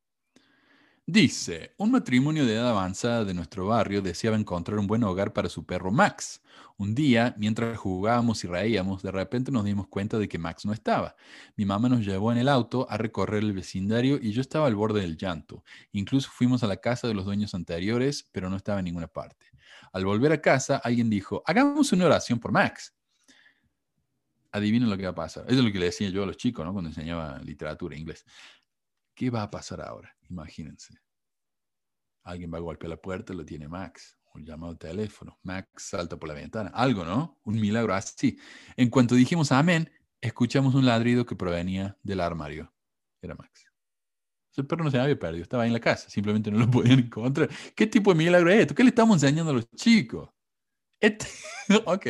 Dice, 1.12 1.74
un 1.76 1.90
matrimonio 1.90 2.46
de 2.46 2.54
edad 2.54 2.70
avanzada 2.70 3.22
de 3.26 3.34
nuestro 3.34 3.66
barrio 3.66 4.00
deseaba 4.00 4.34
encontrar 4.34 4.78
un 4.78 4.86
buen 4.86 5.04
hogar 5.04 5.34
para 5.34 5.50
su 5.50 5.66
perro 5.66 5.90
Max. 5.92 6.40
Un 6.78 6.94
día, 6.94 7.34
mientras 7.36 7.76
jugábamos 7.76 8.42
y 8.44 8.46
reíamos, 8.46 9.02
de 9.02 9.10
repente 9.10 9.52
nos 9.52 9.66
dimos 9.66 9.88
cuenta 9.88 10.18
de 10.18 10.26
que 10.26 10.38
Max 10.38 10.64
no 10.64 10.72
estaba. 10.72 11.14
Mi 11.54 11.66
mamá 11.66 11.90
nos 11.90 12.00
llevó 12.00 12.32
en 12.32 12.38
el 12.38 12.48
auto 12.48 12.86
a 12.88 12.96
recorrer 12.96 13.42
el 13.42 13.52
vecindario 13.52 14.18
y 14.22 14.32
yo 14.32 14.40
estaba 14.40 14.66
al 14.66 14.74
borde 14.74 15.02
del 15.02 15.18
llanto. 15.18 15.62
Incluso 15.92 16.30
fuimos 16.32 16.62
a 16.62 16.66
la 16.66 16.78
casa 16.78 17.08
de 17.08 17.12
los 17.12 17.26
dueños 17.26 17.54
anteriores, 17.54 18.26
pero 18.32 18.48
no 18.48 18.56
estaba 18.56 18.78
en 18.78 18.86
ninguna 18.86 19.06
parte. 19.06 19.50
Al 19.92 20.06
volver 20.06 20.32
a 20.32 20.40
casa, 20.40 20.78
alguien 20.78 21.10
dijo, 21.10 21.42
hagamos 21.44 21.92
una 21.92 22.06
oración 22.06 22.38
por 22.38 22.52
Max 22.52 22.94
adivinen 24.54 24.90
lo 24.90 24.98
que 24.98 25.04
va 25.04 25.10
a 25.10 25.14
pasar. 25.14 25.44
Eso 25.46 25.58
es 25.58 25.64
lo 25.64 25.72
que 25.72 25.78
le 25.78 25.86
decía 25.86 26.10
yo 26.10 26.22
a 26.24 26.26
los 26.26 26.36
chicos, 26.36 26.62
¿no? 26.62 26.72
Cuando 26.72 26.90
enseñaba 26.90 27.38
literatura 27.38 27.96
inglés. 27.96 28.22
¿Qué 29.14 29.30
va 29.30 29.42
a 29.42 29.50
pasar 29.50 29.80
ahora? 29.80 30.14
Imagínense. 30.28 30.94
Alguien 32.22 32.52
va 32.52 32.58
a 32.58 32.60
golpear 32.60 32.90
la 32.90 32.96
puerta, 32.96 33.34
lo 33.34 33.44
tiene 33.44 33.68
Max. 33.68 34.18
Un 34.34 34.44
llamado 34.44 34.76
teléfono. 34.76 35.38
Max 35.42 35.68
salta 35.76 36.16
por 36.16 36.28
la 36.28 36.34
ventana. 36.34 36.70
Algo, 36.70 37.04
¿no? 37.04 37.38
Un 37.44 37.60
milagro 37.60 37.94
así. 37.94 38.38
En 38.76 38.88
cuanto 38.88 39.14
dijimos 39.14 39.52
amén, 39.52 39.90
escuchamos 40.20 40.74
un 40.74 40.86
ladrido 40.86 41.26
que 41.26 41.36
provenía 41.36 41.98
del 42.02 42.20
armario. 42.20 42.72
Era 43.20 43.34
Max. 43.34 43.66
El 44.56 44.66
perro 44.66 44.84
no 44.84 44.90
se 44.90 44.98
había 44.98 45.18
perdido, 45.18 45.42
estaba 45.42 45.62
ahí 45.62 45.68
en 45.68 45.72
la 45.72 45.80
casa, 45.80 46.10
simplemente 46.10 46.50
no 46.50 46.58
lo 46.58 46.70
podían 46.70 46.98
encontrar. 46.98 47.48
¿Qué 47.74 47.86
tipo 47.86 48.12
de 48.12 48.18
milagro 48.18 48.50
es 48.50 48.60
esto? 48.60 48.74
¿Qué 48.74 48.82
le 48.82 48.90
estamos 48.90 49.22
enseñando 49.22 49.50
a 49.50 49.54
los 49.54 49.70
chicos? 49.70 50.30
Este... 51.00 51.26
ok. 51.86 52.06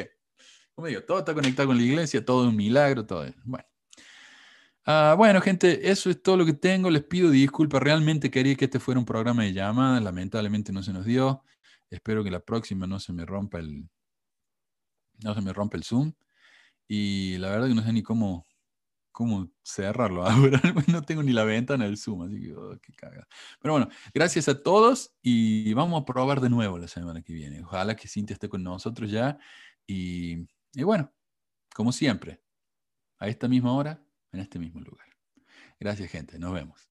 Como 0.74 0.88
digo, 0.88 1.02
todo 1.02 1.18
está 1.18 1.34
conectado 1.34 1.68
con 1.68 1.76
la 1.76 1.82
iglesia, 1.82 2.24
todo 2.24 2.44
es 2.44 2.48
un 2.48 2.56
milagro, 2.56 3.06
todo 3.06 3.24
eso. 3.24 3.38
Bueno. 3.44 3.64
Ah, 4.84 5.14
bueno, 5.16 5.40
gente, 5.40 5.90
eso 5.90 6.10
es 6.10 6.20
todo 6.22 6.36
lo 6.36 6.44
que 6.44 6.54
tengo. 6.54 6.90
Les 6.90 7.04
pido 7.04 7.30
disculpas. 7.30 7.82
Realmente 7.82 8.30
quería 8.30 8.56
que 8.56 8.64
este 8.64 8.80
fuera 8.80 8.98
un 8.98 9.06
programa 9.06 9.44
de 9.44 9.52
llamadas. 9.52 10.02
Lamentablemente 10.02 10.72
no 10.72 10.82
se 10.82 10.92
nos 10.92 11.04
dio. 11.04 11.44
Espero 11.90 12.24
que 12.24 12.30
la 12.30 12.40
próxima 12.40 12.86
no 12.86 12.98
se 12.98 13.12
me 13.12 13.24
rompa 13.24 13.58
el, 13.60 13.88
no 15.22 15.34
se 15.34 15.40
me 15.40 15.52
rompa 15.52 15.76
el 15.76 15.84
Zoom. 15.84 16.12
Y 16.88 17.38
la 17.38 17.50
verdad 17.50 17.68
que 17.68 17.74
no 17.74 17.82
sé 17.84 17.92
ni 17.92 18.02
cómo, 18.02 18.46
cómo 19.12 19.50
cerrarlo 19.62 20.26
ahora. 20.26 20.60
no 20.88 21.02
tengo 21.02 21.22
ni 21.22 21.32
la 21.32 21.44
ventana 21.44 21.84
del 21.84 21.96
Zoom, 21.96 22.22
así 22.22 22.40
que 22.40 22.54
oh, 22.54 22.76
qué 22.82 22.92
cagada. 22.94 23.28
Pero 23.60 23.74
bueno, 23.74 23.88
gracias 24.14 24.48
a 24.48 24.62
todos 24.62 25.14
y 25.22 25.72
vamos 25.74 26.02
a 26.02 26.04
probar 26.04 26.40
de 26.40 26.50
nuevo 26.50 26.78
la 26.78 26.88
semana 26.88 27.22
que 27.22 27.32
viene. 27.32 27.62
Ojalá 27.62 27.94
que 27.96 28.08
Cintia 28.08 28.34
esté 28.34 28.48
con 28.48 28.62
nosotros 28.64 29.10
ya. 29.10 29.38
Y, 29.86 30.48
y 30.74 30.82
bueno, 30.82 31.12
como 31.74 31.92
siempre, 31.92 32.42
a 33.18 33.28
esta 33.28 33.48
misma 33.48 33.74
hora, 33.74 34.02
en 34.32 34.40
este 34.40 34.58
mismo 34.58 34.80
lugar. 34.80 35.06
Gracias, 35.78 36.10
gente. 36.10 36.38
Nos 36.38 36.52
vemos. 36.52 36.91